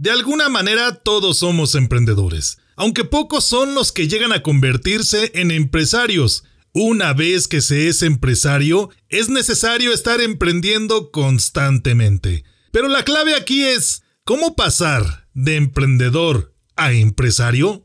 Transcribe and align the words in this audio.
De 0.00 0.12
alguna 0.12 0.48
manera 0.48 0.94
todos 0.94 1.38
somos 1.38 1.74
emprendedores, 1.74 2.58
aunque 2.76 3.04
pocos 3.04 3.44
son 3.44 3.74
los 3.74 3.90
que 3.90 4.06
llegan 4.06 4.32
a 4.32 4.44
convertirse 4.44 5.32
en 5.34 5.50
empresarios. 5.50 6.44
Una 6.72 7.14
vez 7.14 7.48
que 7.48 7.60
se 7.60 7.88
es 7.88 8.04
empresario, 8.04 8.90
es 9.08 9.28
necesario 9.28 9.92
estar 9.92 10.20
emprendiendo 10.20 11.10
constantemente. 11.10 12.44
Pero 12.70 12.86
la 12.86 13.02
clave 13.02 13.34
aquí 13.34 13.64
es, 13.64 14.04
¿cómo 14.22 14.54
pasar 14.54 15.26
de 15.34 15.56
emprendedor 15.56 16.54
a 16.76 16.92
empresario? 16.92 17.84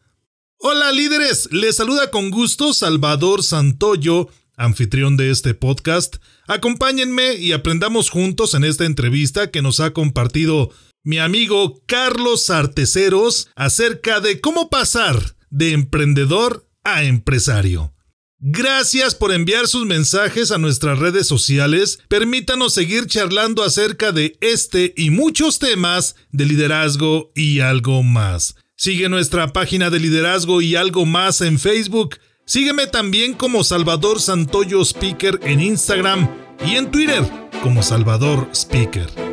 Hola 0.59 0.91
líderes, 0.91 1.49
les 1.51 1.77
saluda 1.77 2.11
con 2.11 2.29
gusto 2.29 2.73
Salvador 2.73 3.41
Santoyo, 3.41 4.29
anfitrión 4.55 5.17
de 5.17 5.31
este 5.31 5.55
podcast. 5.55 6.17
Acompáñenme 6.47 7.33
y 7.33 7.53
aprendamos 7.53 8.11
juntos 8.11 8.53
en 8.53 8.65
esta 8.65 8.85
entrevista 8.85 9.49
que 9.49 9.63
nos 9.63 9.79
ha 9.79 9.93
compartido 9.93 10.69
mi 11.03 11.19
amigo 11.19 11.83
Carlos 11.85 12.49
Arteceros 12.49 13.49
acerca 13.55 14.19
de 14.19 14.39
cómo 14.39 14.69
pasar 14.69 15.35
de 15.49 15.73
emprendedor 15.73 16.67
a 16.83 17.03
empresario. 17.03 17.93
Gracias 18.45 19.15
por 19.15 19.31
enviar 19.31 19.67
sus 19.67 19.85
mensajes 19.85 20.51
a 20.51 20.57
nuestras 20.57 20.99
redes 20.99 21.27
sociales. 21.27 21.99
Permítanos 22.09 22.73
seguir 22.73 23.07
charlando 23.07 23.63
acerca 23.63 24.11
de 24.11 24.37
este 24.41 24.93
y 24.97 25.11
muchos 25.11 25.59
temas 25.59 26.15
de 26.31 26.45
liderazgo 26.45 27.31
y 27.35 27.61
algo 27.61 28.03
más. 28.03 28.55
Sigue 28.75 29.07
nuestra 29.07 29.53
página 29.53 29.89
de 29.89 30.01
liderazgo 30.01 30.61
y 30.61 30.75
algo 30.75 31.05
más 31.05 31.39
en 31.39 31.57
Facebook. 31.57 32.17
Sígueme 32.45 32.87
también 32.87 33.33
como 33.33 33.63
Salvador 33.63 34.19
Santoyo 34.19 34.81
Speaker 34.81 35.39
en 35.43 35.61
Instagram 35.61 36.29
y 36.65 36.75
en 36.75 36.91
Twitter 36.91 37.23
como 37.61 37.81
Salvador 37.81 38.49
Speaker. 38.51 39.32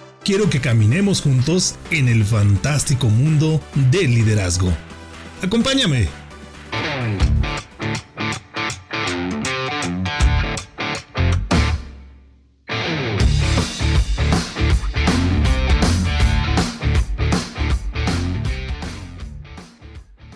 quiero 0.23 0.49
que 0.49 0.61
caminemos 0.61 1.21
juntos 1.21 1.75
en 1.89 2.07
el 2.07 2.23
fantástico 2.25 3.09
mundo 3.09 3.61
del 3.91 4.13
liderazgo. 4.15 4.71
Acompáñame. 5.41 6.07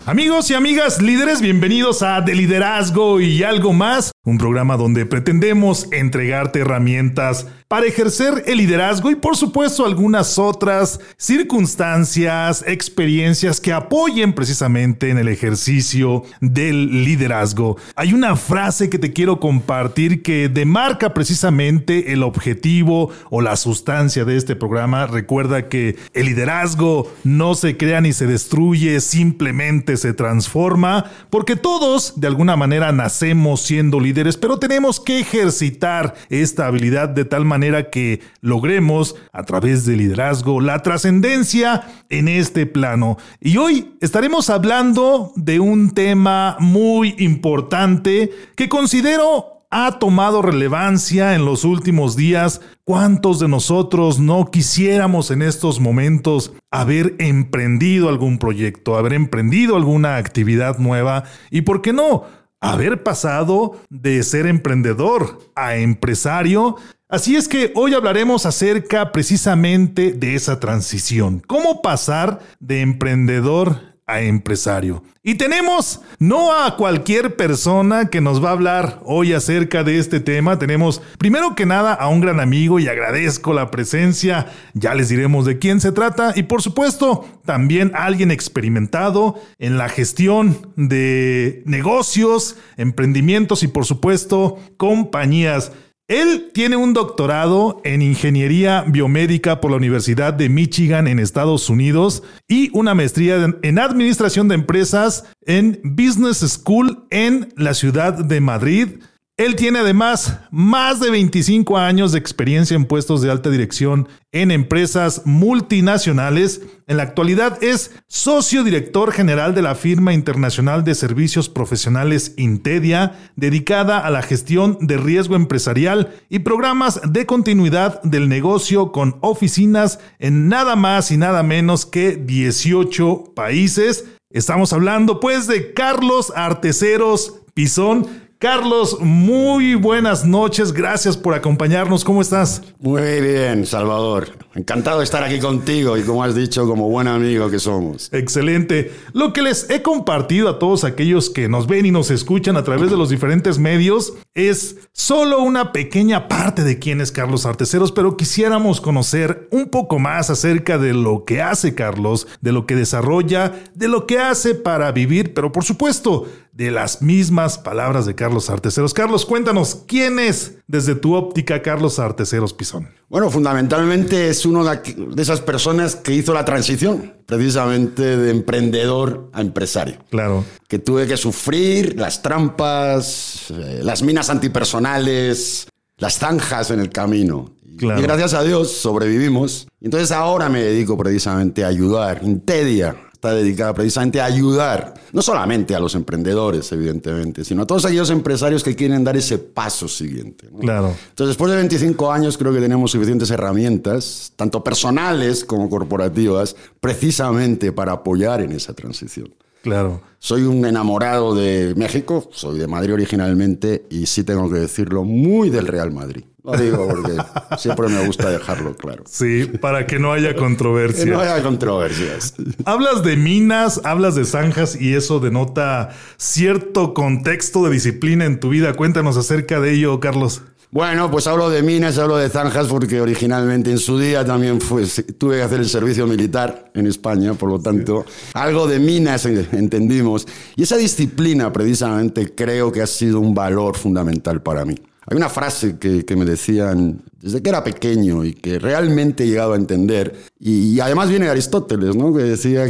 Amigos 0.07 0.51
y 0.51 0.53
amigas 0.53 1.01
líderes, 1.01 1.41
bienvenidos 1.41 2.03
a 2.03 2.21
De 2.21 2.35
Liderazgo 2.35 3.19
y 3.19 3.41
algo 3.41 3.73
más, 3.73 4.11
un 4.25 4.37
programa 4.37 4.75
donde 4.75 5.05
pretendemos 5.05 5.87
entregarte 5.91 6.59
herramientas 6.59 7.47
para 7.67 7.87
ejercer 7.87 8.43
el 8.45 8.59
liderazgo 8.59 9.09
y 9.09 9.15
por 9.15 9.35
supuesto 9.35 9.85
algunas 9.85 10.37
otras 10.37 10.99
circunstancias, 11.17 12.63
experiencias 12.67 13.59
que 13.59 13.73
apoyen 13.73 14.33
precisamente 14.33 15.09
en 15.09 15.17
el 15.17 15.27
ejercicio 15.27 16.23
del 16.41 17.03
liderazgo. 17.03 17.77
Hay 17.95 18.13
una 18.13 18.35
frase 18.35 18.89
que 18.89 18.99
te 18.99 19.13
quiero 19.13 19.39
compartir 19.39 20.21
que 20.21 20.47
demarca 20.49 21.13
precisamente 21.13 22.13
el 22.13 22.23
objetivo 22.23 23.11
o 23.29 23.41
la 23.41 23.55
sustancia 23.55 24.25
de 24.25 24.37
este 24.37 24.55
programa. 24.55 25.07
Recuerda 25.07 25.67
que 25.67 25.97
el 26.13 26.27
liderazgo 26.27 27.11
no 27.23 27.55
se 27.55 27.77
crea 27.77 28.01
ni 28.01 28.13
se 28.13 28.27
destruye, 28.27 29.01
simplemente 29.01 29.97
se 29.97 30.13
transforma, 30.13 31.11
porque 31.29 31.55
todos 31.55 32.19
de 32.19 32.27
alguna 32.27 32.55
manera 32.55 32.91
nacemos 32.91 33.61
siendo 33.61 33.99
líderes, 33.99 34.14
pero 34.39 34.57
tenemos 34.57 34.99
que 34.99 35.19
ejercitar 35.19 36.15
esta 36.29 36.67
habilidad 36.67 37.09
de 37.09 37.25
tal 37.25 37.43
manera 37.43 37.89
que 37.89 38.21
logremos 38.41 39.15
a 39.33 39.43
través 39.43 39.85
del 39.85 39.97
liderazgo 39.97 40.61
la 40.61 40.81
trascendencia 40.81 41.83
en 42.09 42.27
este 42.27 42.65
plano. 42.65 43.17
Y 43.41 43.57
hoy 43.57 43.95
estaremos 43.99 44.49
hablando 44.49 45.33
de 45.35 45.59
un 45.59 45.91
tema 45.91 46.55
muy 46.59 47.15
importante 47.17 48.31
que 48.55 48.69
considero 48.69 49.55
ha 49.71 49.99
tomado 49.99 50.41
relevancia 50.41 51.35
en 51.35 51.43
los 51.43 51.65
últimos 51.65 52.15
días. 52.15 52.61
¿Cuántos 52.85 53.39
de 53.39 53.49
nosotros 53.49 54.19
no 54.19 54.45
quisiéramos 54.45 55.31
en 55.31 55.41
estos 55.41 55.81
momentos 55.81 56.53
haber 56.71 57.15
emprendido 57.19 58.07
algún 58.07 58.37
proyecto, 58.37 58.95
haber 58.95 59.11
emprendido 59.11 59.75
alguna 59.75 60.15
actividad 60.15 60.77
nueva? 60.77 61.25
¿Y 61.51 61.61
por 61.61 61.81
qué 61.81 61.91
no? 61.91 62.23
Haber 62.65 63.03
pasado 63.03 63.79
de 63.91 64.23
ser 64.23 64.47
emprendedor 64.47 65.37
a 65.53 65.75
empresario. 65.75 66.77
Así 67.07 67.35
es 67.35 67.47
que 67.47 67.71
hoy 67.75 67.93
hablaremos 67.93 68.47
acerca 68.47 69.11
precisamente 69.11 70.13
de 70.13 70.33
esa 70.33 70.59
transición, 70.59 71.43
cómo 71.45 71.83
pasar 71.83 72.39
de 72.59 72.81
emprendedor 72.81 73.84
a 74.07 74.21
empresario. 74.21 75.03
Y 75.23 75.35
tenemos 75.35 76.01
no 76.19 76.53
a 76.53 76.75
cualquier 76.77 77.35
persona 77.35 78.09
que 78.11 78.21
nos 78.21 78.43
va 78.43 78.49
a 78.49 78.53
hablar 78.53 78.99
hoy 79.03 79.33
acerca 79.33 79.83
de 79.83 79.97
este 79.97 80.19
tema, 80.19 80.59
tenemos 80.59 81.01
primero 81.17 81.55
que 81.55 81.65
nada 81.65 81.93
a 81.93 82.07
un 82.07 82.21
gran 82.21 82.39
amigo 82.39 82.79
y 82.79 82.87
agradezco 82.87 83.53
la 83.53 83.71
presencia, 83.71 84.45
ya 84.75 84.93
les 84.93 85.09
diremos 85.09 85.45
de 85.45 85.57
quién 85.57 85.81
se 85.81 85.91
trata 85.91 86.33
y 86.35 86.43
por 86.43 86.61
supuesto 86.61 87.25
también 87.45 87.91
alguien 87.95 88.29
experimentado 88.29 89.41
en 89.57 89.79
la 89.79 89.89
gestión 89.89 90.71
de 90.75 91.63
negocios, 91.65 92.57
emprendimientos 92.77 93.63
y 93.63 93.67
por 93.67 93.85
supuesto 93.85 94.59
compañías. 94.77 95.71
Él 96.07 96.51
tiene 96.53 96.75
un 96.75 96.93
doctorado 96.93 97.81
en 97.83 98.03
ingeniería 98.03 98.83
biomédica 98.87 99.59
por 99.59 99.71
la 99.71 99.77
Universidad 99.77 100.35
de 100.35 100.49
Michigan 100.49 101.07
en 101.07 101.17
Estados 101.17 101.67
Unidos 101.67 102.21
y 102.47 102.69
una 102.77 102.93
maestría 102.93 103.55
en 103.63 103.79
administración 103.79 104.47
de 104.47 104.53
empresas 104.53 105.25
en 105.47 105.79
Business 105.83 106.37
School 106.47 107.07
en 107.09 107.51
la 107.57 107.73
ciudad 107.73 108.13
de 108.13 108.39
Madrid. 108.39 108.99
Él 109.37 109.57
tiene 109.57 109.79
además 109.79 110.39
más 110.49 111.01
de 111.01 111.09
25 111.09 111.77
años 111.77 112.13
de 112.13 112.19
experiencia 112.19 112.73
en 112.73 112.85
puestos 112.85 113.21
de 113.21 113.29
alta 113.29 113.49
dirección 113.49 114.07
en 114.31 114.49
empresas 114.49 115.23
multinacionales. 115.25 116.61
En 116.87 116.95
la 116.95 117.03
actualidad 117.03 117.61
es 117.61 117.91
socio 118.07 118.63
director 118.63 119.11
general 119.11 119.53
de 119.53 119.61
la 119.61 119.75
firma 119.75 120.13
internacional 120.13 120.85
de 120.85 120.95
servicios 120.95 121.49
profesionales 121.49 122.33
Intedia, 122.37 123.19
dedicada 123.35 123.99
a 123.99 124.09
la 124.09 124.21
gestión 124.21 124.77
de 124.79 124.95
riesgo 124.95 125.35
empresarial 125.35 126.15
y 126.29 126.39
programas 126.39 127.01
de 127.03 127.25
continuidad 127.25 128.01
del 128.03 128.29
negocio 128.29 128.93
con 128.93 129.17
oficinas 129.19 129.99
en 130.17 130.47
nada 130.47 130.77
más 130.77 131.11
y 131.11 131.17
nada 131.17 131.43
menos 131.43 131.85
que 131.85 132.15
18 132.15 133.33
países. 133.35 134.05
Estamos 134.29 134.71
hablando 134.71 135.19
pues 135.19 135.45
de 135.47 135.73
Carlos 135.73 136.31
Arteceros 136.33 137.41
Pisón 137.53 138.24
Carlos, 138.37 138.97
muy 138.99 139.75
buenas 139.75 140.25
noches. 140.25 140.73
Gracias 140.73 141.15
por 141.15 141.33
acompañarnos. 141.33 142.03
¿Cómo 142.03 142.21
estás? 142.21 142.61
Muy 142.79 143.21
bien, 143.21 143.65
Salvador. 143.65 144.27
Encantado 144.53 144.99
de 144.99 145.05
estar 145.05 145.23
aquí 145.23 145.39
contigo 145.39 145.97
y 145.97 146.03
como 146.03 146.21
has 146.21 146.35
dicho, 146.35 146.67
como 146.67 146.89
buen 146.89 147.07
amigo 147.07 147.49
que 147.49 147.59
somos. 147.59 148.11
Excelente. 148.11 148.91
Lo 149.13 149.31
que 149.31 149.41
les 149.41 149.69
he 149.69 149.81
compartido 149.81 150.49
a 150.49 150.59
todos 150.59 150.83
aquellos 150.83 151.29
que 151.29 151.47
nos 151.47 151.67
ven 151.67 151.85
y 151.85 151.91
nos 151.91 152.11
escuchan 152.11 152.57
a 152.57 152.63
través 152.65 152.91
de 152.91 152.97
los 152.97 153.09
diferentes 153.09 153.57
medios 153.57 154.13
es 154.33 154.77
solo 154.91 155.41
una 155.41 155.71
pequeña 155.71 156.27
parte 156.27 156.63
de 156.63 156.77
quién 156.77 156.99
es 156.99 157.13
Carlos 157.13 157.45
Arteceros, 157.45 157.93
pero 157.93 158.17
quisiéramos 158.17 158.81
conocer 158.81 159.47
un 159.51 159.69
poco 159.69 159.97
más 159.97 160.29
acerca 160.29 160.77
de 160.77 160.93
lo 160.93 161.23
que 161.23 161.41
hace 161.41 161.73
Carlos, 161.73 162.27
de 162.41 162.51
lo 162.51 162.65
que 162.65 162.75
desarrolla, 162.75 163.63
de 163.75 163.87
lo 163.87 164.05
que 164.05 164.19
hace 164.19 164.55
para 164.55 164.91
vivir, 164.91 165.33
pero 165.33 165.53
por 165.53 165.63
supuesto, 165.63 166.25
de 166.55 166.71
las 166.71 167.01
mismas 167.01 167.57
palabras 167.57 168.05
de 168.05 168.15
Carlos 168.15 168.49
Arteceros. 168.49 168.93
Carlos, 168.93 169.25
cuéntanos, 169.25 169.83
¿quién 169.85 170.19
es 170.19 170.53
desde 170.67 170.95
tu 170.95 171.13
óptica 171.13 171.61
Carlos 171.61 171.99
Arteceros 171.99 172.53
Pizón? 172.53 172.87
Bueno, 173.09 173.29
fundamentalmente 173.29 174.29
es 174.29 174.45
uno 174.45 174.63
de 174.63 175.21
esas 175.21 175.41
personas 175.41 175.97
que 175.97 176.13
hizo 176.13 176.33
la 176.33 176.45
transición, 176.45 177.13
precisamente 177.25 178.15
de 178.15 178.31
emprendedor 178.31 179.29
a 179.33 179.41
empresario. 179.41 179.97
Claro. 180.09 180.45
Que 180.69 180.79
tuve 180.79 181.07
que 181.07 181.17
sufrir 181.17 181.99
las 181.99 182.21
trampas, 182.21 183.51
eh, 183.51 183.81
las 183.83 184.01
minas 184.01 184.29
antipersonales, 184.29 185.67
las 185.97 186.17
zanjas 186.19 186.71
en 186.71 186.79
el 186.79 186.89
camino. 186.89 187.51
Y 187.67 188.01
gracias 188.01 188.33
a 188.33 188.43
Dios 188.43 188.71
sobrevivimos. 188.71 189.67
Entonces 189.81 190.13
ahora 190.13 190.47
me 190.47 190.61
dedico 190.61 190.97
precisamente 190.97 191.65
a 191.65 191.67
ayudar, 191.67 192.21
Intedia, 192.23 192.95
está 193.15 193.33
dedicada 193.33 193.73
precisamente 193.73 194.19
a 194.19 194.25
ayudar, 194.25 194.93
no 195.13 195.21
solamente 195.21 195.73
a 195.73 195.79
los 195.79 195.95
emprendedores, 195.95 196.69
evidentemente, 196.73 197.45
sino 197.45 197.63
a 197.63 197.65
todos 197.67 197.85
aquellos 197.85 198.09
empresarios 198.09 198.61
que 198.61 198.75
quieren 198.75 199.03
dar 199.03 199.15
ese 199.15 199.37
paso 199.37 199.87
siguiente. 199.87 200.49
Claro. 200.59 200.93
Entonces, 201.09 201.29
después 201.29 201.49
de 201.49 201.57
25 201.57 202.11
años, 202.11 202.37
creo 202.37 202.53
que 202.53 202.59
tenemos 202.59 202.91
suficientes 202.91 203.31
herramientas, 203.31 204.33
tanto 204.35 204.63
personales 204.63 205.45
como 205.45 205.69
corporativas, 205.69 206.55
precisamente 206.81 207.71
para 207.71 207.93
apoyar 207.93 208.41
en 208.41 208.51
esa 208.51 208.73
transición. 208.73 209.33
Claro. 209.63 210.01
Soy 210.19 210.43
un 210.43 210.65
enamorado 210.65 211.33
de 211.33 211.73
México, 211.75 212.29
soy 212.33 212.59
de 212.59 212.67
Madrid 212.67 212.93
originalmente 212.93 213.85
y 213.89 214.05
sí 214.07 214.23
tengo 214.25 214.49
que 214.49 214.59
decirlo, 214.59 215.05
muy 215.05 215.49
del 215.49 215.67
Real 215.67 215.91
Madrid. 215.91 216.25
Lo 216.45 216.55
digo 216.55 216.87
porque 216.87 217.17
siempre 217.57 217.87
me 217.87 218.05
gusta 218.05 218.29
dejarlo 218.29 218.75
claro. 218.75 219.03
Sí, 219.07 219.45
para 219.59 219.87
que 219.87 219.97
no 219.97 220.13
haya 220.13 220.35
controversia. 220.35 221.03
Que 221.03 221.09
no 221.09 221.19
haya 221.19 221.41
controversias. 221.41 222.35
Hablas 222.65 223.03
de 223.03 223.17
minas, 223.17 223.81
hablas 223.83 224.13
de 224.13 224.25
zanjas 224.25 224.79
y 224.79 224.93
eso 224.93 225.19
denota 225.19 225.89
cierto 226.17 226.93
contexto 226.93 227.63
de 227.63 227.71
disciplina 227.71 228.25
en 228.25 228.39
tu 228.39 228.49
vida. 228.49 228.73
Cuéntanos 228.73 229.17
acerca 229.17 229.59
de 229.59 229.73
ello, 229.73 229.99
Carlos. 229.99 230.43
Bueno, 230.69 231.09
pues 231.09 231.25
hablo 231.25 231.49
de 231.49 231.63
minas, 231.63 231.97
hablo 231.97 232.17
de 232.17 232.29
zanjas 232.29 232.67
porque 232.67 233.01
originalmente 233.01 233.71
en 233.71 233.79
su 233.79 233.97
día 233.97 234.23
también 234.23 234.61
fue, 234.61 234.85
tuve 235.17 235.37
que 235.37 235.41
hacer 235.41 235.61
el 235.61 235.69
servicio 235.69 236.05
militar 236.05 236.69
en 236.75 236.85
España, 236.85 237.33
por 237.33 237.49
lo 237.49 237.59
tanto, 237.59 238.05
algo 238.33 238.67
de 238.67 238.77
minas 238.79 239.25
entendimos. 239.25 240.27
Y 240.55 240.63
esa 240.63 240.77
disciplina 240.77 241.51
precisamente 241.51 242.35
creo 242.35 242.71
que 242.71 242.81
ha 242.81 242.87
sido 242.87 243.19
un 243.19 243.33
valor 243.33 243.77
fundamental 243.77 244.43
para 244.43 244.65
mí. 244.65 244.75
Hay 245.07 245.17
una 245.17 245.29
frase 245.29 245.77
que, 245.77 246.15
me 246.15 246.25
decían 246.25 247.03
desde 247.21 247.41
que 247.41 247.49
era 247.49 247.63
pequeño 247.63 248.23
y 248.23 248.33
que 248.33 248.57
realmente 248.59 249.23
he 249.23 249.27
llegado 249.27 249.53
a 249.53 249.55
entender, 249.55 250.15
y, 250.39 250.79
además 250.79 251.09
viene 251.09 251.25
de 251.25 251.31
Aristóteles, 251.31 251.95
¿no? 251.95 252.13
que 252.13 252.23
decía 252.23 252.65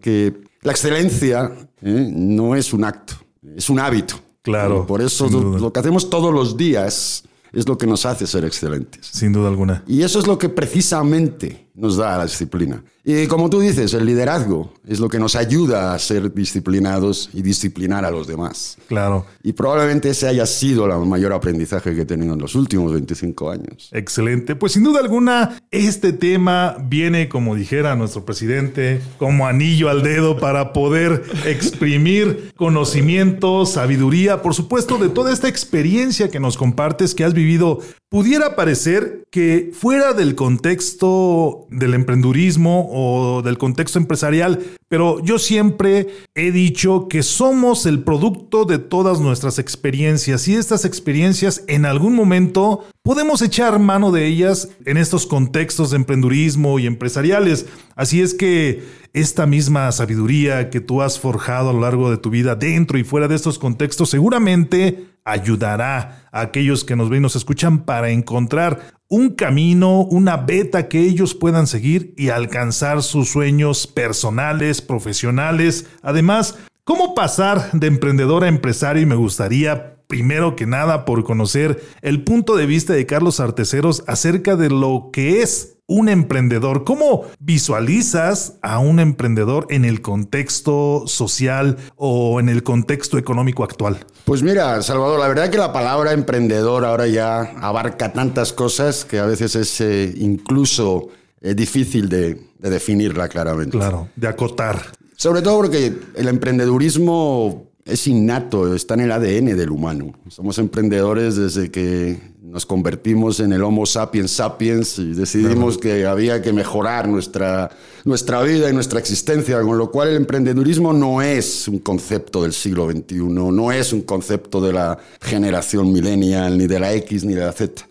que, 0.00 0.34
la 0.62 0.72
excelencia 0.72 1.52
¿eh? 1.82 2.10
no 2.12 2.56
es 2.56 2.72
un 2.72 2.84
acto, 2.84 3.14
es 3.56 3.70
un 3.70 3.78
hábito. 3.78 4.16
Claro. 4.42 4.86
Por 4.86 5.02
eso 5.02 5.28
lo, 5.28 5.72
que 5.72 5.80
hacemos 5.80 6.10
todos 6.10 6.32
los 6.32 6.56
días 6.56 7.24
es 7.52 7.68
lo 7.68 7.78
que 7.78 7.86
nos 7.86 8.06
hace 8.06 8.26
ser 8.26 8.44
excelentes. 8.44 9.06
Sin 9.06 9.32
duda 9.32 9.48
alguna. 9.48 9.84
Y 9.86 10.02
eso 10.02 10.18
es 10.18 10.26
lo 10.26 10.38
que 10.38 10.48
precisamente 10.48 11.67
nos 11.78 11.96
da 11.96 12.18
la 12.18 12.24
disciplina. 12.24 12.82
Y 13.04 13.26
como 13.26 13.48
tú 13.48 13.60
dices, 13.60 13.94
el 13.94 14.04
liderazgo 14.04 14.74
es 14.86 15.00
lo 15.00 15.08
que 15.08 15.18
nos 15.18 15.34
ayuda 15.34 15.94
a 15.94 15.98
ser 15.98 16.34
disciplinados 16.34 17.30
y 17.32 17.40
disciplinar 17.40 18.04
a 18.04 18.10
los 18.10 18.26
demás. 18.26 18.76
Claro. 18.86 19.24
Y 19.42 19.54
probablemente 19.54 20.10
ese 20.10 20.28
haya 20.28 20.44
sido 20.44 20.84
el 20.84 21.06
mayor 21.06 21.32
aprendizaje 21.32 21.94
que 21.94 22.02
he 22.02 22.04
tenido 22.04 22.34
en 22.34 22.40
los 22.40 22.54
últimos 22.54 22.92
25 22.92 23.50
años. 23.50 23.88
Excelente. 23.92 24.56
Pues 24.56 24.72
sin 24.72 24.84
duda 24.84 25.00
alguna, 25.00 25.58
este 25.70 26.12
tema 26.12 26.76
viene, 26.82 27.30
como 27.30 27.54
dijera 27.54 27.96
nuestro 27.96 28.26
presidente, 28.26 29.00
como 29.16 29.46
anillo 29.46 29.88
al 29.88 30.02
dedo 30.02 30.38
para 30.38 30.74
poder 30.74 31.22
exprimir 31.46 32.52
conocimiento, 32.56 33.64
sabiduría, 33.64 34.42
por 34.42 34.54
supuesto, 34.54 34.98
de 34.98 35.08
toda 35.08 35.32
esta 35.32 35.48
experiencia 35.48 36.28
que 36.28 36.40
nos 36.40 36.58
compartes, 36.58 37.14
que 37.14 37.24
has 37.24 37.32
vivido. 37.32 37.80
Pudiera 38.10 38.56
parecer 38.56 39.26
que 39.30 39.70
fuera 39.74 40.14
del 40.14 40.34
contexto 40.34 41.66
del 41.70 41.92
emprendurismo 41.92 42.88
o 42.90 43.42
del 43.42 43.58
contexto 43.58 43.98
empresarial, 43.98 44.64
pero 44.88 45.22
yo 45.22 45.38
siempre 45.38 46.08
he 46.34 46.50
dicho 46.50 47.06
que 47.08 47.22
somos 47.22 47.84
el 47.84 48.02
producto 48.02 48.64
de 48.64 48.78
todas 48.78 49.20
nuestras 49.20 49.58
experiencias 49.58 50.48
y 50.48 50.54
estas 50.54 50.86
experiencias 50.86 51.64
en 51.66 51.84
algún 51.84 52.14
momento 52.14 52.86
podemos 53.02 53.42
echar 53.42 53.78
mano 53.78 54.10
de 54.10 54.26
ellas 54.26 54.70
en 54.86 54.96
estos 54.96 55.26
contextos 55.26 55.90
de 55.90 55.96
emprendurismo 55.96 56.78
y 56.78 56.86
empresariales. 56.86 57.66
Así 57.94 58.22
es 58.22 58.32
que 58.32 58.84
esta 59.12 59.44
misma 59.44 59.92
sabiduría 59.92 60.70
que 60.70 60.80
tú 60.80 61.02
has 61.02 61.18
forjado 61.18 61.70
a 61.70 61.72
lo 61.74 61.80
largo 61.80 62.10
de 62.10 62.16
tu 62.16 62.30
vida 62.30 62.54
dentro 62.54 62.96
y 62.98 63.04
fuera 63.04 63.28
de 63.28 63.34
estos 63.34 63.58
contextos 63.58 64.08
seguramente 64.08 65.08
ayudará 65.30 66.28
a 66.32 66.40
aquellos 66.40 66.84
que 66.84 66.96
nos 66.96 67.08
ven 67.10 67.18
y 67.18 67.22
nos 67.22 67.36
escuchan 67.36 67.84
para 67.84 68.10
encontrar 68.10 68.98
un 69.08 69.30
camino, 69.30 70.02
una 70.02 70.36
beta 70.36 70.88
que 70.88 71.00
ellos 71.00 71.34
puedan 71.34 71.66
seguir 71.66 72.14
y 72.16 72.28
alcanzar 72.28 73.02
sus 73.02 73.30
sueños 73.30 73.86
personales, 73.86 74.82
profesionales. 74.82 75.86
Además, 76.02 76.58
¿cómo 76.84 77.14
pasar 77.14 77.72
de 77.72 77.86
emprendedor 77.86 78.44
a 78.44 78.48
empresario? 78.48 79.02
Y 79.02 79.06
me 79.06 79.14
gustaría 79.14 79.97
primero 80.08 80.56
que 80.56 80.66
nada 80.66 81.04
por 81.04 81.22
conocer 81.22 81.80
el 82.02 82.24
punto 82.24 82.56
de 82.56 82.66
vista 82.66 82.94
de 82.94 83.06
Carlos 83.06 83.38
Arteceros 83.38 84.02
acerca 84.08 84.56
de 84.56 84.70
lo 84.70 85.10
que 85.12 85.42
es 85.42 85.78
un 85.88 86.08
emprendedor? 86.08 86.84
¿Cómo 86.84 87.24
visualizas 87.40 88.54
a 88.62 88.78
un 88.78 89.00
emprendedor 89.00 89.66
en 89.70 89.84
el 89.84 90.02
contexto 90.02 91.04
social 91.06 91.78
o 91.96 92.40
en 92.40 92.48
el 92.48 92.62
contexto 92.62 93.18
económico 93.18 93.64
actual? 93.64 94.04
Pues 94.24 94.42
mira, 94.42 94.80
Salvador, 94.82 95.18
la 95.18 95.28
verdad 95.28 95.50
que 95.50 95.58
la 95.58 95.72
palabra 95.72 96.12
emprendedor 96.12 96.84
ahora 96.84 97.06
ya 97.06 97.40
abarca 97.60 98.12
tantas 98.12 98.52
cosas 98.52 99.04
que 99.04 99.18
a 99.18 99.26
veces 99.26 99.56
es 99.56 99.80
eh, 99.80 100.12
incluso 100.16 101.08
eh, 101.40 101.54
difícil 101.54 102.08
de, 102.08 102.38
de 102.58 102.70
definirla 102.70 103.28
claramente. 103.28 103.76
Claro, 103.76 104.08
de 104.14 104.28
acotar. 104.28 104.92
Sobre 105.16 105.42
todo 105.42 105.56
porque 105.56 105.98
el 106.14 106.28
emprendedurismo 106.28 107.67
es 107.88 108.06
innato, 108.06 108.74
está 108.74 108.94
en 108.94 109.00
el 109.00 109.12
ADN 109.12 109.56
del 109.56 109.70
humano. 109.70 110.12
Somos 110.28 110.58
emprendedores 110.58 111.36
desde 111.36 111.70
que 111.70 112.18
nos 112.42 112.64
convertimos 112.64 113.40
en 113.40 113.52
el 113.52 113.62
Homo 113.62 113.84
sapiens 113.84 114.30
sapiens 114.30 114.98
y 114.98 115.12
decidimos 115.12 115.76
que 115.76 116.06
había 116.06 116.40
que 116.40 116.52
mejorar 116.52 117.06
nuestra, 117.08 117.70
nuestra 118.04 118.42
vida 118.42 118.70
y 118.70 118.72
nuestra 118.72 118.98
existencia, 118.98 119.60
con 119.60 119.76
lo 119.76 119.90
cual 119.90 120.08
el 120.08 120.16
emprendedurismo 120.16 120.92
no 120.92 121.20
es 121.20 121.68
un 121.68 121.78
concepto 121.78 122.42
del 122.42 122.52
siglo 122.52 122.90
XXI, 122.90 123.16
no 123.18 123.70
es 123.70 123.92
un 123.92 124.02
concepto 124.02 124.60
de 124.60 124.72
la 124.72 124.98
generación 125.20 125.92
millennial, 125.92 126.56
ni 126.56 126.66
de 126.66 126.80
la 126.80 126.92
X, 126.94 127.24
ni 127.24 127.34
de 127.34 127.44
la 127.44 127.52
Z. 127.52 127.86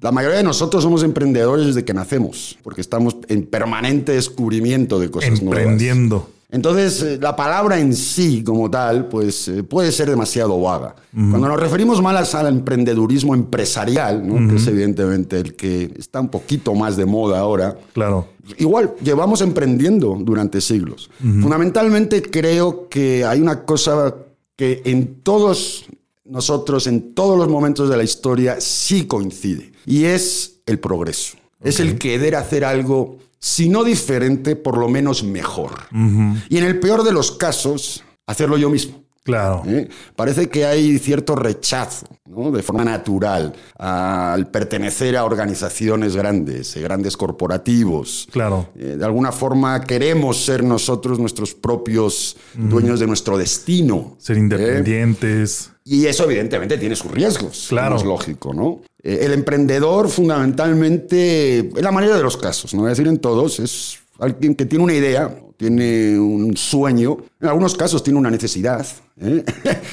La 0.00 0.12
mayoría 0.12 0.38
de 0.38 0.44
nosotros 0.44 0.82
somos 0.82 1.02
emprendedores 1.02 1.66
desde 1.66 1.84
que 1.84 1.94
nacemos, 1.94 2.58
porque 2.62 2.80
estamos 2.80 3.16
en 3.28 3.46
permanente 3.46 4.12
descubrimiento 4.12 5.00
de 5.00 5.10
cosas 5.10 5.42
nuevas. 5.42 5.62
Emprendiendo. 5.62 6.28
Entonces, 6.50 7.02
eh, 7.02 7.18
la 7.20 7.36
palabra 7.36 7.78
en 7.78 7.94
sí, 7.94 8.42
como 8.42 8.70
tal, 8.70 9.06
pues 9.08 9.48
eh, 9.48 9.62
puede 9.62 9.92
ser 9.92 10.08
demasiado 10.08 10.58
vaga. 10.60 10.94
Cuando 11.12 11.46
nos 11.46 11.60
referimos 11.60 12.00
más 12.00 12.34
al 12.34 12.46
emprendedurismo 12.46 13.34
empresarial, 13.34 14.22
que 14.48 14.56
es 14.56 14.66
evidentemente 14.66 15.38
el 15.38 15.54
que 15.54 15.92
está 15.98 16.20
un 16.20 16.28
poquito 16.28 16.74
más 16.74 16.96
de 16.96 17.04
moda 17.04 17.38
ahora. 17.38 17.76
Claro. 17.92 18.28
Igual, 18.56 18.94
llevamos 19.02 19.42
emprendiendo 19.42 20.16
durante 20.18 20.60
siglos. 20.60 21.10
Fundamentalmente 21.18 22.22
creo 22.22 22.88
que 22.88 23.24
hay 23.26 23.40
una 23.40 23.64
cosa 23.64 24.14
que 24.56 24.80
en 24.86 25.22
todos 25.22 25.86
nosotros, 26.24 26.86
en 26.86 27.14
todos 27.14 27.38
los 27.38 27.48
momentos 27.48 27.90
de 27.90 27.96
la 27.96 28.04
historia, 28.04 28.60
sí 28.60 29.06
coincide. 29.06 29.72
Y 29.86 30.04
es 30.04 30.60
el 30.66 30.78
progreso. 30.78 31.36
Es 31.62 31.80
el 31.80 31.98
querer 31.98 32.36
hacer 32.36 32.64
algo 32.64 33.18
si 33.38 33.68
no 33.68 33.84
diferente, 33.84 34.56
por 34.56 34.78
lo 34.78 34.88
menos 34.88 35.22
mejor. 35.22 35.72
Y 36.48 36.58
en 36.58 36.64
el 36.64 36.80
peor 36.80 37.04
de 37.04 37.12
los 37.12 37.32
casos, 37.32 38.04
hacerlo 38.26 38.56
yo 38.58 38.70
mismo. 38.70 39.08
Claro. 39.28 39.62
¿eh? 39.66 39.86
Parece 40.16 40.48
que 40.48 40.64
hay 40.64 40.98
cierto 40.98 41.36
rechazo, 41.36 42.06
¿no? 42.24 42.50
de 42.50 42.62
forma 42.62 42.82
natural, 42.82 43.54
al 43.76 44.50
pertenecer 44.50 45.18
a 45.18 45.26
organizaciones 45.26 46.16
grandes, 46.16 46.74
eh, 46.78 46.80
grandes 46.80 47.14
corporativos. 47.14 48.26
Claro. 48.32 48.70
Eh, 48.74 48.96
de 48.98 49.04
alguna 49.04 49.30
forma 49.30 49.84
queremos 49.84 50.42
ser 50.42 50.64
nosotros 50.64 51.18
nuestros 51.18 51.52
propios 51.52 52.38
dueños 52.54 53.00
de 53.00 53.06
nuestro 53.06 53.36
destino. 53.36 54.16
Ser 54.18 54.38
independientes. 54.38 55.72
Y 55.84 56.06
eso 56.06 56.24
evidentemente 56.24 56.78
tiene 56.78 56.96
sus 56.96 57.10
riesgos. 57.10 57.66
Claro. 57.68 57.96
Es 57.96 58.04
lógico, 58.04 58.54
¿no? 58.54 58.80
El 59.02 59.32
emprendedor 59.32 60.08
fundamentalmente, 60.08 61.58
en 61.58 61.82
la 61.82 61.92
mayoría 61.92 62.16
de 62.16 62.22
los 62.22 62.36
casos, 62.36 62.74
no 62.74 62.80
voy 62.80 62.88
a 62.88 62.90
decir 62.90 63.06
en 63.06 63.18
todos, 63.18 63.60
es 63.60 63.98
alguien 64.18 64.54
que 64.54 64.66
tiene 64.66 64.84
una 64.84 64.94
idea, 64.94 65.38
tiene 65.56 66.18
un 66.18 66.56
sueño, 66.56 67.18
en 67.40 67.48
algunos 67.48 67.74
casos 67.74 68.02
tiene 68.02 68.18
una 68.18 68.30
necesidad 68.30 68.86
¿eh? 69.20 69.44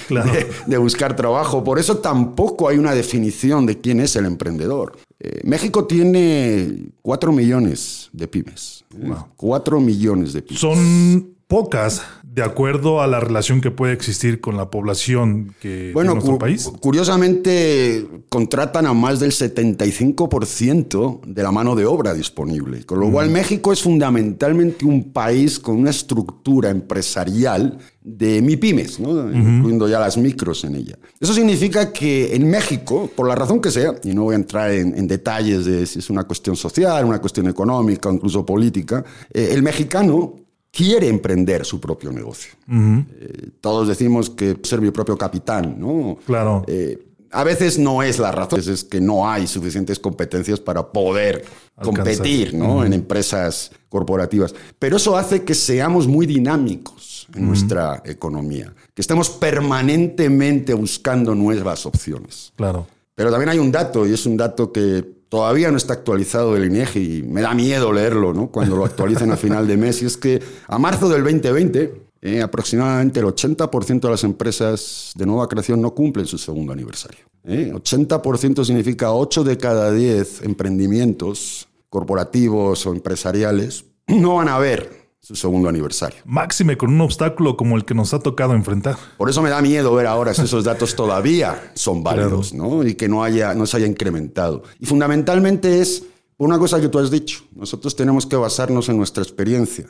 de, 0.68 0.78
buscar 0.78 1.16
trabajo. 1.16 1.64
Por 1.64 1.80
eso 1.80 1.98
tampoco 1.98 2.70
hay 2.70 2.78
una 2.78 2.94
definición 2.94 3.66
de 3.66 3.82
quién 3.82 4.00
es 4.00 4.16
el 4.16 4.26
emprendedor. 4.26 4.98
Eh, 5.20 5.42
México 5.44 5.86
tiene 5.86 6.90
cuatro 7.02 7.32
millones 7.32 8.10
de 8.14 8.28
pymes. 8.28 8.86
¿eh? 8.96 9.12
Cuatro 9.36 9.80
millones 9.80 10.34
de 10.34 10.44
pymes. 10.44 10.62
Son 10.62 11.35
pocas 11.48 12.02
de 12.36 12.44
acuerdo 12.44 13.02
a 13.02 13.08
la 13.08 13.22
relación 13.22 13.62
que 13.62 13.72
puede 13.72 13.94
existir 13.94 14.42
con 14.42 14.58
la 14.58 14.70
población 14.70 15.56
que 15.62 15.92
bueno, 15.94 16.12
en 16.12 16.16
nuestro 16.18 16.38
país. 16.38 16.70
Curiosamente, 16.82 18.06
contratan 18.28 18.86
a 18.86 18.94
más 18.94 19.22
del 19.22 19.32
75% 19.32 21.22
de 21.26 21.44
la 21.44 21.52
mano 21.54 21.76
de 21.76 21.86
obra 21.86 22.14
disponible. 22.14 22.86
Con 22.86 23.00
lo 23.00 23.10
cual, 23.10 23.30
México 23.30 23.72
es 23.72 23.82
fundamentalmente 23.82 24.84
un 24.84 25.14
país 25.14 25.58
con 25.58 25.78
una 25.78 25.92
estructura 25.92 26.70
empresarial 26.70 27.78
de 28.02 28.42
MIPIMES, 28.42 29.00
¿no? 29.00 29.32
incluyendo 29.32 29.88
ya 29.88 30.00
las 30.00 30.18
micros 30.18 30.66
en 30.66 30.76
ella. 30.76 30.98
Eso 31.20 31.34
significa 31.34 31.94
que 31.94 32.36
en 32.36 32.50
México, 32.50 33.10
por 33.16 33.30
la 33.30 33.36
razón 33.36 33.62
que 33.62 33.72
sea, 33.72 33.96
y 34.04 34.14
no 34.14 34.24
voy 34.24 34.34
a 34.34 34.36
entrar 34.36 34.72
en, 34.72 35.08
detalles 35.08 35.64
de 35.66 35.86
si 35.86 36.00
es 36.00 36.10
una 36.10 36.26
cuestión 36.26 36.58
social, 36.58 37.06
una 37.06 37.20
cuestión 37.20 37.48
económica 37.48 38.10
o 38.10 38.14
incluso 38.14 38.46
política, 38.46 39.06
eh, 39.34 39.50
el 39.54 39.64
mexicano 39.64 40.45
quiere 40.76 41.08
emprender 41.08 41.66
su 41.66 41.80
propio 41.80 42.12
negocio. 42.12 42.54
Eh, 42.70 43.50
todos 43.62 43.88
decimos 43.88 44.30
que 44.30 44.58
ser 44.62 44.82
mi 44.82 44.92
propio 44.92 45.18
capitán, 45.18 45.78
¿no? 45.80 46.18
Claro. 46.26 46.66
Eh, 46.68 47.02
a 47.32 47.44
veces 47.46 47.80
no 47.80 48.04
es 48.04 48.20
la 48.20 48.32
razón, 48.32 48.60
es 48.60 48.84
que 48.84 49.00
no 49.00 49.30
hay 49.30 49.48
suficientes 49.48 50.00
competencias 50.00 50.60
para 50.60 50.86
poder 50.86 51.46
competir 51.82 52.54
¿no? 52.54 52.86
en 52.86 52.94
empresas 52.94 53.72
corporativas. 53.90 54.54
Pero 54.78 54.98
eso 54.98 55.18
hace 55.18 55.44
que 55.44 55.54
seamos 55.54 56.08
muy 56.08 56.26
dinámicos 56.26 57.28
en 57.34 57.48
nuestra 57.48 58.02
economía, 58.06 58.74
que 58.94 59.02
estemos 59.02 59.30
permanentemente 59.30 60.74
buscando 60.74 61.36
nuevas 61.36 61.86
opciones. 61.86 62.54
Claro. 62.56 62.88
Pero 63.16 63.32
también 63.32 63.50
hay 63.50 63.60
un 63.60 63.72
dato, 63.72 64.06
y 64.06 64.14
es 64.14 64.26
un 64.26 64.38
dato 64.38 64.72
que 64.72 65.04
todavía 65.36 65.70
no 65.70 65.76
está 65.76 65.92
actualizado 65.92 66.56
el 66.56 66.64
INEGI 66.64 67.18
y 67.18 67.24
me 67.24 67.42
da 67.42 67.54
miedo 67.54 67.92
leerlo 67.92 68.34
¿no? 68.34 68.48
cuando 68.48 68.78
lo 68.78 68.86
actualicen 68.86 69.34
a 69.34 69.36
final 69.36 69.68
de 69.68 69.76
mes, 69.76 70.02
y 70.02 70.06
es 70.06 70.16
que 70.16 70.42
a 70.66 70.80
marzo 70.80 71.10
del 71.10 71.26
2020 71.26 71.94
eh, 72.22 72.42
aproximadamente 72.42 73.20
el 73.20 73.26
80% 73.26 74.00
de 74.00 74.10
las 74.10 74.24
empresas 74.24 75.12
de 75.14 75.26
nueva 75.26 75.50
creación 75.50 75.82
no 75.82 75.94
cumplen 75.94 76.26
su 76.26 76.38
segundo 76.38 76.72
aniversario. 76.72 77.26
80% 77.44 78.62
eh. 78.62 78.66
significa 78.66 79.12
8 79.12 79.44
de 79.44 79.58
cada 79.58 79.92
10 79.92 80.44
emprendimientos 80.44 81.68
corporativos 81.90 82.86
o 82.86 82.94
empresariales 82.94 83.84
no 84.08 84.36
van 84.36 84.48
a 84.48 84.58
ver 84.58 85.05
su 85.26 85.36
segundo 85.36 85.70
aniversario. 85.70 86.20
Máxime 86.24 86.78
con 86.78 86.94
un 86.94 87.02
obstáculo 87.02 87.58
como 87.58 87.76
el 87.78 87.84
que 87.84 87.96
nos 87.96 88.14
ha 88.14 88.20
tocado 88.20 88.54
enfrentar. 88.54 88.96
Por 89.18 89.28
eso 89.28 89.42
me 89.42 89.50
da 89.50 89.60
miedo 89.60 89.92
ver 89.96 90.06
ahora 90.06 90.36
si 90.36 90.44
esos 90.44 90.64
datos 90.64 90.96
todavía 90.96 91.72
son 91.74 92.04
válidos, 92.04 92.54
¿no? 92.54 92.86
Y 92.86 92.94
que 92.94 93.10
no, 93.10 93.24
haya, 93.24 93.56
no 93.56 93.66
se 93.66 93.78
haya 93.78 93.88
incrementado. 93.88 94.62
Y 94.80 94.86
fundamentalmente 94.86 95.82
es 95.82 96.04
una 96.38 96.60
cosa 96.60 96.82
que 96.82 96.90
tú 96.90 97.00
has 97.00 97.10
dicho, 97.10 97.44
nosotros 97.56 97.96
tenemos 97.96 98.26
que 98.26 98.36
basarnos 98.36 98.90
en 98.90 98.98
nuestra 98.98 99.24
experiencia. 99.24 99.86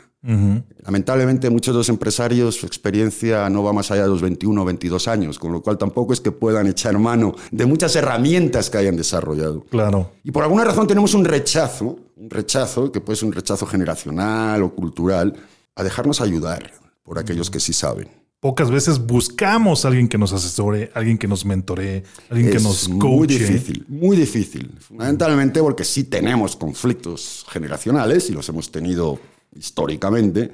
Lamentablemente 0.84 1.50
muchos 1.50 1.74
de 1.74 1.80
los 1.80 1.90
empresarios 1.90 2.56
su 2.56 2.66
experiencia 2.66 3.50
no 3.50 3.64
va 3.64 3.74
más 3.74 3.92
allá 3.92 4.04
de 4.04 4.10
los 4.10 4.22
21 4.22 4.62
o 4.62 4.66
22 4.66 5.08
años, 5.08 5.40
con 5.40 5.52
lo 5.52 5.62
cual 5.62 5.78
tampoco 5.78 6.14
es 6.14 6.22
que 6.22 6.32
puedan 6.32 6.68
echar 6.68 6.98
mano 6.98 7.36
de 7.52 7.66
muchas 7.66 7.96
herramientas 7.96 8.70
que 8.70 8.78
hayan 8.78 8.96
desarrollado. 8.96 9.64
Claro. 9.66 10.12
Y 10.24 10.32
por 10.32 10.44
alguna 10.44 10.64
razón 10.64 10.88
tenemos 10.88 11.14
un 11.14 11.26
rechazo, 11.26 11.98
un 12.16 12.30
rechazo 12.30 12.92
que 12.92 13.02
puede 13.02 13.18
ser 13.18 13.28
un 13.28 13.34
rechazo 13.34 13.66
generacional 13.66 14.62
o 14.64 14.74
cultural, 14.74 15.34
a 15.76 15.84
dejarnos 15.84 16.22
ayudar 16.22 16.72
por 17.04 17.20
aquellos 17.20 17.50
que 17.50 17.60
sí 17.60 17.74
saben 17.74 18.25
pocas 18.46 18.70
veces 18.70 19.00
buscamos 19.00 19.86
a 19.86 19.88
alguien 19.88 20.08
que 20.08 20.20
nos 20.20 20.32
asesore, 20.32 20.92
alguien 20.94 21.18
que 21.18 21.28
nos 21.28 21.46
mentoree, 21.46 22.04
alguien 22.30 22.52
que 22.52 22.60
nos 22.60 22.88
coache. 22.88 23.08
Muy 23.08 23.26
difícil, 23.26 23.86
muy 23.88 24.16
difícil. 24.16 24.72
Fundamentalmente 24.80 25.60
porque 25.62 25.84
sí 25.84 26.04
tenemos 26.04 26.56
conflictos 26.56 27.44
generacionales 27.50 28.30
y 28.30 28.34
los 28.34 28.48
hemos 28.48 28.72
tenido 28.72 29.20
históricamente. 29.56 30.52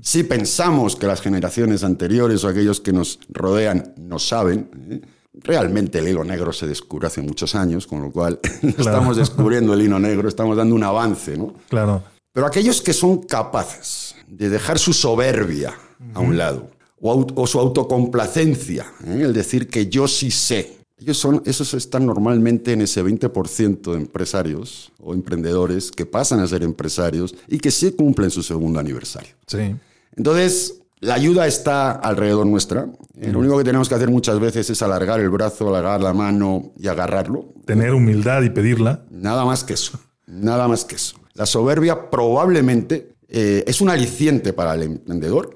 Sí 0.00 0.22
pensamos 0.22 0.96
que 0.96 1.06
las 1.06 1.20
generaciones 1.20 1.84
anteriores 1.84 2.42
o 2.42 2.48
aquellos 2.48 2.80
que 2.80 2.94
nos 2.94 3.18
rodean 3.28 3.92
no 3.98 4.18
saben. 4.18 4.70
¿eh? 4.88 5.02
Realmente 5.34 5.98
el 5.98 6.08
hilo 6.08 6.24
negro 6.24 6.54
se 6.54 6.66
descubre 6.66 7.08
hace 7.08 7.20
muchos 7.20 7.54
años, 7.54 7.86
con 7.86 8.00
lo 8.00 8.10
cual 8.10 8.40
estamos 8.62 9.18
descubriendo 9.18 9.74
el 9.74 9.82
hilo 9.82 9.98
negro, 9.98 10.30
estamos 10.30 10.56
dando 10.56 10.74
un 10.74 10.84
avance, 10.84 11.36
¿no? 11.36 11.52
Claro. 11.68 12.02
Pero 12.32 12.46
aquellos 12.46 12.80
que 12.80 12.94
son 12.94 13.24
capaces 13.24 14.14
de 14.26 14.48
dejar 14.48 14.78
su 14.78 14.94
soberbia 14.94 15.74
a 16.14 16.20
un 16.20 16.38
lado 16.38 16.75
o, 17.00 17.46
su 17.46 17.58
autocomplacencia, 17.58 18.86
¿eh? 19.04 19.22
el 19.22 19.32
decir 19.32 19.68
que 19.68 19.88
yo 19.88 20.08
sí 20.08 20.30
sé. 20.30 20.76
Ellos 20.98 21.18
son, 21.18 21.42
esos 21.44 21.74
están 21.74 22.06
normalmente 22.06 22.72
en 22.72 22.80
ese 22.80 23.04
20% 23.04 23.92
de 23.92 23.98
empresarios 23.98 24.92
o 24.98 25.12
emprendedores 25.12 25.90
que 25.90 26.06
pasan 26.06 26.40
a 26.40 26.46
ser 26.46 26.62
empresarios 26.62 27.34
y 27.48 27.58
que 27.58 27.70
sí 27.70 27.92
cumplen 27.92 28.30
su 28.30 28.42
segundo 28.42 28.80
aniversario. 28.80 29.34
Sí. 29.46 29.76
Entonces, 30.16 30.80
la 31.00 31.14
ayuda 31.14 31.46
está 31.46 31.92
alrededor 31.92 32.46
nuestra. 32.46 32.88
Eh, 33.20 33.30
lo 33.30 33.40
único 33.40 33.58
que 33.58 33.64
tenemos 33.64 33.88
que 33.88 33.94
hacer 33.94 34.10
muchas 34.10 34.40
veces 34.40 34.70
es 34.70 34.80
alargar 34.80 35.20
el 35.20 35.28
brazo, 35.28 35.68
alargar 35.68 36.00
la 36.00 36.14
mano 36.14 36.72
y 36.78 36.88
agarrarlo. 36.88 37.52
Tener 37.66 37.92
humildad 37.92 38.42
y 38.42 38.50
pedirla. 38.50 39.04
Nada 39.10 39.44
más 39.44 39.64
que 39.64 39.74
eso. 39.74 40.00
Nada 40.26 40.66
más 40.66 40.86
que 40.86 40.96
eso. 40.96 41.16
La 41.34 41.44
soberbia 41.44 42.08
probablemente 42.08 43.16
eh, 43.28 43.64
es 43.66 43.82
un 43.82 43.90
aliciente 43.90 44.54
para 44.54 44.74
el 44.74 44.82
emprendedor, 44.84 45.50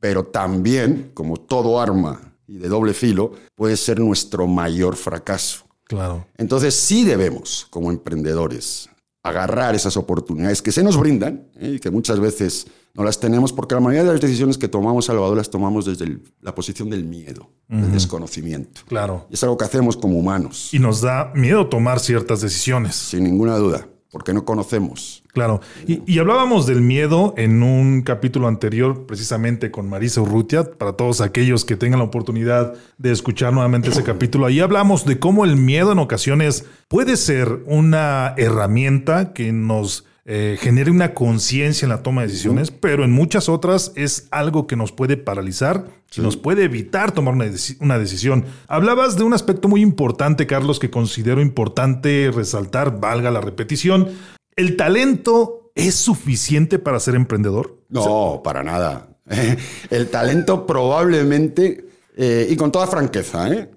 pero 0.00 0.24
también, 0.24 1.10
como 1.14 1.36
todo 1.36 1.80
arma 1.80 2.34
y 2.46 2.56
de 2.58 2.68
doble 2.68 2.94
filo, 2.94 3.32
puede 3.54 3.76
ser 3.76 4.00
nuestro 4.00 4.46
mayor 4.46 4.96
fracaso. 4.96 5.64
Claro. 5.84 6.26
Entonces 6.38 6.74
sí 6.74 7.04
debemos, 7.04 7.66
como 7.70 7.90
emprendedores, 7.90 8.88
agarrar 9.22 9.74
esas 9.74 9.96
oportunidades 9.96 10.62
que 10.62 10.72
se 10.72 10.82
nos 10.82 10.96
brindan 10.96 11.48
¿eh? 11.56 11.74
y 11.76 11.78
que 11.78 11.90
muchas 11.90 12.18
veces 12.18 12.66
no 12.94 13.04
las 13.04 13.20
tenemos 13.20 13.52
porque 13.52 13.74
la 13.74 13.80
mayoría 13.80 14.04
de 14.04 14.12
las 14.12 14.20
decisiones 14.20 14.58
que 14.58 14.68
tomamos, 14.68 15.06
Salvador, 15.06 15.36
las 15.36 15.50
tomamos 15.50 15.84
desde 15.86 16.18
la 16.40 16.54
posición 16.54 16.90
del 16.90 17.04
miedo, 17.04 17.50
del 17.68 17.92
desconocimiento. 17.92 18.82
Claro. 18.86 19.26
Y 19.30 19.34
es 19.34 19.42
algo 19.42 19.56
que 19.56 19.64
hacemos 19.64 19.96
como 19.96 20.18
humanos. 20.18 20.70
Y 20.72 20.78
nos 20.78 21.00
da 21.00 21.32
miedo 21.34 21.68
tomar 21.68 22.00
ciertas 22.00 22.40
decisiones. 22.40 22.96
Sin 22.96 23.24
ninguna 23.24 23.56
duda 23.56 23.86
porque 24.12 24.34
no 24.34 24.44
conocemos. 24.44 25.22
Claro. 25.32 25.62
Y, 25.86 26.18
hablábamos 26.18 26.66
del 26.66 26.82
miedo 26.82 27.32
en 27.38 27.62
un 27.62 28.02
capítulo 28.02 28.46
anterior, 28.46 29.06
precisamente 29.06 29.70
con 29.70 29.88
Marisa 29.88 30.20
Urrutia, 30.20 30.64
para 30.64 30.92
todos 30.92 31.22
aquellos 31.22 31.64
que 31.64 31.76
tengan 31.76 31.98
la 31.98 32.04
oportunidad 32.04 32.74
de 32.98 33.10
escuchar 33.10 33.54
nuevamente 33.54 33.88
ese 33.88 34.04
capítulo. 34.04 34.44
Ahí 34.44 34.60
hablamos 34.60 35.06
de 35.06 35.18
cómo 35.18 35.46
el 35.46 35.56
miedo 35.56 35.92
en 35.92 35.98
ocasiones 35.98 36.66
puede 36.88 37.16
ser 37.16 37.62
una 37.64 38.34
herramienta 38.36 39.32
que 39.32 39.50
nos 39.50 40.04
eh, 40.24 40.56
genere 40.60 40.92
una 40.92 41.14
conciencia 41.14 41.84
en 41.84 41.90
la 41.90 42.04
toma 42.04 42.20
de 42.20 42.28
decisiones, 42.28 42.70
pero 42.70 43.02
en 43.02 43.10
muchas 43.10 43.48
otras 43.48 43.90
es 43.96 44.28
algo 44.30 44.68
que 44.68 44.76
nos 44.76 44.92
puede 44.92 45.16
paralizar 45.16 45.88
y 46.16 46.20
nos 46.20 46.36
puede 46.36 46.62
evitar 46.62 47.10
tomar 47.10 47.34
una, 47.34 47.46
una, 47.80 47.98
decisión. 47.98 48.44
Hablabas 48.68 49.16
de 49.16 49.24
un 49.24 49.32
aspecto 49.32 49.66
muy 49.66 49.80
importante, 49.80 50.46
Carlos, 50.46 50.78
que 50.78 50.90
considero 50.90 51.40
importante 51.40 52.30
resaltar, 52.32 53.00
valga 53.00 53.32
la 53.32 53.40
repetición. 53.40 54.10
¿El 54.54 54.76
talento 54.76 55.72
es 55.74 55.96
suficiente 55.96 56.78
para 56.78 57.00
ser 57.00 57.16
emprendedor? 57.16 57.80
No, 57.88 58.42
para 58.44 58.62
nada. 58.62 59.08
El 59.90 60.08
talento 60.08 60.66
probablemente, 60.66 61.84
eh, 62.16 62.46
y 62.48 62.54
con 62.54 62.70
toda 62.70 62.86
franqueza, 62.86 63.52
¿eh? 63.52 63.70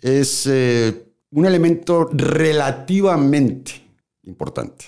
es 0.00 0.46
un 0.46 1.44
elemento 1.44 2.08
relativamente 2.10 3.72
importante. 4.22 4.86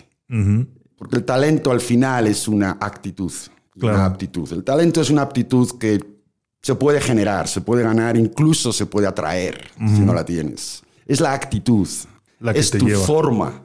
Porque 0.97 1.17
el 1.17 1.25
talento 1.25 1.71
al 1.71 1.81
final 1.81 2.26
es 2.26 2.49
una 2.49 2.79
actitud, 2.81 3.33
una 3.76 4.07
aptitud. 4.07 4.50
El 4.53 4.65
talento 4.65 5.00
es 5.00 5.11
una 5.11 5.23
aptitud 5.23 5.79
que 5.79 6.00
se 6.62 6.75
puede 6.75 7.00
generar, 7.00 7.47
se 7.49 7.61
puede 7.61 7.83
ganar, 7.83 8.17
incluso 8.17 8.73
se 8.73 8.87
puede 8.87 9.07
atraer 9.07 9.69
si 9.79 10.00
no 10.00 10.15
la 10.15 10.25
tienes. 10.25 10.83
Es 11.07 11.21
la 11.21 11.33
actitud, 11.33 11.88
la 12.41 12.53
es 12.53 12.71
tu 12.71 12.88
forma 12.88 13.62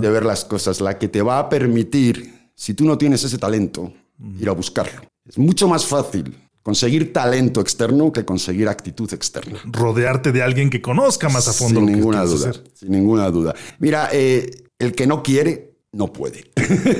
de 0.00 0.10
ver 0.10 0.24
las 0.24 0.44
cosas, 0.44 0.80
la 0.80 0.98
que 0.98 1.08
te 1.08 1.20
va 1.20 1.38
a 1.38 1.48
permitir, 1.48 2.50
si 2.54 2.74
tú 2.74 2.84
no 2.84 2.96
tienes 2.96 3.22
ese 3.24 3.38
talento, 3.38 3.92
ir 4.38 4.48
a 4.48 4.52
buscarlo. 4.52 5.02
Es 5.26 5.36
mucho 5.36 5.68
más 5.68 5.84
fácil 5.84 6.34
conseguir 6.62 7.12
talento 7.12 7.60
externo 7.60 8.12
que 8.12 8.24
conseguir 8.24 8.68
actitud 8.68 9.12
externa. 9.12 9.58
Rodearte 9.64 10.32
de 10.32 10.42
alguien 10.42 10.70
que 10.70 10.80
conozca 10.80 11.28
más 11.28 11.48
a 11.48 11.52
fondo 11.52 11.80
sin 11.80 11.86
lo 11.86 11.86
que 11.86 11.96
ninguna 11.96 12.22
quieres 12.22 12.40
duda, 12.40 12.50
hacer. 12.50 12.64
sin 12.74 12.90
ninguna 12.92 13.30
duda. 13.30 13.54
Mira, 13.78 14.08
eh, 14.12 14.50
el 14.78 14.92
que 14.92 15.06
no 15.06 15.22
quiere 15.22 15.67
no 15.98 16.12
puede. 16.12 16.44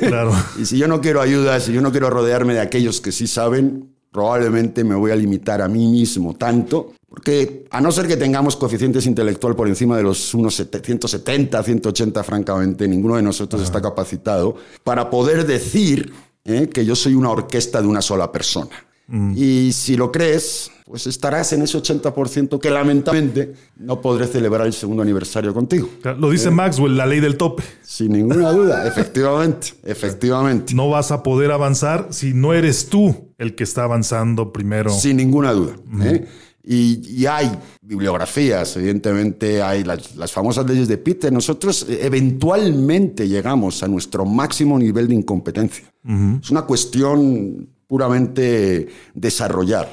Claro. 0.01 0.33
y 0.59 0.67
si 0.67 0.77
yo 0.77 0.89
no 0.89 1.01
quiero 1.01 1.21
ayuda, 1.21 1.59
si 1.61 1.73
yo 1.73 1.81
no 1.81 1.93
quiero 1.93 2.11
rodearme 2.11 2.53
de 2.53 2.61
aquellos 2.61 3.01
que 3.01 3.13
sí 3.13 3.27
saben, 3.29 3.95
probablemente 4.11 4.83
me 4.83 4.97
voy 4.97 5.13
a 5.13 5.17
limitar 5.17 5.63
a 5.63 5.69
mí 5.69 5.87
mismo 5.87 6.35
tanto, 6.35 6.95
porque 7.09 7.67
a 7.71 7.81
no 7.81 7.93
ser 7.93 8.09
que 8.09 8.17
tengamos 8.17 8.57
coeficientes 8.57 9.07
intelectual 9.07 9.55
por 9.55 9.69
encima 9.69 9.97
de 9.97 10.03
los 10.03 10.35
unos 10.35 10.57
170, 10.57 11.63
180, 11.63 12.25
francamente, 12.25 12.89
ninguno 12.89 13.17
de 13.17 13.23
nosotros 13.23 13.63
está 13.63 13.81
capacitado 13.81 14.57
para 14.83 15.09
poder 15.09 15.47
decir 15.47 16.13
eh, 16.45 16.69
que 16.69 16.85
yo 16.85 16.97
soy 16.97 17.15
una 17.15 17.31
orquesta 17.31 17.81
de 17.81 17.87
una 17.87 18.03
sola 18.03 18.33
persona. 18.33 18.88
Y 19.35 19.73
si 19.73 19.97
lo 19.97 20.13
crees, 20.13 20.71
pues 20.85 21.07
estarás 21.07 21.53
en 21.55 21.63
ese 21.63 21.79
80% 21.79 22.61
que 22.61 22.71
lamentablemente 22.71 23.55
no 23.77 24.03
podré 24.03 24.27
celebrar 24.27 24.67
el 24.67 24.75
segundo 24.75 25.03
aniversario 25.03 25.55
contigo. 25.55 25.89
Lo 26.19 26.31
dice 26.31 26.51
Maxwell, 26.51 26.95
la 26.95 27.07
ley 27.07 27.21
del 27.21 27.39
tope. 27.39 27.63
Sin 27.83 28.13
ninguna 28.13 28.51
duda, 28.53 28.87
efectivamente, 28.89 29.69
efectivamente. 29.83 30.75
No 30.75 30.91
vas 30.91 31.11
a 31.11 31.23
poder 31.23 31.53
avanzar 31.53 32.09
si 32.11 32.35
no 32.35 32.53
eres 32.53 32.89
tú 32.89 33.33
el 33.39 33.55
que 33.55 33.65
está 33.65 33.85
avanzando 33.85 34.53
primero. 34.53 34.91
Sin 34.91 35.17
ninguna 35.17 35.53
duda. 35.53 35.77
¿eh? 36.03 36.27
Y, 36.63 37.01
y 37.09 37.25
hay 37.25 37.51
bibliografías, 37.81 38.77
evidentemente 38.77 39.63
hay 39.63 39.85
las, 39.85 40.17
las 40.17 40.31
famosas 40.33 40.67
leyes 40.67 40.87
de 40.87 40.99
Peter. 40.99 41.33
Nosotros 41.33 41.87
eh, 41.89 42.01
eventualmente 42.03 43.27
llegamos 43.27 43.83
a 43.83 43.89
nuestro 43.89 44.27
máximo 44.27 44.79
nivel 44.79 45.09
de 45.09 45.15
incompetencia. 45.15 45.91
Es 46.41 46.51
una 46.51 46.63
cuestión 46.63 47.69
puramente 47.89 48.87
desarrollar. 49.15 49.89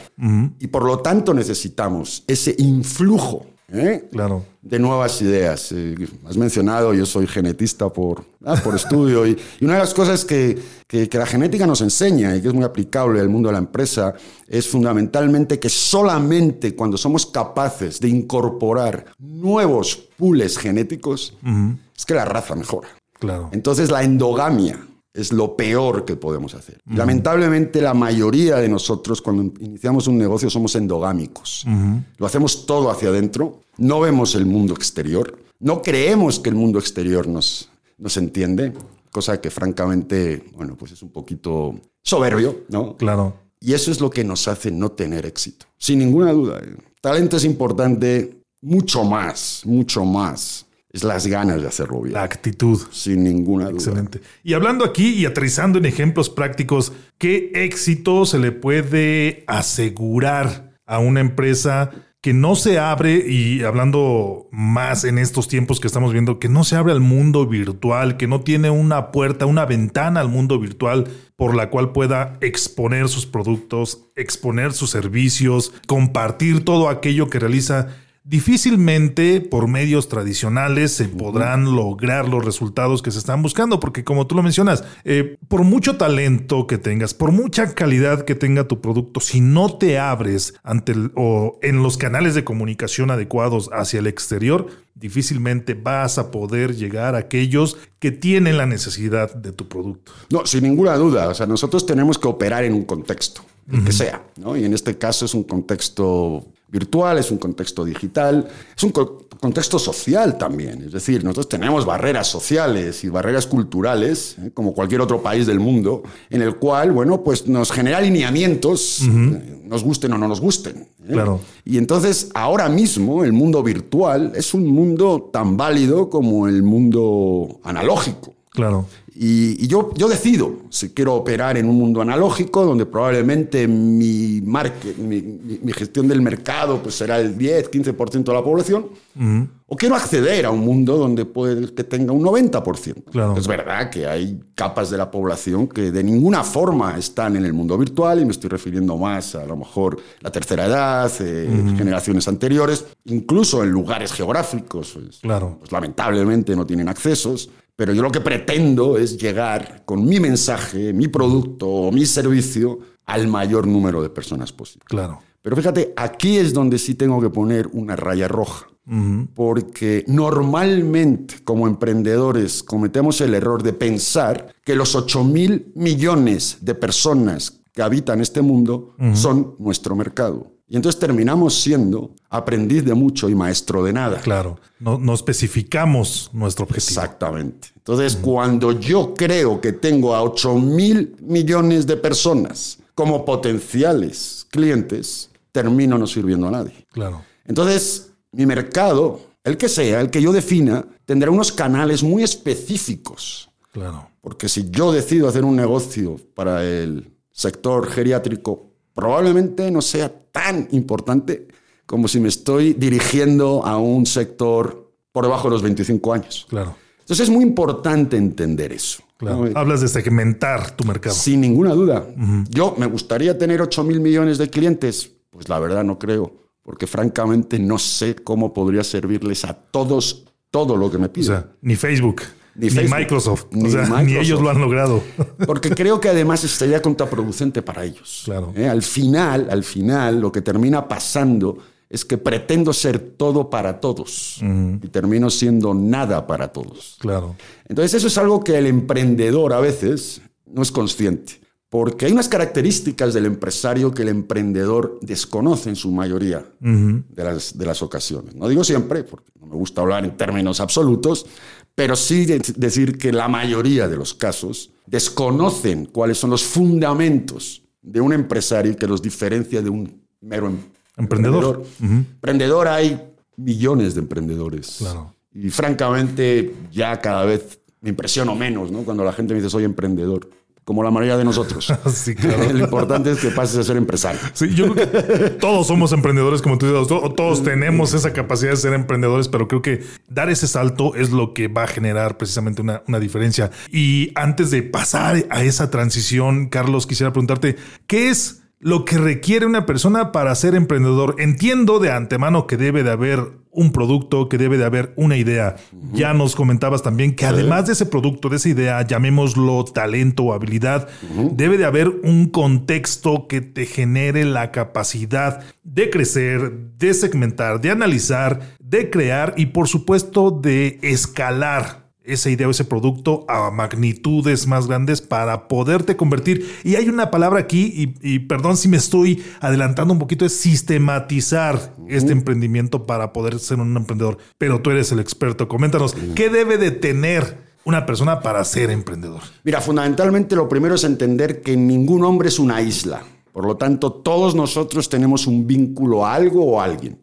Y 0.59 0.67
por 0.67 0.83
lo 0.83 0.99
tanto 0.99 1.33
necesitamos 1.33 2.23
ese 2.27 2.53
influjo 2.59 3.47
¿eh? 3.71 4.07
Claro. 4.11 4.45
de 4.61 4.79
nuevas 4.79 5.21
ideas. 5.21 5.71
Eh, 5.71 5.95
has 6.27 6.37
mencionado, 6.37 6.93
yo 6.93 7.05
soy 7.05 7.25
genetista 7.25 7.89
por, 7.89 8.25
ah, 8.45 8.59
por 8.63 8.75
estudio, 8.81 9.25
y, 9.25 9.37
y, 9.59 9.65
una 9.65 9.75
de 9.75 9.79
las 9.79 9.93
cosas 9.93 10.25
que, 10.25 10.57
que, 10.87 11.07
que, 11.09 11.17
la 11.17 11.25
genética 11.25 11.65
nos 11.65 11.81
enseña 11.81 12.35
y 12.35 12.41
que 12.41 12.49
es 12.49 12.53
muy 12.53 12.65
aplicable 12.65 13.19
al 13.19 13.29
mundo 13.29 13.49
de 13.49 13.53
la 13.53 13.59
empresa 13.59 14.13
es 14.47 14.67
fundamentalmente 14.67 15.59
que 15.59 15.69
solamente 15.69 16.75
cuando 16.75 16.97
somos 16.97 17.25
capaces 17.25 17.99
de 17.99 18.09
incorporar 18.09 19.05
nuevos 19.17 19.95
pools 20.17 20.57
genéticos, 20.57 21.33
uh 21.43 21.47
-huh. 21.47 21.77
es 21.97 22.05
que 22.05 22.13
la 22.13 22.25
raza 22.25 22.55
mejora. 22.55 22.89
Claro. 23.19 23.49
Entonces 23.53 23.89
la 23.89 24.03
endogamia 24.03 24.85
es 25.15 25.31
lo 25.31 25.55
peor 25.55 26.05
que 26.05 26.15
podemos 26.15 26.53
hacer. 26.53 26.81
Uh 26.85 26.91
-huh. 26.91 26.97
Lamentablemente 26.97 27.81
la 27.81 27.93
mayoría 27.93 28.57
de 28.57 28.67
nosotros 28.67 29.21
cuando 29.21 29.43
iniciamos 29.61 30.07
un 30.07 30.17
negocio 30.17 30.49
somos 30.49 30.75
endogámicos. 30.75 31.63
Uh 31.65 31.69
-huh. 31.69 32.03
Lo 32.17 32.25
hacemos 32.25 32.65
todo 32.65 32.91
hacia 32.91 33.09
adentro, 33.09 33.61
no 33.77 33.99
vemos 34.01 34.35
el 34.35 34.45
mundo 34.45 34.73
exterior, 34.73 35.37
no 35.59 35.81
creemos 35.81 36.39
que 36.39 36.49
el 36.49 36.55
mundo 36.55 36.79
exterior 36.79 37.27
nos, 37.27 37.69
nos 37.97 38.17
entiende, 38.17 38.73
cosa 39.09 39.39
que 39.39 39.49
francamente, 39.49 40.43
bueno, 40.55 40.75
pues 40.75 40.91
es 40.91 41.01
un 41.01 41.09
poquito 41.09 41.73
soberbio, 42.03 42.65
¿no? 42.69 42.97
Claro. 42.97 43.33
Y 43.61 43.73
eso 43.73 43.89
es 43.89 44.01
lo 44.01 44.09
que 44.09 44.23
nos 44.23 44.47
hace 44.47 44.69
no 44.69 44.91
tener 44.91 45.25
éxito, 45.25 45.65
sin 45.77 45.99
ninguna 45.99 46.33
duda. 46.33 46.61
Talento 47.01 47.37
es 47.37 47.45
importante 47.45 48.41
mucho 48.61 49.03
más, 49.05 49.61
mucho 49.65 50.03
más 50.03 50.64
es 50.95 51.03
las 51.03 51.27
ganas 51.27 51.61
de 51.61 51.67
hacerlo 51.67 52.01
bien. 52.01 52.13
La 52.13 52.23
actitud. 52.23 52.81
Sin 52.91 53.23
ninguna 53.23 53.65
duda. 53.65 53.75
Excelente. 53.75 54.21
Y 54.43 54.53
hablando 54.53 54.85
aquí 54.85 55.09
y 55.09 55.25
aterrizando 55.25 55.77
en 55.77 55.85
ejemplos 55.85 56.29
prácticos, 56.29 56.93
¿qué 57.17 57.51
éxito 57.53 58.25
se 58.25 58.39
le 58.39 58.53
puede 58.53 59.43
asegurar 59.47 60.71
a 60.85 60.99
una 60.99 61.19
empresa 61.19 61.91
que 62.21 62.33
no 62.33 62.55
se 62.55 62.79
abre, 62.79 63.23
y 63.27 63.61
hablando 63.61 64.47
más 64.51 65.03
en 65.03 65.19
estos 65.19 65.47
tiempos 65.47 65.79
que 65.79 65.85
estamos 65.85 66.11
viendo, 66.11 66.39
que 66.39 66.49
no 66.49 66.63
se 66.63 66.75
abre 66.75 66.91
al 66.91 66.99
mundo 66.99 67.45
virtual, 67.45 68.17
que 68.17 68.25
no 68.25 68.41
tiene 68.41 68.71
una 68.71 69.11
puerta, 69.11 69.45
una 69.45 69.65
ventana 69.65 70.21
al 70.21 70.29
mundo 70.29 70.57
virtual 70.57 71.07
por 71.35 71.55
la 71.55 71.69
cual 71.69 71.91
pueda 71.91 72.39
exponer 72.41 73.09
sus 73.09 73.27
productos, 73.27 74.07
exponer 74.15 74.73
sus 74.73 74.89
servicios, 74.89 75.71
compartir 75.85 76.65
todo 76.65 76.89
aquello 76.89 77.29
que 77.29 77.37
realiza 77.37 77.89
difícilmente 78.25 79.39
por 79.39 79.67
medios 79.67 80.09
tradicionales 80.09 80.91
se 80.91 81.05
podrán 81.05 81.75
lograr 81.75 82.27
los 82.27 82.43
resultados 82.43 83.03
que 83.03 83.11
se 83.11 83.19
están 83.19 83.43
buscando, 83.43 83.79
porque 83.79 84.03
como 84.03 84.25
tú 84.25 84.35
lo 84.35 84.41
mencionas, 84.41 84.83
eh, 85.03 85.37
por 85.47 85.63
mucho 85.63 85.95
talento 85.95 86.65
que 86.65 86.79
tengas, 86.79 87.13
por 87.13 87.31
mucha 87.31 87.75
calidad 87.75 88.25
que 88.25 88.33
tenga 88.33 88.67
tu 88.67 88.81
producto, 88.81 89.19
si 89.19 89.41
no 89.41 89.77
te 89.77 89.99
abres 89.99 90.55
ante 90.63 90.93
el, 90.93 91.11
o 91.15 91.59
en 91.61 91.83
los 91.83 91.97
canales 91.97 92.33
de 92.33 92.43
comunicación 92.43 93.11
adecuados 93.11 93.69
hacia 93.71 93.99
el 93.99 94.07
exterior, 94.07 94.67
difícilmente 94.95 95.75
vas 95.75 96.17
a 96.17 96.31
poder 96.31 96.75
llegar 96.75 97.13
a 97.13 97.19
aquellos 97.19 97.77
que 97.99 98.11
tienen 98.11 98.57
la 98.57 98.65
necesidad 98.65 99.35
de 99.35 99.51
tu 99.51 99.67
producto. 99.67 100.11
No, 100.31 100.47
sin 100.47 100.63
ninguna 100.63 100.95
duda. 100.95 101.29
O 101.29 101.35
sea, 101.35 101.45
nosotros 101.45 101.85
tenemos 101.85 102.17
que 102.17 102.27
operar 102.27 102.63
en 102.63 102.73
un 102.73 102.85
contexto, 102.85 103.41
el 103.69 103.75
uh 103.75 103.81
-huh. 103.81 103.85
que 103.85 103.91
sea, 103.91 104.23
¿no? 104.37 104.57
Y 104.57 104.63
en 104.63 104.73
este 104.73 104.97
caso 104.97 105.25
es 105.25 105.35
un 105.35 105.43
contexto 105.43 106.47
virtual, 106.79 107.17
es 107.17 107.31
un 107.31 107.37
contexto 107.37 107.85
digital, 107.85 108.47
es 108.75 108.83
un 108.83 108.91
co 108.91 109.25
contexto 109.39 109.77
social 109.77 110.37
también. 110.37 110.83
Es 110.83 110.91
decir, 110.91 111.23
nosotros 111.23 111.49
tenemos 111.49 111.85
barreras 111.85 112.27
sociales 112.27 113.03
y 113.03 113.09
barreras 113.09 113.45
culturales, 113.47 114.37
¿eh? 114.39 114.51
como 114.53 114.73
cualquier 114.73 115.01
otro 115.01 115.21
país 115.21 115.45
del 115.45 115.59
mundo, 115.59 116.03
en 116.29 116.41
el 116.41 116.55
cual, 116.55 116.91
bueno, 116.91 117.23
pues 117.23 117.47
nos 117.47 117.71
genera 117.71 117.97
alineamientos, 117.99 119.01
uh 119.01 119.05
-huh. 119.05 119.35
eh, 119.35 119.61
nos 119.65 119.83
gusten 119.83 120.13
o 120.13 120.17
no 120.17 120.27
nos 120.27 120.41
gusten. 120.41 120.87
¿eh? 121.07 121.13
Claro. 121.13 121.39
Y 121.63 121.77
entonces, 121.77 122.29
ahora 122.33 122.69
mismo, 122.69 123.23
el 123.23 123.33
mundo 123.33 123.61
virtual 123.61 124.31
es 124.35 124.53
un 124.53 124.65
mundo 124.67 125.29
tan 125.31 125.57
válido 125.57 126.09
como 126.09 126.47
el 126.47 126.63
mundo 126.63 127.59
analógico. 127.63 128.34
Claro. 128.55 128.87
Y, 129.17 129.63
y 129.63 129.67
yo, 129.67 129.93
yo, 129.95 130.09
decido 130.09 130.57
si 130.69 130.89
quiero 130.89 131.13
operar 131.13 131.57
en 131.57 131.69
un 131.69 131.77
mundo 131.77 132.01
analógico, 132.01 132.65
donde 132.65 132.85
probablemente 132.85 133.65
mi, 133.65 134.41
market, 134.43 134.97
mi, 134.97 135.21
mi, 135.21 135.59
mi, 135.63 135.71
gestión 135.71 136.09
del 136.09 136.21
mercado 136.21 136.83
pues 136.83 136.95
será 136.95 137.19
el 137.19 137.37
10, 137.37 137.71
15% 137.71 138.23
de 138.25 138.33
la 138.33 138.43
población, 138.43 138.87
uh 139.15 139.21
-huh. 139.21 139.47
o 139.67 139.77
quiero 139.77 139.95
acceder 139.95 140.45
a 140.45 140.51
un 140.51 140.59
mundo 140.59 140.97
donde 140.97 141.23
puede 141.23 141.73
que 141.73 141.85
tenga 141.85 142.11
un 142.11 142.23
90%. 142.23 143.05
Claro. 143.09 143.37
Es 143.37 143.47
verdad 143.47 143.89
que 143.89 144.05
hay 144.05 144.37
capas 144.53 144.89
de 144.89 144.97
la 144.97 145.09
población 145.09 145.69
que 145.69 145.91
de 145.91 146.03
ninguna 146.03 146.43
forma 146.43 146.97
están 146.97 147.37
en 147.37 147.45
el 147.45 147.53
mundo 147.53 147.77
virtual, 147.77 148.19
y 148.19 148.25
me 148.25 148.31
estoy 148.31 148.49
refiriendo 148.49 148.97
más 148.97 149.33
a, 149.35 149.43
a 149.43 149.45
lo 149.45 149.55
mejor 149.55 149.97
la 150.19 150.29
tercera 150.29 150.65
edad, 150.65 151.09
eh, 151.21 151.47
uh 151.49 151.53
-huh. 151.53 151.77
generaciones 151.77 152.27
anteriores, 152.27 152.85
incluso 153.05 153.63
en 153.63 153.69
lugares 153.69 154.11
geográficos, 154.11 154.91
pues, 154.93 155.19
claro. 155.19 155.55
pues 155.59 155.71
lamentablemente 155.71 156.53
no 156.53 156.65
tienen 156.65 156.89
accesos. 156.89 157.49
Pero 157.75 157.93
yo 157.93 158.01
lo 158.01 158.11
que 158.11 158.21
pretendo 158.21 158.97
es 158.97 159.17
llegar 159.17 159.83
con 159.85 160.05
mi 160.05 160.19
mensaje, 160.19 160.93
mi 160.93 161.07
producto 161.07 161.67
o 161.67 161.91
mi 161.91 162.05
servicio 162.05 162.79
al 163.05 163.27
mayor 163.27 163.67
número 163.67 164.01
de 164.01 164.09
personas 164.09 164.53
posible. 164.53 164.85
Claro. 164.87 165.19
Pero 165.41 165.55
fíjate, 165.55 165.93
aquí 165.95 166.37
es 166.37 166.53
donde 166.53 166.79
sí 166.79 166.95
tengo 166.95 167.21
que 167.21 167.29
poner 167.29 167.67
una 167.73 167.95
raya 167.95 168.27
roja. 168.27 168.67
Uh 168.87 168.93
-huh. 168.93 169.27
Porque 169.33 170.03
normalmente 170.07 171.35
como 171.43 171.67
emprendedores 171.67 172.63
cometemos 172.63 173.19
el 173.21 173.33
error 173.33 173.61
de 173.61 173.73
pensar 173.73 174.53
que 174.63 174.75
los 174.75 174.95
8 174.95 175.23
mil 175.23 175.71
millones 175.75 176.59
de 176.61 176.75
personas 176.75 177.61
que 177.73 177.81
habitan 177.81 178.21
este 178.21 178.41
mundo 178.41 178.95
uh 178.97 179.03
-huh. 179.03 179.15
son 179.15 179.55
nuestro 179.59 179.95
mercado. 179.95 180.54
Y 180.67 180.75
entonces 180.75 180.99
terminamos 180.99 181.61
siendo 181.61 182.11
aprendiz 182.29 182.83
de 182.83 182.95
mucho 182.95 183.29
y 183.29 183.35
maestro 183.35 183.83
de 183.83 183.93
nada. 183.93 184.19
Claro, 184.21 184.59
no, 184.79 184.97
no 184.97 185.13
especificamos 185.13 186.31
nuestro 186.33 186.65
objetivo. 186.65 187.01
Exactamente. 187.01 187.67
Entonces, 187.75 188.17
-huh. 188.17 188.21
cuando 188.21 188.71
yo 188.71 189.13
creo 189.13 189.61
que 189.61 189.73
tengo 189.73 190.15
a 190.15 190.23
8 190.23 190.55
mil 190.55 191.15
millones 191.21 191.85
de 191.85 191.97
personas 191.97 192.79
como 192.95 193.23
potenciales 193.25 194.47
clientes, 194.49 195.29
termino 195.51 195.97
no 195.97 196.07
sirviendo 196.07 196.47
a 196.47 196.51
nadie. 196.51 196.85
Claro. 196.91 197.21
Entonces, 197.45 198.11
mi 198.31 198.45
mercado, 198.45 199.21
el 199.43 199.57
que 199.57 199.69
sea, 199.69 200.01
el 200.01 200.09
que 200.09 200.21
yo 200.21 200.33
defina, 200.33 200.85
tendrá 201.05 201.29
unos 201.29 201.51
canales 201.51 202.01
muy 202.01 202.23
específicos. 202.23 203.49
Claro. 203.71 204.09
Porque 204.21 204.49
si 204.49 204.69
yo 204.71 204.91
decido 204.91 205.27
hacer 205.27 205.45
un 205.45 205.55
negocio 205.55 206.17
para 206.33 206.63
el 206.63 207.11
sector 207.31 207.87
geriátrico, 207.87 208.71
probablemente 208.93 209.69
no 209.69 209.81
sea 209.81 210.11
tan 210.35 210.67
importante 210.71 211.47
como 211.85 212.09
si 212.09 212.19
me 212.19 212.27
estoy 212.27 212.73
dirigiendo 212.73 213.65
a 213.65 213.77
un 213.77 214.05
sector 214.05 214.91
por 215.13 215.23
debajo 215.23 215.47
de 215.47 215.53
los 215.53 215.61
25 215.61 216.13
años. 216.13 216.45
Claro. 216.49 216.75
Entonces 216.99 217.29
es 217.29 217.33
muy 217.33 217.43
importante 217.43 218.17
entender 218.17 218.73
eso. 218.73 219.01
Claro. 219.17 219.45
¿no? 219.45 219.57
Hablas 219.57 219.79
de 219.79 219.87
segmentar 219.87 220.75
tu 220.75 220.83
mercado. 220.83 221.15
Sin 221.15 221.39
ninguna 221.39 221.73
duda. 221.73 222.05
Uh 222.17 222.19
-huh. 222.19 222.47
Yo 222.49 222.75
me 222.77 222.85
gustaría 222.85 223.37
tener 223.37 223.61
8 223.61 223.83
mil 223.85 224.01
millones 224.01 224.37
de 224.37 224.49
clientes. 224.49 225.09
Pues 225.29 225.47
la 225.47 225.57
verdad 225.59 225.85
no 225.85 225.97
creo, 225.97 226.33
porque 226.63 226.85
francamente 226.85 227.59
no 227.59 227.77
sé 227.77 228.15
cómo 228.15 228.53
podría 228.53 228.83
servirles 228.83 229.45
a 229.45 229.53
todos 229.53 230.25
todo 230.51 230.75
lo 230.75 230.91
que 230.91 230.97
me 230.97 231.07
piden. 231.09 231.33
O 231.33 231.37
sea, 231.37 231.49
ni 231.61 231.75
Facebook. 231.75 232.23
Ni, 232.55 232.69
Microsoft. 232.69 233.47
o 233.53 233.69
sea, 233.69 233.85
ni 234.03 234.15
ellos 234.15 234.41
lo 234.41 234.49
han 234.49 234.59
logrado. 234.59 235.03
Porque 235.45 235.69
creo 235.69 235.99
que 235.99 236.09
además 236.09 236.43
estaría 236.43 236.81
contraproducente 236.81 237.61
para 237.61 237.83
ellos. 237.83 238.23
Claro. 238.25 238.53
¿Eh? 238.55 238.67
Al 238.67 238.81
final, 238.81 239.47
al 239.49 239.63
final, 239.63 240.21
lo 240.21 240.31
que 240.31 240.41
termina 240.41 240.87
pasando 240.87 241.57
es 241.89 242.03
que 242.03 242.17
pretendo 242.17 242.73
ser 242.73 242.99
todo 242.99 243.49
para 243.49 243.79
todos 243.79 244.41
y 244.41 244.87
termino 244.89 245.29
siendo 245.29 245.73
nada 245.73 246.25
para 246.25 246.49
todos. 246.49 246.97
Claro. 246.99 247.35
Entonces 247.67 247.93
eso 247.93 248.07
es 248.07 248.17
algo 248.17 248.43
que 248.43 248.57
el 248.57 248.65
emprendedor 248.65 249.53
a 249.53 249.59
veces 249.59 250.21
no 250.45 250.61
es 250.61 250.71
consciente, 250.71 251.39
porque 251.69 252.07
hay 252.07 252.11
unas 252.11 252.27
características 252.27 253.13
del 253.13 253.25
empresario 253.25 253.93
que 253.93 254.01
el 254.01 254.09
emprendedor 254.09 254.99
desconoce 255.01 255.69
en 255.69 255.75
su 255.75 255.91
mayoría 255.91 256.43
de, 256.59 257.23
las, 257.23 257.57
de 257.57 257.65
las 257.65 257.81
ocasiones. 257.81 258.35
No 258.35 258.49
digo 258.49 258.63
siempre, 258.63 259.03
porque 259.03 259.29
no 259.39 259.45
me 259.45 259.55
gusta 259.55 259.81
hablar 259.81 260.05
en 260.05 260.17
términos 260.17 260.59
absolutos, 260.59 261.27
pero 261.75 261.95
sí 261.95 262.25
decir 262.25 262.97
que 262.97 263.11
la 263.11 263.27
mayoría 263.27 263.87
de 263.87 263.97
los 263.97 264.13
casos 264.13 264.71
desconocen 264.87 265.85
cuáles 265.85 266.17
son 266.17 266.29
los 266.29 266.43
fundamentos 266.43 267.61
de 267.81 268.01
un 268.01 268.13
empresario 268.13 268.75
que 268.75 268.87
los 268.87 269.01
diferencia 269.01 269.61
de 269.61 269.69
un 269.69 270.01
mero 270.21 270.47
em-, 270.47 270.57
emprendedor. 270.97 271.63
Emprendedor, 271.81 272.67
hay 272.69 272.99
millones 273.35 273.93
de 273.93 274.01
emprendedores. 274.01 274.77
Claro. 274.79 275.13
Y 275.33 275.49
francamente 275.49 276.55
ya 276.71 276.99
cada 276.99 277.25
vez 277.25 277.59
me 277.81 277.89
impresiono 277.89 278.35
menos 278.35 278.71
¿no? 278.71 278.83
cuando 278.83 279.03
la 279.03 279.11
gente 279.11 279.33
me 279.33 279.41
dice 279.41 279.49
soy 279.49 279.65
emprendedor 279.65 280.29
como 280.65 280.81
la 280.81 280.89
mayoría 280.89 281.15
de 281.15 281.23
nosotros. 281.23 281.71
sí, 281.93 282.15
claro. 282.15 282.43
Lo 282.51 282.59
importante 282.59 283.11
es 283.11 283.19
que 283.19 283.29
pases 283.29 283.59
a 283.59 283.63
ser 283.63 283.77
empresario. 283.77 284.19
Sí, 284.33 284.53
yo 284.53 284.73
creo 284.73 284.89
que 284.89 285.29
todos 285.29 285.67
somos 285.67 285.93
emprendedores, 285.93 286.41
como 286.41 286.57
tú 286.57 286.65
dices, 286.65 286.87
todos 286.87 287.43
tenemos 287.43 287.93
esa 287.93 288.11
capacidad 288.13 288.51
de 288.51 288.57
ser 288.57 288.73
emprendedores, 288.73 289.29
pero 289.29 289.47
creo 289.47 289.61
que 289.61 289.83
dar 290.09 290.29
ese 290.29 290.47
salto 290.47 290.95
es 290.95 291.11
lo 291.11 291.33
que 291.33 291.47
va 291.47 291.63
a 291.63 291.67
generar 291.67 292.17
precisamente 292.17 292.63
una, 292.63 292.81
una 292.87 292.99
diferencia. 292.99 293.51
Y 293.71 294.11
antes 294.15 294.49
de 294.49 294.63
pasar 294.63 295.25
a 295.29 295.43
esa 295.43 295.69
transición, 295.69 296.49
Carlos, 296.49 296.87
quisiera 296.87 297.13
preguntarte, 297.13 297.57
¿qué 297.85 298.09
es 298.09 298.41
lo 298.65 298.83
que 298.83 298.97
requiere 298.97 299.45
una 299.45 299.67
persona 299.67 300.11
para 300.11 300.33
ser 300.33 300.55
emprendedor. 300.55 301.17
Entiendo 301.19 301.77
de 301.77 301.91
antemano 301.91 302.47
que 302.47 302.57
debe 302.57 302.81
de 302.81 302.89
haber 302.89 303.19
un 303.51 303.71
producto, 303.71 304.27
que 304.27 304.39
debe 304.39 304.57
de 304.57 304.65
haber 304.65 304.91
una 304.95 305.17
idea. 305.17 305.55
Ya 305.93 306.15
nos 306.15 306.35
comentabas 306.35 306.81
también 306.81 307.15
que 307.15 307.27
además 307.27 307.67
de 307.67 307.73
ese 307.73 307.85
producto, 307.85 308.27
de 308.27 308.37
esa 308.37 308.49
idea, 308.49 308.81
llamémoslo 308.81 309.63
talento 309.65 310.23
o 310.23 310.33
habilidad, 310.33 310.89
debe 311.33 311.59
de 311.59 311.65
haber 311.65 311.89
un 311.89 312.25
contexto 312.29 313.27
que 313.27 313.41
te 313.41 313.67
genere 313.67 314.25
la 314.25 314.51
capacidad 314.51 315.43
de 315.63 315.91
crecer, 315.91 316.51
de 316.79 316.95
segmentar, 316.95 317.61
de 317.61 317.69
analizar, 317.69 318.55
de 318.59 318.89
crear 318.89 319.35
y 319.37 319.45
por 319.45 319.67
supuesto 319.67 320.31
de 320.31 320.79
escalar 320.81 321.84
esa 322.05 322.29
idea 322.29 322.47
o 322.47 322.51
ese 322.51 322.65
producto 322.65 323.25
a 323.27 323.51
magnitudes 323.51 324.47
más 324.47 324.67
grandes 324.67 325.01
para 325.01 325.47
poderte 325.47 325.95
convertir. 325.95 326.49
Y 326.63 326.75
hay 326.75 326.89
una 326.89 327.11
palabra 327.11 327.39
aquí, 327.39 327.93
y, 328.01 328.19
perdón 328.19 328.57
si 328.57 328.67
me 328.67 328.77
estoy 328.77 329.23
adelantando 329.39 329.93
un 329.93 329.99
poquito, 329.99 330.25
es 330.25 330.35
sistematizar 330.35 331.73
este 331.87 332.11
emprendimiento 332.11 332.85
para 332.85 333.13
poder 333.13 333.39
ser 333.39 333.59
un 333.59 333.75
emprendedor. 333.75 334.17
Pero 334.37 334.61
tú 334.61 334.71
eres 334.71 334.91
el 334.91 334.99
experto. 334.99 335.47
Coméntanos, 335.47 335.95
¿qué 336.15 336.29
debe 336.29 336.57
de 336.57 336.71
tener 336.71 337.37
una 337.63 337.85
persona 337.85 338.21
para 338.21 338.43
ser 338.43 338.69
emprendedor? 338.69 339.21
Mira, 339.43 339.61
fundamentalmente 339.61 340.35
lo 340.35 340.47
primero 340.47 340.75
es 340.75 340.83
entender 340.83 341.41
que 341.41 341.57
ningún 341.57 342.03
hombre 342.03 342.29
es 342.29 342.39
una 342.39 342.61
isla. 342.61 343.03
Por 343.35 343.45
lo 343.45 343.57
tanto, 343.57 343.91
todos 343.91 344.33
nosotros 344.33 344.87
tenemos 344.87 345.27
un 345.27 345.45
vínculo 345.45 346.05
a 346.05 346.13
algo 346.13 346.45
o 346.45 346.61
a 346.61 346.63
alguien. 346.63 346.97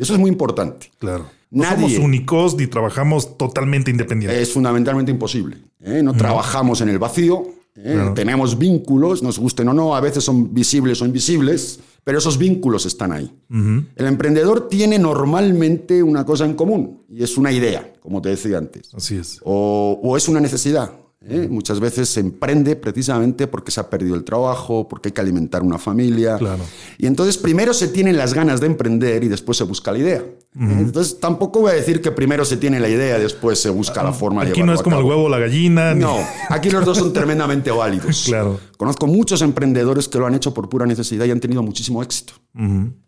Eso 0.00 0.14
es 0.14 0.18
muy 0.18 0.30
importante. 0.30 0.90
Claro. 0.98 1.26
No 1.54 1.64
somos 1.64 1.98
únicos 1.98 2.56
ni 2.56 2.66
trabajamos 2.66 3.38
totalmente 3.38 3.90
independientes. 3.90 4.40
Es 4.40 4.52
fundamentalmente 4.52 5.10
imposible. 5.10 5.56
¿eh? 5.80 6.02
No 6.02 6.12
trabajamos 6.14 6.80
en 6.80 6.88
el 6.88 6.98
vacío, 6.98 7.46
¿eh? 7.76 8.10
tenemos 8.14 8.58
vínculos, 8.58 9.22
nos 9.22 9.38
gusten 9.38 9.68
o 9.68 9.72
no, 9.72 9.94
a 9.94 10.00
veces 10.00 10.24
son 10.24 10.52
visibles 10.52 11.00
o 11.00 11.06
invisibles, 11.06 11.80
pero 12.02 12.18
esos 12.18 12.36
vínculos 12.38 12.86
están 12.86 13.12
ahí. 13.12 13.32
El 13.48 14.06
emprendedor 14.06 14.68
tiene 14.68 14.98
normalmente 14.98 16.02
una 16.02 16.26
cosa 16.26 16.44
en 16.44 16.54
común 16.54 17.04
y 17.08 17.22
es 17.22 17.38
una 17.38 17.52
idea, 17.52 17.92
como 18.00 18.20
te 18.20 18.30
decía 18.30 18.58
antes. 18.58 18.90
Así 18.92 19.16
es. 19.16 19.40
O, 19.44 19.98
o 20.02 20.16
es 20.16 20.28
una 20.28 20.40
necesidad. 20.40 20.92
¿Eh? 21.28 21.48
Muchas 21.50 21.80
veces 21.80 22.08
se 22.08 22.20
emprende 22.20 22.76
precisamente 22.76 23.46
porque 23.46 23.70
se 23.70 23.80
ha 23.80 23.90
perdido 23.90 24.14
el 24.14 24.24
trabajo, 24.24 24.88
porque 24.88 25.08
hay 25.08 25.12
que 25.12 25.20
alimentar 25.20 25.62
una 25.62 25.78
familia. 25.78 26.36
Claro. 26.38 26.64
Y 26.98 27.06
entonces 27.06 27.38
primero 27.38 27.74
se 27.74 27.88
tienen 27.88 28.16
las 28.16 28.34
ganas 28.34 28.60
de 28.60 28.66
emprender 28.66 29.24
y 29.24 29.28
después 29.28 29.58
se 29.58 29.64
busca 29.64 29.92
la 29.92 29.98
idea. 29.98 30.24
Entonces 30.56 31.18
tampoco 31.18 31.62
voy 31.62 31.72
a 31.72 31.74
decir 31.74 32.00
que 32.00 32.12
primero 32.12 32.44
se 32.44 32.56
tiene 32.56 32.78
la 32.78 32.88
idea 32.88 33.18
y 33.18 33.22
después 33.22 33.58
se 33.58 33.70
busca 33.70 34.04
la 34.04 34.12
forma 34.12 34.44
de 34.44 34.50
Aquí 34.50 34.62
no 34.62 34.72
es 34.72 34.82
como 34.82 34.98
el 34.98 35.04
huevo 35.04 35.24
o 35.24 35.28
la 35.28 35.40
gallina. 35.40 35.96
No, 35.96 36.16
aquí 36.48 36.70
los 36.70 36.84
dos 36.84 36.96
son 36.96 37.12
tremendamente 37.12 37.72
válidos. 37.72 38.22
Claro. 38.26 38.60
Conozco 38.76 39.08
muchos 39.08 39.42
emprendedores 39.42 40.08
que 40.08 40.18
lo 40.18 40.26
han 40.26 40.34
hecho 40.34 40.54
por 40.54 40.68
pura 40.68 40.86
necesidad 40.86 41.24
y 41.24 41.32
han 41.32 41.40
tenido 41.40 41.62
muchísimo 41.62 42.02
éxito. 42.04 42.34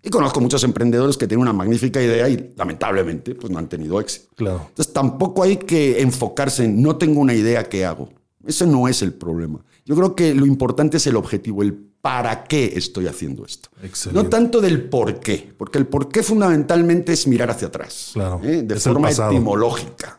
Y 0.03 0.11
conozco 0.11 0.41
muchos 0.41 0.65
emprendedores 0.65 1.17
que 1.17 1.29
tienen 1.29 1.43
una 1.43 1.53
magnífica 1.53 2.03
idea 2.03 2.29
y 2.29 2.53
lamentablemente 2.57 3.37
pues 3.37 3.53
no 3.53 3.61
han 3.61 3.69
tenido 3.69 4.01
éxito. 4.01 4.27
Claro. 4.35 4.67
Entonces 4.69 4.93
tampoco 4.93 5.45
hay 5.45 5.57
que 5.59 6.01
enfocarse 6.01 6.65
en 6.65 6.83
no 6.83 6.97
tengo 6.97 7.21
una 7.21 7.33
idea, 7.33 7.69
¿qué 7.69 7.85
hago? 7.85 8.06
Ese 8.47 8.67
no 8.67 8.89
es 8.89 9.03
el 9.03 9.13
problema. 9.13 9.65
Yo 9.85 9.95
creo 9.95 10.15
que 10.15 10.35
lo 10.35 10.47
importante 10.47 10.97
es 10.97 11.07
el 11.07 11.17
objetivo, 11.17 11.63
el 11.63 11.75
para 12.07 12.45
qué 12.45 12.73
estoy 12.77 13.09
haciendo 13.09 13.45
esto. 13.45 13.69
Excelente. 13.83 14.23
No 14.23 14.29
tanto 14.29 14.61
del 14.61 14.89
por 14.89 15.19
qué, 15.19 15.53
porque 15.59 15.79
el 15.79 15.89
por 15.89 16.09
qué 16.09 16.23
fundamentalmente 16.23 17.13
es 17.13 17.27
mirar 17.27 17.51
hacia 17.51 17.67
atrás, 17.67 18.11
claro, 18.13 18.41
¿eh? 18.45 18.63
de 18.63 18.77
forma 18.77 19.11
etimológica. 19.11 20.17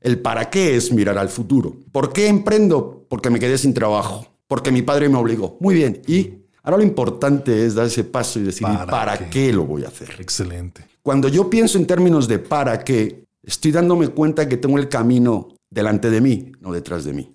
El 0.00 0.18
para 0.18 0.50
qué 0.50 0.76
es 0.76 0.92
mirar 0.92 1.16
al 1.16 1.30
futuro. 1.30 1.74
¿Por 1.92 2.12
qué 2.12 2.26
emprendo? 2.26 3.06
Porque 3.08 3.30
me 3.30 3.40
quedé 3.40 3.56
sin 3.56 3.72
trabajo, 3.72 4.26
porque 4.46 4.70
mi 4.70 4.82
padre 4.82 5.08
me 5.08 5.16
obligó. 5.16 5.56
Muy 5.60 5.74
bien, 5.74 6.02
y 6.06 6.44
ahora 6.62 6.76
lo 6.76 6.82
importante 6.82 7.64
es 7.64 7.74
dar 7.74 7.86
ese 7.86 8.04
paso 8.04 8.38
y 8.38 8.42
decir, 8.42 8.66
¿para, 8.66 8.86
¿para 8.86 9.30
qué? 9.30 9.50
lo 9.50 9.64
voy 9.64 9.84
a 9.84 9.88
hacer? 9.88 10.16
Excelente. 10.18 10.84
Cuando 11.00 11.28
yo 11.28 11.48
pienso 11.48 11.78
en 11.78 11.86
términos 11.86 12.28
de 12.28 12.38
para 12.38 12.84
qué, 12.84 13.24
estoy 13.42 13.72
dándome 13.72 14.08
cuenta 14.08 14.46
que 14.46 14.58
tengo 14.58 14.78
el 14.78 14.90
camino 14.90 15.48
delante 15.70 16.10
de 16.10 16.20
mí, 16.20 16.52
no 16.60 16.70
detrás 16.70 17.04
de 17.04 17.14
mí. 17.14 17.34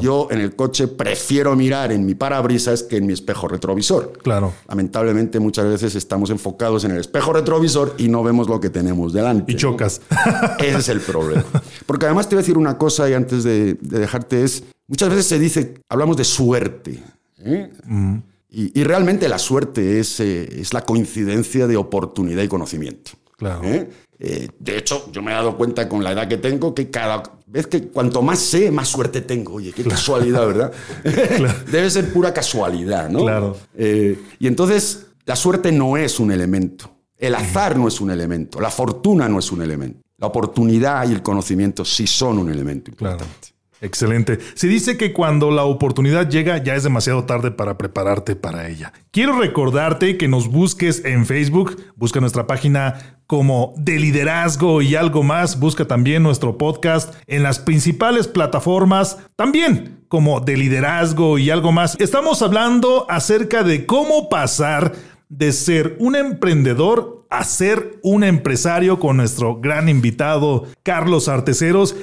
Yo 0.00 0.28
en 0.30 0.40
el 0.40 0.56
coche 0.56 0.88
prefiero 0.88 1.54
mirar 1.54 1.92
en 1.92 2.06
mi 2.06 2.14
parabrisas 2.14 2.82
que 2.82 2.96
en 2.96 3.06
mi 3.06 3.12
espejo 3.12 3.46
retrovisor. 3.46 4.14
Claro. 4.22 4.54
Lamentablemente 4.68 5.38
muchas 5.38 5.66
veces 5.66 5.94
estamos 5.94 6.30
enfocados 6.30 6.84
en 6.84 6.92
el 6.92 6.98
espejo 6.98 7.34
retrovisor 7.34 7.94
y 7.98 8.08
no 8.08 8.22
vemos 8.22 8.48
lo 8.48 8.58
que 8.58 8.70
tenemos 8.70 9.12
delante. 9.12 9.52
Y 9.52 9.56
chocas. 9.56 10.00
Ese 10.58 10.78
es 10.78 10.88
el 10.88 11.00
problema. 11.00 11.44
Porque 11.84 12.06
además 12.06 12.26
te 12.26 12.36
voy 12.36 12.40
a 12.40 12.42
decir 12.42 12.56
una 12.56 12.78
cosa 12.78 13.08
y 13.10 13.12
antes 13.12 13.44
de, 13.44 13.74
dejarte 13.74 14.44
es, 14.44 14.64
muchas 14.86 15.10
veces 15.10 15.26
se 15.26 15.38
dice, 15.38 15.74
hablamos 15.90 16.16
de 16.16 16.24
suerte. 16.24 17.02
¿eh? 17.38 17.70
Mm. 17.84 18.16
Y, 18.48 18.84
realmente 18.84 19.28
la 19.28 19.38
suerte 19.38 20.00
es, 20.00 20.18
eh, 20.20 20.60
es 20.60 20.72
la 20.72 20.80
coincidencia 20.80 21.66
de 21.66 21.76
oportunidad 21.76 22.42
y 22.42 22.48
conocimiento. 22.48 23.10
Claro. 23.36 23.62
¿eh? 23.64 23.90
Eh, 24.18 24.48
de 24.58 24.78
hecho, 24.78 25.10
yo 25.12 25.22
me 25.22 25.32
he 25.32 25.34
dado 25.34 25.56
cuenta 25.56 25.88
con 25.88 26.02
la 26.02 26.12
edad 26.12 26.26
que 26.26 26.38
tengo 26.38 26.74
que 26.74 26.90
cada 26.90 27.22
vez 27.46 27.66
que 27.66 27.88
cuanto 27.88 28.22
más 28.22 28.38
sé, 28.38 28.70
más 28.70 28.88
suerte 28.88 29.20
tengo. 29.20 29.54
Oye, 29.54 29.72
qué 29.72 29.84
casualidad, 29.84 30.46
¿verdad? 30.46 30.72
Debe 31.70 31.90
ser 31.90 32.12
pura 32.12 32.32
casualidad, 32.32 33.10
¿no? 33.10 33.20
Claro. 33.20 33.56
Eh, 33.76 34.18
y 34.38 34.46
entonces, 34.46 35.06
la 35.24 35.36
suerte 35.36 35.72
no 35.72 35.96
es 35.96 36.18
un 36.18 36.32
elemento. 36.32 36.90
El 37.18 37.34
azar 37.34 37.76
no 37.76 37.88
es 37.88 38.00
un 38.00 38.10
elemento. 38.10 38.60
La 38.60 38.70
fortuna 38.70 39.28
no 39.28 39.38
es 39.38 39.50
un 39.50 39.62
elemento. 39.62 40.00
La 40.18 40.28
oportunidad 40.28 41.08
y 41.08 41.12
el 41.12 41.22
conocimiento 41.22 41.84
sí 41.84 42.06
son 42.06 42.38
un 42.38 42.50
elemento 42.50 42.90
importante. 42.90 43.55
Excelente. 43.80 44.38
Se 44.54 44.68
dice 44.68 44.96
que 44.96 45.12
cuando 45.12 45.50
la 45.50 45.64
oportunidad 45.64 46.28
llega 46.28 46.62
ya 46.62 46.74
es 46.74 46.82
demasiado 46.82 47.24
tarde 47.24 47.50
para 47.50 47.76
prepararte 47.76 48.34
para 48.34 48.68
ella. 48.68 48.92
Quiero 49.10 49.38
recordarte 49.38 50.16
que 50.16 50.28
nos 50.28 50.48
busques 50.48 51.04
en 51.04 51.26
Facebook, 51.26 51.76
busca 51.94 52.20
nuestra 52.20 52.46
página 52.46 53.18
como 53.26 53.74
de 53.76 53.98
liderazgo 53.98 54.80
y 54.82 54.94
algo 54.94 55.22
más, 55.22 55.58
busca 55.58 55.84
también 55.86 56.22
nuestro 56.22 56.56
podcast 56.56 57.14
en 57.26 57.42
las 57.42 57.58
principales 57.58 58.28
plataformas, 58.28 59.18
también 59.36 60.04
como 60.08 60.40
de 60.40 60.56
liderazgo 60.56 61.36
y 61.38 61.50
algo 61.50 61.72
más. 61.72 61.96
Estamos 62.00 62.40
hablando 62.42 63.06
acerca 63.10 63.62
de 63.62 63.84
cómo 63.84 64.28
pasar 64.28 64.94
de 65.28 65.52
ser 65.52 65.96
un 65.98 66.14
emprendedor 66.16 67.26
a 67.28 67.42
ser 67.42 67.98
un 68.02 68.22
empresario 68.22 69.00
con 69.00 69.16
nuestro 69.16 69.60
gran 69.60 69.88
invitado 69.88 70.64
Carlos 70.84 71.28
Arteceros 71.28 71.96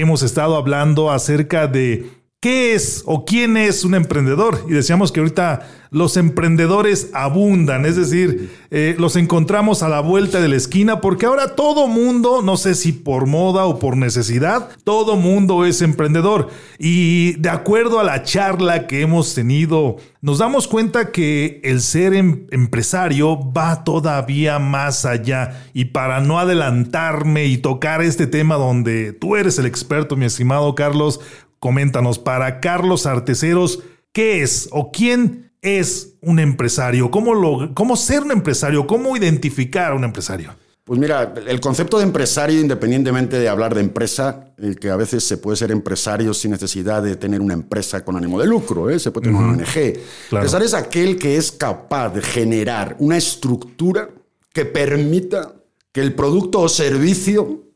hemos 0.00 0.22
estado 0.22 0.56
hablando 0.56 1.10
acerca 1.10 1.66
de 1.66 2.06
¿Qué 2.42 2.72
es 2.72 3.02
o 3.04 3.26
quién 3.26 3.58
es 3.58 3.84
un 3.84 3.94
emprendedor? 3.94 4.64
Y 4.66 4.72
decíamos 4.72 5.12
que 5.12 5.20
ahorita 5.20 5.68
los 5.90 6.16
emprendedores 6.16 7.10
abundan, 7.12 7.84
es 7.84 7.96
decir, 7.96 8.50
eh, 8.70 8.94
los 8.98 9.16
encontramos 9.16 9.82
a 9.82 9.90
la 9.90 10.00
vuelta 10.00 10.40
de 10.40 10.48
la 10.48 10.56
esquina 10.56 11.02
porque 11.02 11.26
ahora 11.26 11.54
todo 11.54 11.86
mundo, 11.86 12.40
no 12.40 12.56
sé 12.56 12.74
si 12.74 12.92
por 12.92 13.26
moda 13.26 13.66
o 13.66 13.78
por 13.78 13.98
necesidad, 13.98 14.70
todo 14.84 15.16
mundo 15.16 15.66
es 15.66 15.82
emprendedor. 15.82 16.48
Y 16.78 17.32
de 17.32 17.50
acuerdo 17.50 18.00
a 18.00 18.04
la 18.04 18.22
charla 18.22 18.86
que 18.86 19.02
hemos 19.02 19.34
tenido, 19.34 19.96
nos 20.22 20.38
damos 20.38 20.66
cuenta 20.66 21.12
que 21.12 21.60
el 21.62 21.82
ser 21.82 22.14
em, 22.14 22.46
empresario 22.52 23.52
va 23.52 23.84
todavía 23.84 24.58
más 24.58 25.04
allá. 25.04 25.66
Y 25.74 25.86
para 25.86 26.20
no 26.20 26.38
adelantarme 26.38 27.44
y 27.44 27.58
tocar 27.58 28.00
este 28.00 28.26
tema 28.26 28.54
donde 28.54 29.12
tú 29.12 29.36
eres 29.36 29.58
el 29.58 29.66
experto, 29.66 30.16
mi 30.16 30.24
estimado 30.24 30.74
Carlos, 30.74 31.20
Coméntanos, 31.60 32.18
para 32.18 32.58
Carlos 32.60 33.06
Arteceros, 33.06 33.80
¿qué 34.12 34.42
es 34.42 34.68
o 34.72 34.90
quién 34.90 35.52
es 35.62 36.16
un 36.22 36.38
empresario? 36.38 37.10
¿Cómo, 37.10 37.34
lo, 37.34 37.74
¿Cómo 37.74 37.96
ser 37.96 38.22
un 38.22 38.32
empresario? 38.32 38.86
¿Cómo 38.86 39.16
identificar 39.16 39.92
a 39.92 39.94
un 39.94 40.04
empresario? 40.04 40.54
Pues 40.84 40.98
mira, 40.98 41.34
el 41.46 41.60
concepto 41.60 41.98
de 41.98 42.04
empresario, 42.04 42.60
independientemente 42.60 43.38
de 43.38 43.48
hablar 43.48 43.74
de 43.74 43.80
empresa, 43.80 44.52
el 44.56 44.76
que 44.76 44.90
a 44.90 44.96
veces 44.96 45.22
se 45.22 45.36
puede 45.36 45.56
ser 45.56 45.70
empresario 45.70 46.34
sin 46.34 46.50
necesidad 46.50 47.02
de 47.02 47.14
tener 47.14 47.40
una 47.40 47.54
empresa 47.54 48.04
con 48.04 48.16
ánimo 48.16 48.40
de 48.40 48.46
lucro, 48.46 48.90
¿eh? 48.90 48.98
se 48.98 49.12
puede 49.12 49.28
tener 49.28 49.40
una 49.40 49.52
ONG. 49.52 50.00
Empresario 50.32 50.66
es 50.66 50.74
aquel 50.74 51.16
que 51.16 51.36
es 51.36 51.52
capaz 51.52 52.08
de 52.08 52.22
generar 52.22 52.96
una 52.98 53.16
estructura 53.16 54.08
que 54.52 54.64
permita 54.64 55.54
que 55.92 56.00
el 56.00 56.14
producto 56.14 56.60
o 56.60 56.68
servicio 56.68 57.66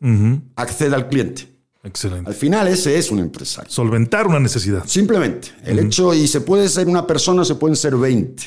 acceda 0.56 0.96
al 0.96 1.08
cliente. 1.08 1.53
Excelente. 1.84 2.28
Al 2.28 2.34
final 2.34 2.66
ese 2.66 2.98
es 2.98 3.10
un 3.10 3.18
empresario. 3.20 3.70
Solventar 3.70 4.26
una 4.26 4.40
necesidad. 4.40 4.84
Simplemente. 4.86 5.48
El 5.64 5.78
hecho, 5.78 6.14
y 6.14 6.26
se 6.26 6.40
puede 6.40 6.68
ser 6.68 6.88
una 6.88 7.06
persona, 7.06 7.44
se 7.44 7.54
pueden 7.54 7.76
ser 7.76 7.94
20. 7.94 8.42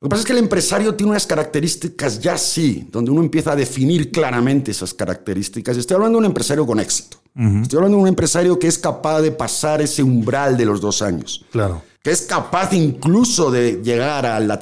Lo 0.00 0.08
que 0.08 0.10
pasa 0.10 0.20
es 0.20 0.26
que 0.26 0.32
el 0.32 0.38
empresario 0.38 0.94
tiene 0.94 1.10
unas 1.10 1.26
características 1.26 2.20
ya 2.20 2.38
sí, 2.38 2.88
donde 2.90 3.10
uno 3.10 3.20
empieza 3.20 3.52
a 3.52 3.56
definir 3.56 4.10
claramente 4.10 4.70
esas 4.70 4.94
características. 4.94 5.76
Estoy 5.76 5.96
hablando 5.96 6.16
de 6.16 6.20
un 6.20 6.26
empresario 6.26 6.66
con 6.66 6.80
éxito. 6.80 7.18
Estoy 7.62 7.76
hablando 7.76 7.98
de 7.98 8.02
un 8.02 8.08
empresario 8.08 8.58
que 8.58 8.66
es 8.66 8.78
capaz 8.78 9.20
de 9.20 9.30
pasar 9.30 9.82
ese 9.82 10.02
umbral 10.02 10.56
de 10.56 10.64
los 10.64 10.80
dos 10.80 11.02
años. 11.02 11.44
Claro 11.52 11.82
que 12.02 12.10
es 12.10 12.22
capaz 12.22 12.72
incluso 12.72 13.50
de 13.50 13.82
llegar 13.82 14.24
a 14.24 14.40
la, 14.40 14.58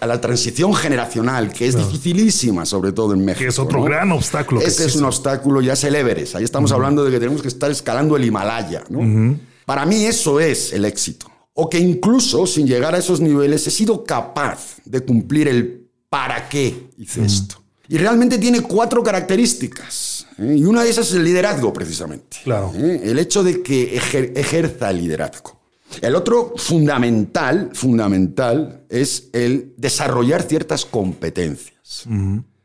a 0.00 0.06
la 0.06 0.20
transición 0.20 0.74
generacional, 0.74 1.52
que 1.52 1.68
es 1.68 1.76
dificilísima, 1.76 2.66
sobre 2.66 2.90
todo 2.90 3.14
en 3.14 3.24
México. 3.24 3.44
Que 3.44 3.48
es 3.48 3.58
otro 3.60 3.82
gran 3.84 4.10
obstáculo. 4.10 4.60
Ese 4.60 4.86
es 4.86 4.96
un 4.96 5.04
obstáculo, 5.04 5.60
ya 5.60 5.74
es 5.74 5.84
el 5.84 5.94
Everest. 5.94 6.34
Ahí 6.34 6.42
estamos 6.42 6.72
hablando 6.72 7.04
de 7.04 7.12
que 7.12 7.20
tenemos 7.20 7.42
que 7.42 7.48
estar 7.48 7.70
escalando 7.70 8.16
el 8.16 8.24
Himalaya. 8.24 8.82
Para 9.64 9.86
mí 9.86 10.04
eso 10.04 10.40
es 10.40 10.72
el 10.72 10.84
éxito. 10.84 11.30
O 11.54 11.68
que 11.68 11.78
incluso 11.78 12.46
sin 12.46 12.66
llegar 12.66 12.94
a 12.94 12.98
esos 12.98 13.20
niveles 13.20 13.66
he 13.66 13.70
sido 13.70 14.04
capaz 14.04 14.76
de 14.84 15.00
cumplir 15.00 15.48
el 15.48 15.88
para 16.08 16.48
qué 16.48 16.90
hice 16.96 17.24
esto. 17.24 17.62
Y 17.88 17.98
realmente 17.98 18.38
tiene 18.38 18.60
cuatro 18.60 19.02
características. 19.02 20.26
¿eh? 20.38 20.54
Y 20.58 20.64
una 20.64 20.84
de 20.84 20.90
esas 20.90 21.08
es 21.08 21.14
el 21.14 21.24
liderazgo, 21.24 21.72
precisamente. 21.72 22.38
Claro. 22.44 22.72
¿eh? 22.74 23.00
El 23.04 23.18
hecho 23.18 23.42
de 23.42 23.62
que 23.62 23.96
ejerza 23.96 24.90
el 24.90 24.98
liderazgo. 24.98 25.60
El 26.00 26.14
otro 26.14 26.54
fundamental, 26.56 27.70
fundamental, 27.74 28.84
es 28.88 29.28
el 29.32 29.74
desarrollar 29.76 30.42
ciertas 30.42 30.84
competencias. 30.84 32.04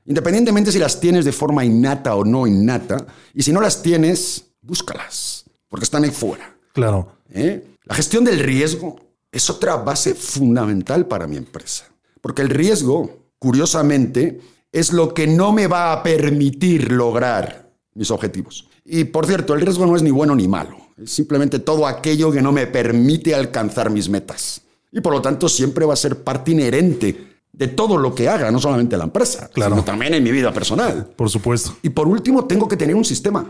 Independientemente 0.05 0.71
si 0.71 0.77
las 0.77 0.99
tienes 0.99 1.25
de 1.25 1.31
forma 1.31 1.65
innata 1.65 2.15
o 2.15 2.23
no 2.23 2.45
innata, 2.45 3.07
y 3.33 3.41
si 3.41 3.51
no 3.51 3.61
las 3.61 3.81
tienes, 3.81 4.45
búscalas, 4.61 5.45
porque 5.67 5.85
están 5.85 6.03
ahí 6.03 6.11
fuera. 6.11 6.55
Claro. 6.73 7.13
¿Eh? 7.31 7.63
La 7.85 7.95
gestión 7.95 8.23
del 8.23 8.39
riesgo 8.39 8.99
es 9.31 9.49
otra 9.49 9.75
base 9.77 10.15
fundamental 10.15 11.07
para 11.07 11.27
mi 11.27 11.37
empresa, 11.37 11.85
porque 12.19 12.41
el 12.41 12.49
riesgo, 12.49 13.29
curiosamente, 13.37 14.41
es 14.71 14.91
lo 14.91 15.13
que 15.13 15.27
no 15.27 15.51
me 15.51 15.67
va 15.67 15.93
a 15.93 16.01
permitir 16.01 16.91
lograr 16.91 17.71
mis 17.93 18.09
objetivos. 18.09 18.67
Y 18.83 19.05
por 19.05 19.27
cierto, 19.27 19.53
el 19.53 19.61
riesgo 19.61 19.85
no 19.85 19.95
es 19.95 20.01
ni 20.01 20.11
bueno 20.11 20.35
ni 20.35 20.47
malo. 20.47 20.77
Es 20.97 21.11
simplemente 21.11 21.59
todo 21.59 21.85
aquello 21.85 22.31
que 22.31 22.41
no 22.41 22.51
me 22.51 22.65
permite 22.67 23.35
alcanzar 23.35 23.89
mis 23.89 24.09
metas. 24.09 24.61
Y 24.91 25.01
por 25.01 25.13
lo 25.13 25.21
tanto 25.21 25.47
siempre 25.47 25.85
va 25.85 25.93
a 25.93 25.97
ser 25.97 26.23
parte 26.23 26.51
inherente 26.51 27.34
de 27.57 27.67
todo 27.69 27.97
lo 27.97 28.13
que 28.13 28.27
haga, 28.27 28.51
no 28.51 28.59
solamente 28.59 28.97
la 28.97 29.05
empresa, 29.05 29.49
sino 29.53 29.83
también 29.83 30.13
en 30.13 30.23
mi 30.23 30.31
vida 30.31 30.53
personal. 30.53 31.07
Por 31.15 31.29
supuesto. 31.29 31.77
Y 31.81 31.89
por 31.89 32.07
último, 32.07 32.45
tengo 32.45 32.67
que 32.67 32.77
tener 32.77 32.95
un 32.95 33.05
sistema. 33.05 33.45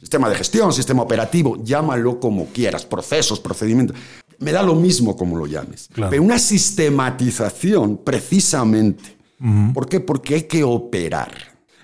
Sistema 0.00 0.28
de 0.28 0.36
gestión, 0.36 0.72
sistema 0.72 1.02
operativo, 1.02 1.62
llámalo 1.62 2.20
como 2.20 2.46
quieras, 2.46 2.84
procesos, 2.84 3.40
procedimientos. 3.40 3.96
Me 4.38 4.52
da 4.52 4.62
lo 4.62 4.74
mismo 4.74 5.16
como 5.16 5.36
lo 5.36 5.46
llames. 5.46 5.88
Pero 5.94 6.22
una 6.22 6.38
sistematización, 6.38 7.98
precisamente. 7.98 9.16
¿Por 9.72 9.88
qué? 9.88 10.00
Porque 10.00 10.34
hay 10.34 10.42
que 10.44 10.64
operar. 10.64 11.32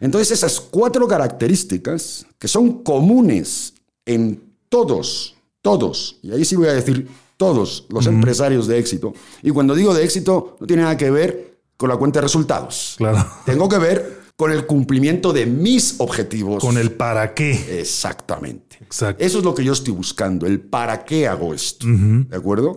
Entonces 0.01 0.31
esas 0.31 0.61
cuatro 0.61 1.07
características 1.07 2.27
que 2.39 2.49
son 2.49 2.83
comunes 2.83 3.75
en 4.07 4.43
todos, 4.71 5.37
todos, 5.61 6.17
y 6.23 6.33
ahí 6.33 6.45
sí 6.45 6.57
voy 6.57 6.69
a 6.69 6.73
decir 6.73 7.07
todos 7.40 7.87
los 7.88 8.07
empresarios 8.07 8.66
de 8.66 8.79
éxito, 8.79 9.14
y 9.42 9.48
cuando 9.48 9.74
digo 9.74 9.94
de 9.94 10.05
éxito 10.05 10.59
no 10.61 10.66
tiene 10.66 10.83
nada 10.83 10.98
que 10.98 11.11
ver 11.11 11.59
con 11.79 11.88
la 11.88 11.96
cuenta 11.96 12.18
de 12.18 12.24
resultados. 12.24 12.96
Claro. 12.98 13.26
Tengo 13.46 13.66
que 13.66 13.79
ver 13.79 14.20
con 14.37 14.53
el 14.53 14.66
cumplimiento 14.66 15.33
de 15.33 15.46
mis 15.46 15.94
objetivos. 16.00 16.62
Con 16.62 16.76
el 16.76 16.92
para 16.92 17.33
qué. 17.33 17.81
Exactamente. 17.81 18.76
Exacto. 18.83 19.24
Eso 19.24 19.38
es 19.38 19.44
lo 19.44 19.55
que 19.55 19.64
yo 19.64 19.72
estoy 19.72 19.94
buscando, 19.94 20.46
el 20.46 20.61
para 20.61 21.03
qué 21.07 21.26
hago 21.26 21.55
esto. 21.55 21.87
¿De 21.88 22.37
acuerdo? 22.37 22.76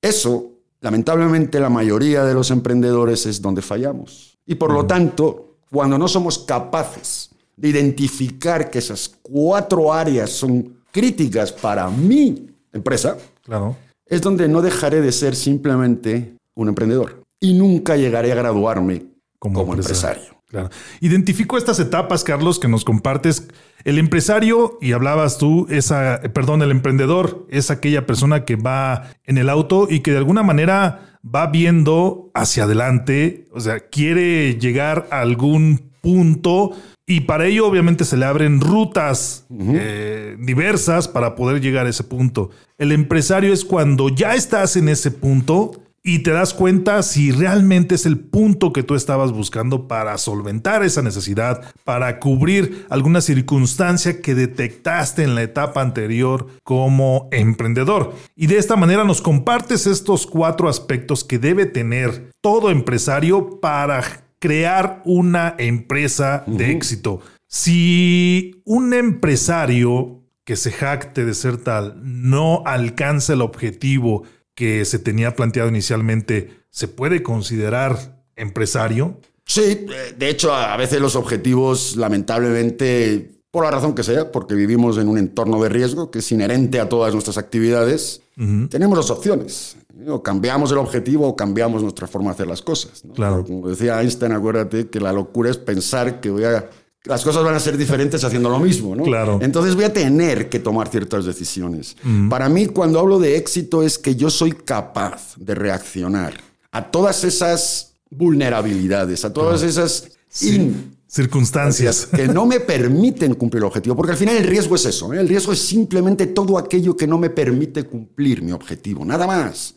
Eso, 0.00 0.52
lamentablemente, 0.80 1.60
la 1.60 1.68
mayoría 1.68 2.24
de 2.24 2.32
los 2.32 2.50
emprendedores 2.50 3.26
es 3.26 3.42
donde 3.42 3.60
fallamos. 3.60 4.38
Y 4.46 4.54
por 4.54 4.72
lo 4.72 4.86
tanto, 4.86 5.58
cuando 5.70 5.98
no 5.98 6.08
somos 6.08 6.38
capaces 6.38 7.28
de 7.54 7.68
identificar 7.68 8.70
que 8.70 8.78
esas 8.78 9.10
cuatro 9.20 9.92
áreas 9.92 10.30
son 10.30 10.78
críticas 10.90 11.52
para 11.52 11.90
mi 11.90 12.46
empresa, 12.72 13.18
claro. 13.42 13.76
Es 14.08 14.20
donde 14.20 14.48
no 14.48 14.62
dejaré 14.62 15.00
de 15.00 15.12
ser 15.12 15.36
simplemente 15.36 16.34
un 16.54 16.68
emprendedor 16.68 17.22
y 17.40 17.54
nunca 17.54 17.96
llegaré 17.96 18.32
a 18.32 18.36
graduarme 18.36 19.06
como, 19.38 19.74
empresario. 19.74 20.38
Claro. 20.48 20.70
Identifico 21.00 21.58
estas 21.58 21.78
etapas, 21.78 22.24
Carlos, 22.24 22.58
que 22.58 22.68
nos 22.68 22.84
compartes. 22.84 23.48
El 23.84 23.98
empresario, 23.98 24.78
y 24.80 24.92
hablabas 24.92 25.36
tú, 25.36 25.66
esa, 25.68 26.20
perdón, 26.32 26.62
el 26.62 26.70
emprendedor 26.70 27.46
es 27.50 27.70
aquella 27.70 28.06
persona 28.06 28.44
que 28.46 28.56
va 28.56 29.10
en 29.24 29.36
el 29.36 29.50
auto 29.50 29.86
y 29.90 30.00
que 30.00 30.12
de 30.12 30.18
alguna 30.18 30.42
manera 30.42 31.18
va 31.22 31.48
viendo 31.48 32.30
hacia 32.34 32.64
adelante, 32.64 33.46
o 33.52 33.60
sea, 33.60 33.80
quiere 33.80 34.58
llegar 34.58 35.06
a 35.10 35.20
algún 35.20 35.90
punto 36.00 36.72
y 37.10 37.22
para 37.22 37.46
ello 37.46 37.66
obviamente 37.66 38.04
se 38.04 38.18
le 38.18 38.26
abren 38.26 38.60
rutas 38.60 39.46
eh, 39.58 40.36
diversas 40.38 41.08
para 41.08 41.34
poder 41.34 41.62
llegar 41.62 41.86
a 41.86 41.88
ese 41.88 42.04
punto. 42.04 42.50
El 42.76 42.92
empresario 42.92 43.54
es 43.54 43.64
cuando 43.64 44.10
ya 44.10 44.34
estás 44.34 44.76
en 44.76 44.90
ese 44.90 45.10
punto 45.10 45.72
y 46.04 46.18
te 46.18 46.32
das 46.32 46.52
cuenta 46.52 47.02
si 47.02 47.32
realmente 47.32 47.94
es 47.94 48.04
el 48.04 48.18
punto 48.18 48.74
que 48.74 48.82
tú 48.82 48.94
estabas 48.94 49.32
buscando 49.32 49.88
para 49.88 50.18
solventar 50.18 50.82
esa 50.82 51.00
necesidad, 51.00 51.72
para 51.82 52.20
cubrir 52.20 52.84
alguna 52.90 53.22
circunstancia 53.22 54.20
que 54.20 54.34
detectaste 54.34 55.22
en 55.22 55.34
la 55.34 55.42
etapa 55.42 55.80
anterior 55.80 56.46
como 56.62 57.28
emprendedor. 57.32 58.12
Y 58.36 58.48
de 58.48 58.58
esta 58.58 58.76
manera 58.76 59.04
nos 59.04 59.22
compartes 59.22 59.86
estos 59.86 60.26
cuatro 60.26 60.68
aspectos 60.68 61.24
que 61.24 61.38
debe 61.38 61.64
tener 61.64 62.32
todo 62.42 62.70
empresario 62.70 63.60
para 63.60 64.27
crear 64.38 65.02
una 65.04 65.54
empresa 65.58 66.44
de 66.46 66.70
éxito. 66.70 67.20
Si 67.46 68.62
un 68.64 68.94
empresario 68.94 70.22
que 70.44 70.56
se 70.56 70.72
jacte 70.72 71.24
de 71.24 71.34
ser 71.34 71.58
tal 71.58 72.00
no 72.02 72.62
alcanza 72.64 73.34
el 73.34 73.42
objetivo 73.42 74.24
que 74.54 74.84
se 74.84 74.98
tenía 74.98 75.36
planteado 75.36 75.68
inicialmente, 75.68 76.50
¿se 76.70 76.88
puede 76.88 77.22
considerar 77.22 78.24
empresario? 78.34 79.20
Sí, 79.44 79.86
de 80.18 80.28
hecho, 80.28 80.52
a 80.52 80.76
veces 80.76 81.00
los 81.00 81.16
objetivos, 81.16 81.96
lamentablemente, 81.96 83.30
por 83.50 83.64
la 83.64 83.70
razón 83.70 83.94
que 83.94 84.02
sea, 84.02 84.30
porque 84.30 84.54
vivimos 84.54 84.98
en 84.98 85.08
un 85.08 85.16
entorno 85.16 85.62
de 85.62 85.68
riesgo 85.70 86.10
que 86.10 86.18
es 86.18 86.32
inherente 86.32 86.80
a 86.80 86.88
todas 86.88 87.14
nuestras 87.14 87.38
actividades, 87.38 88.20
tenemos 88.68 88.96
dos 88.96 89.10
opciones. 89.10 89.76
O 90.06 90.22
cambiamos 90.22 90.70
el 90.70 90.78
objetivo 90.78 91.26
o 91.26 91.34
cambiamos 91.34 91.82
nuestra 91.82 92.06
forma 92.06 92.30
de 92.30 92.34
hacer 92.34 92.46
las 92.46 92.62
cosas. 92.62 93.02
Claro. 93.14 93.44
Como 93.44 93.68
decía 93.68 94.00
Einstein, 94.00 94.32
acuérdate 94.32 94.88
que 94.88 95.00
la 95.00 95.12
locura 95.12 95.50
es 95.50 95.56
pensar 95.56 96.20
que 96.20 96.30
voy 96.30 96.44
a 96.44 96.68
las 97.04 97.24
cosas 97.24 97.42
van 97.42 97.54
a 97.54 97.60
ser 97.60 97.76
diferentes 97.78 98.22
haciendo 98.22 98.50
lo 98.50 98.58
mismo, 98.58 98.94
¿no? 98.94 99.02
Claro. 99.04 99.38
Entonces 99.40 99.74
voy 99.74 99.84
a 99.84 99.92
tener 99.92 100.48
que 100.50 100.58
tomar 100.58 100.88
ciertas 100.88 101.24
decisiones. 101.24 101.96
Para 102.28 102.48
mí, 102.50 102.66
cuando 102.66 102.98
hablo 103.00 103.18
de 103.18 103.36
éxito, 103.36 103.82
es 103.82 103.98
que 103.98 104.14
yo 104.14 104.28
soy 104.30 104.52
capaz 104.52 105.34
de 105.36 105.54
reaccionar 105.54 106.34
a 106.70 106.90
todas 106.90 107.24
esas 107.24 107.94
vulnerabilidades, 108.10 109.24
a 109.24 109.32
todas 109.32 109.62
esas 109.62 110.10
in- 110.42 110.96
Circunstancias. 111.08 112.06
que 112.06 112.28
no 112.28 112.44
me 112.44 112.60
permiten 112.60 113.34
cumplir 113.34 113.62
el 113.62 113.66
objetivo, 113.66 113.96
porque 113.96 114.12
al 114.12 114.18
final 114.18 114.36
el 114.36 114.44
riesgo 114.44 114.74
es 114.76 114.84
eso, 114.84 115.12
¿eh? 115.14 115.20
el 115.20 115.28
riesgo 115.28 115.52
es 115.52 115.58
simplemente 115.58 116.26
todo 116.26 116.58
aquello 116.58 116.94
que 116.96 117.06
no 117.06 117.16
me 117.16 117.30
permite 117.30 117.84
cumplir 117.84 118.42
mi 118.42 118.52
objetivo, 118.52 119.04
nada 119.04 119.26
más. 119.26 119.74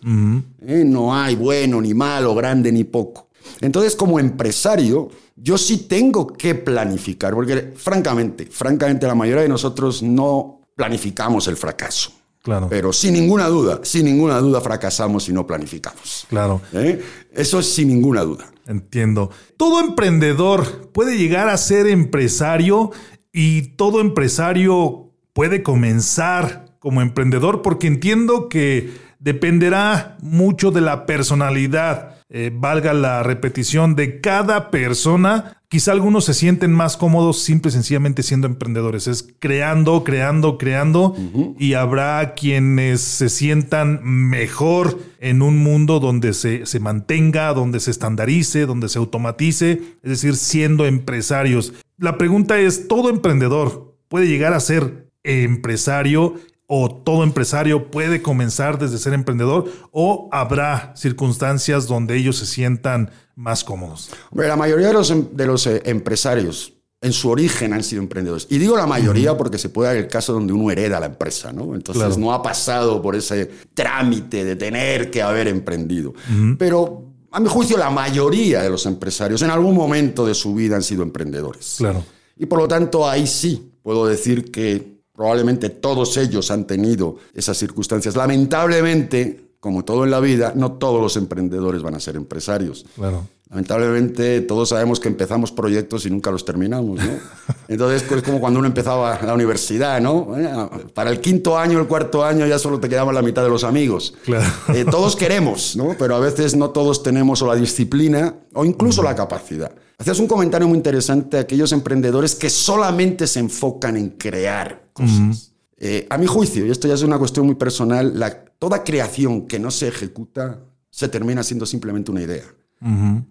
¿Eh? 0.62 0.84
No 0.86 1.16
hay 1.16 1.36
bueno 1.36 1.82
ni 1.82 1.94
malo, 1.94 2.36
grande 2.36 2.72
ni 2.72 2.84
poco. 2.84 3.30
Entonces, 3.62 3.96
como 3.96 4.20
empresario, 4.20 5.10
yo 5.36 5.58
sí 5.58 5.88
tengo 5.88 6.28
que 6.28 6.54
planificar, 6.54 7.34
porque 7.34 7.74
francamente, 7.76 8.48
francamente, 8.48 9.08
la 9.08 9.16
mayoría 9.16 9.44
de 9.44 9.50
nosotros 9.50 10.04
no 10.04 10.62
planificamos 10.76 11.48
el 11.48 11.58
fracaso. 11.58 12.12
Claro. 12.42 12.68
Pero 12.70 12.92
sin 12.92 13.14
ninguna 13.14 13.48
duda, 13.48 13.82
sin 13.84 14.06
ninguna 14.06 14.40
duda 14.40 14.62
fracasamos 14.62 15.26
si 15.26 15.34
no 15.34 15.46
planificamos. 15.46 16.26
Claro. 16.30 16.62
¿Eh? 16.74 17.02
Eso 17.34 17.60
es 17.60 17.72
sin 17.72 17.90
ninguna 17.90 18.22
duda. 18.22 18.52
Entiendo. 18.68 19.30
Todo 19.58 19.80
emprendedor 19.80 20.90
puede 20.92 21.18
llegar 21.18 21.50
a 21.50 21.58
ser 21.58 21.88
empresario 21.88 22.92
y 23.32 23.74
todo 23.76 24.02
empresario 24.02 25.12
puede 25.34 25.62
comenzar 25.62 26.76
como 26.80 27.02
emprendedor 27.02 27.62
porque 27.62 27.88
entiendo 27.88 28.50
que 28.50 28.92
dependerá 29.20 30.18
mucho 30.22 30.72
de 30.72 30.82
la 30.82 31.06
personalidad, 31.06 32.18
eh, 32.30 32.52
valga 32.54 32.94
la 32.94 33.22
repetición, 33.24 33.96
de 33.96 34.20
cada 34.20 34.72
persona. 34.72 35.61
Quizá 35.72 35.94
algunos 35.94 36.26
se 36.26 36.34
sienten 36.34 36.74
más 36.74 36.98
cómodos 36.98 37.44
simple 37.44 37.70
y 37.70 37.72
sencillamente 37.72 38.24
siendo 38.24 38.46
emprendedores. 38.46 39.08
Es 39.08 39.26
creando, 39.40 40.04
creando, 40.04 40.58
creando 40.58 41.16
y 41.58 41.76
habrá 41.76 42.34
quienes 42.34 43.00
se 43.00 43.30
sientan 43.30 44.02
mejor 44.04 45.00
en 45.22 45.42
un 45.42 45.60
mundo 45.60 46.02
donde 46.02 46.34
se, 46.34 46.66
se 46.66 46.82
mantenga, 46.82 47.54
donde 47.54 47.80
se 47.80 47.90
estandarice, 47.90 48.66
donde 48.66 48.90
se 48.90 49.00
automatice, 49.00 49.82
es 50.04 50.10
decir, 50.10 50.36
siendo 50.36 50.86
empresarios. 50.86 51.72
La 51.98 52.18
pregunta 52.18 52.60
es, 52.60 52.90
¿todo 52.90 53.10
emprendedor 53.10 53.96
puede 54.10 54.28
llegar 54.28 54.54
a 54.54 54.60
ser 54.60 55.08
empresario 55.24 56.36
o 56.74 56.90
todo 56.90 57.24
empresario 57.26 57.92
puede 57.92 58.22
comenzar 58.22 58.80
desde 58.80 58.98
ser 58.98 59.12
emprendedor 59.14 59.66
o 59.92 60.30
habrá 60.32 60.94
circunstancias 60.96 61.86
donde 61.86 62.16
ellos 62.16 62.38
se 62.38 62.46
sientan 62.46 63.12
más 63.36 63.66
cómodos? 63.66 64.10
Hombre, 64.32 64.48
la 64.48 64.56
mayoría 64.56 64.88
de 64.88 64.94
los, 64.94 65.12
em- 65.12 65.28
de 65.34 65.46
los 65.48 65.68
eh, 65.68 65.82
empresarios 65.84 66.74
en 67.02 67.12
su 67.12 67.30
origen 67.30 67.74
han 67.74 67.84
sido 67.84 68.02
emprendedores. 68.02 68.48
Y 68.50 68.58
digo 68.58 68.78
la 68.78 68.88
mayoría 68.88 69.36
porque 69.36 69.58
se 69.58 69.68
puede 69.68 69.90
dar 69.90 69.98
el 69.98 70.08
caso 70.08 70.32
donde 70.32 70.54
uno 70.54 70.72
hereda 70.72 71.00
la 71.02 71.08
empresa, 71.08 71.52
¿no? 71.52 71.76
Entonces 71.76 72.04
Claro. 72.04 72.18
no 72.18 72.32
ha 72.32 72.42
pasado 72.42 73.02
por 73.02 73.16
ese 73.18 73.52
trámite 73.74 74.46
de 74.46 74.56
tener 74.56 75.12
que 75.12 75.22
haber 75.22 75.48
emprendido. 75.50 76.14
Pero 76.58 77.04
a 77.32 77.40
mi 77.42 77.50
juicio 77.50 77.76
la 77.78 77.90
mayoría 77.90 78.62
de 78.62 78.70
los 78.70 78.86
empresarios 78.86 79.42
en 79.42 79.50
algún 79.50 79.76
momento 79.76 80.26
de 80.26 80.36
su 80.36 80.54
vida 80.56 80.76
han 80.78 80.84
sido 80.84 81.04
emprendedores. 81.04 81.76
Claro. 81.80 82.04
Y 82.38 82.46
por 82.46 82.60
lo 82.60 82.68
tanto 82.68 83.10
ahí 83.10 83.28
sí 83.28 83.74
puedo 83.84 84.06
decir 84.06 84.52
que 84.52 85.01
probablemente 85.22 85.70
todos 85.70 86.18
ellos 86.18 86.50
han 86.50 86.66
tenido 86.66 87.18
esas 87.36 87.56
circunstancias. 87.56 88.16
Lamentablemente, 88.16 89.52
como 89.60 89.86
todo 89.86 90.04
en 90.04 90.10
la 90.10 90.20
vida, 90.20 90.54
no 90.56 90.72
todos 90.72 91.00
los 91.00 91.16
emprendedores 91.16 91.84
van 91.84 91.94
a 91.94 92.00
ser 92.00 92.16
empresarios. 92.16 92.88
Claro. 92.96 93.28
Lamentablemente 93.48 94.42
todos 94.42 94.70
sabemos 94.70 95.00
que 95.00 95.10
empezamos 95.10 95.52
proyectos 95.52 96.08
y 96.08 96.10
nunca 96.10 96.32
los 96.32 96.44
terminamos, 96.44 96.98
¿no? 96.98 97.12
Entonces 97.68 98.04
es 98.12 98.24
como 98.24 98.40
cuando 98.40 98.58
uno 98.58 98.68
empezaba 98.68 99.20
la 99.22 99.36
universidad, 99.36 100.02
¿no? 100.02 100.36
Eh, 100.36 100.86
Para 100.96 101.12
el 101.12 101.22
quinto 101.22 101.56
año, 101.56 101.80
el 101.80 101.86
cuarto 101.86 102.26
año 102.26 102.48
ya 102.48 102.58
solo 102.58 102.80
te 102.80 102.90
quedaba 102.90 103.14
la 103.14 103.22
mitad 103.22 103.44
de 103.44 103.50
los 103.50 103.64
amigos. 103.64 104.16
Claro. 104.26 104.50
Eh, 104.74 104.86
todos 104.90 105.16
queremos, 105.16 105.76
¿no? 105.76 105.96
Pero 106.00 106.16
a 106.16 106.20
veces 106.20 106.56
no 106.56 106.72
todos 106.72 107.04
tenemos 107.04 107.44
o 107.44 107.46
la 107.46 107.54
disciplina 107.56 108.34
o 108.56 108.66
incluso 108.66 109.04
la 109.04 109.16
capacidad. 109.16 109.72
Hacías 110.02 110.20
un 110.20 110.28
comentario 110.28 110.68
muy 110.68 110.78
interesante 110.78 111.38
a 111.38 111.42
aquellos 111.42 111.72
emprendedores 111.74 112.34
que 112.34 112.50
solamente 112.50 113.28
se 113.28 113.40
enfocan 113.40 113.98
en 113.98 114.10
crear 114.10 114.86
cosas. 114.94 115.52
Eh, 115.78 116.08
a 116.10 116.18
mi 116.18 116.26
juicio, 116.26 116.66
y 116.66 116.72
esto 116.72 116.88
ya 116.88 116.96
es 116.96 117.04
una 117.04 117.20
cuestión 117.20 117.46
muy 117.46 117.54
personal, 117.56 118.20
la- 118.20 118.44
toda 118.58 118.84
creación 118.84 119.48
que 119.48 119.60
no 119.60 119.70
se 119.70 119.88
ejecuta 119.88 120.60
se 120.90 121.08
termina 121.08 121.44
siendo 121.44 121.66
simplemente 121.68 122.10
una 122.12 122.22
idea 122.22 122.44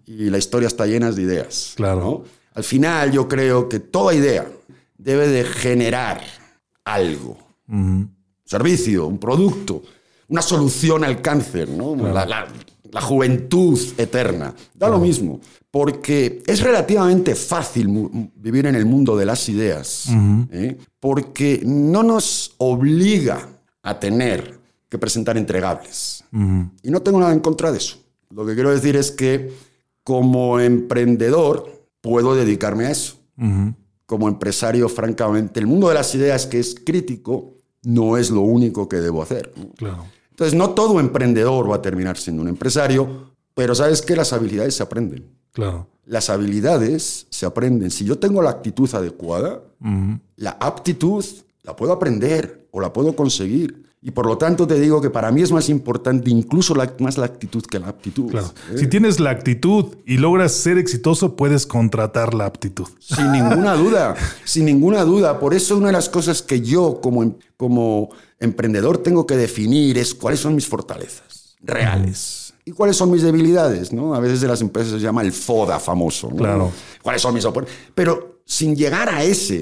y 0.05 0.29
la 0.29 0.37
historia 0.37 0.67
está 0.67 0.85
llena 0.87 1.11
de 1.11 1.21
ideas. 1.21 1.73
Claro. 1.75 1.99
¿no? 2.01 2.23
Al 2.53 2.63
final 2.63 3.11
yo 3.11 3.27
creo 3.27 3.67
que 3.67 3.79
toda 3.81 4.13
idea 4.13 4.47
debe 4.97 5.27
de 5.27 5.43
generar 5.43 6.21
algo. 6.85 7.37
Un 7.67 8.15
servicio, 8.45 9.07
un 9.07 9.17
producto, 9.19 9.83
una 10.29 10.41
solución 10.41 11.03
al 11.03 11.21
cáncer, 11.21 11.67
¿no? 11.67 11.95
la, 11.97 12.25
la- 12.25 12.47
la 12.91 13.01
juventud 13.01 13.79
eterna. 13.97 14.53
Da 14.73 14.89
lo 14.89 14.99
mismo, 14.99 15.39
porque 15.69 16.43
es 16.45 16.61
relativamente 16.61 17.35
fácil 17.35 17.87
vivir 18.35 18.65
en 18.65 18.75
el 18.75 18.85
mundo 18.85 19.15
de 19.15 19.25
las 19.25 19.47
ideas, 19.49 20.07
¿eh? 20.51 20.77
porque 20.99 21.61
no 21.65 22.03
nos 22.03 22.53
obliga 22.57 23.47
a 23.81 23.99
tener 23.99 24.59
que 24.89 24.97
presentar 24.97 25.37
entregables. 25.37 26.23
Y 26.83 26.91
no 26.91 27.01
tengo 27.01 27.19
nada 27.19 27.33
en 27.33 27.39
contra 27.39 27.71
de 27.71 27.77
eso. 27.77 27.97
Lo 28.29 28.45
que 28.45 28.53
quiero 28.53 28.71
decir 28.71 28.95
es 28.95 29.11
que 29.11 29.51
como 30.03 30.59
emprendedor 30.59 31.87
puedo 32.01 32.35
dedicarme 32.35 32.85
a 32.87 32.91
eso. 32.91 33.15
Como 34.05 34.27
empresario, 34.27 34.89
francamente, 34.89 35.59
el 35.59 35.67
mundo 35.67 35.87
de 35.87 35.95
las 35.95 36.13
ideas 36.15 36.45
que 36.45 36.59
es 36.59 36.75
crítico 36.75 37.53
no 37.83 38.17
es 38.17 38.29
lo 38.29 38.41
único 38.41 38.89
que 38.89 38.97
debo 38.97 39.23
hacer. 39.23 39.53
Claro. 39.77 40.05
Entonces, 40.41 40.57
no 40.57 40.71
todo 40.71 40.99
emprendedor 40.99 41.69
va 41.69 41.75
a 41.75 41.81
terminar 41.83 42.17
siendo 42.17 42.41
un 42.41 42.47
empresario, 42.47 43.31
pero 43.53 43.75
sabes 43.75 44.01
que 44.01 44.15
las 44.15 44.33
habilidades 44.33 44.73
se 44.73 44.81
aprenden. 44.81 45.25
Claro. 45.51 45.87
Las 46.07 46.31
habilidades 46.31 47.27
se 47.29 47.45
aprenden. 47.45 47.91
Si 47.91 48.05
yo 48.05 48.17
tengo 48.17 48.41
la 48.41 48.49
actitud 48.49 48.89
adecuada, 48.95 49.61
la 50.37 50.57
aptitud 50.59 51.23
la 51.61 51.75
puedo 51.75 51.91
aprender 51.93 52.67
o 52.71 52.81
la 52.81 52.91
puedo 52.91 53.15
conseguir. 53.15 53.83
Y 54.01 54.09
por 54.09 54.25
lo 54.25 54.35
tanto 54.39 54.65
te 54.65 54.79
digo 54.79 54.99
que 54.99 55.11
para 55.11 55.31
mí 55.31 55.43
es 55.43 55.51
más 55.51 55.69
importante 55.69 56.31
incluso 56.31 56.73
la- 56.73 56.91
más 56.97 57.19
la 57.19 57.27
actitud 57.27 57.61
que 57.63 57.77
la 57.77 57.89
aptitud. 57.89 58.31
Claro. 58.31 58.51
¿eh? 58.73 58.79
Si 58.79 58.87
tienes 58.87 59.19
la 59.19 59.29
actitud 59.29 59.95
y 60.07 60.17
logras 60.17 60.53
ser 60.53 60.79
exitoso, 60.79 61.35
puedes 61.35 61.67
contratar 61.67 62.33
la 62.33 62.47
aptitud. 62.47 62.87
Sin 62.97 63.31
ninguna 63.31 63.75
duda, 63.75 64.15
sin 64.43 64.65
ninguna 64.65 65.03
duda. 65.03 65.39
Por 65.39 65.53
eso 65.53 65.77
una 65.77 65.87
de 65.87 65.93
las 65.93 66.09
cosas 66.09 66.41
que 66.41 66.61
yo 66.61 66.99
como, 66.99 67.21
em- 67.21 67.35
como 67.57 68.09
emprendedor 68.41 68.97
tengo 68.97 69.25
que 69.25 69.37
definir 69.37 69.97
es 69.97 70.13
cuáles 70.13 70.41
son 70.41 70.55
mis 70.55 70.67
fortalezas 70.67 71.55
reales 71.61 72.53
y 72.65 72.71
cuáles 72.71 72.97
son 72.97 73.11
mis 73.11 73.21
debilidades. 73.21 73.93
¿no? 73.93 74.13
A 74.13 74.19
veces 74.19 74.41
de 74.41 74.47
las 74.47 74.61
empresas 74.61 74.93
se 74.93 74.99
llama 74.99 75.21
el 75.21 75.31
FODA 75.31 75.79
famoso. 75.79 76.29
¿no? 76.29 76.35
Claro. 76.35 76.71
¿Cuáles 77.01 77.21
son 77.21 77.33
mis 77.33 77.45
oportunidades? 77.45 77.91
Pero 77.95 78.41
sin 78.45 78.75
llegar 78.75 79.07
a 79.09 79.23
esa 79.23 79.55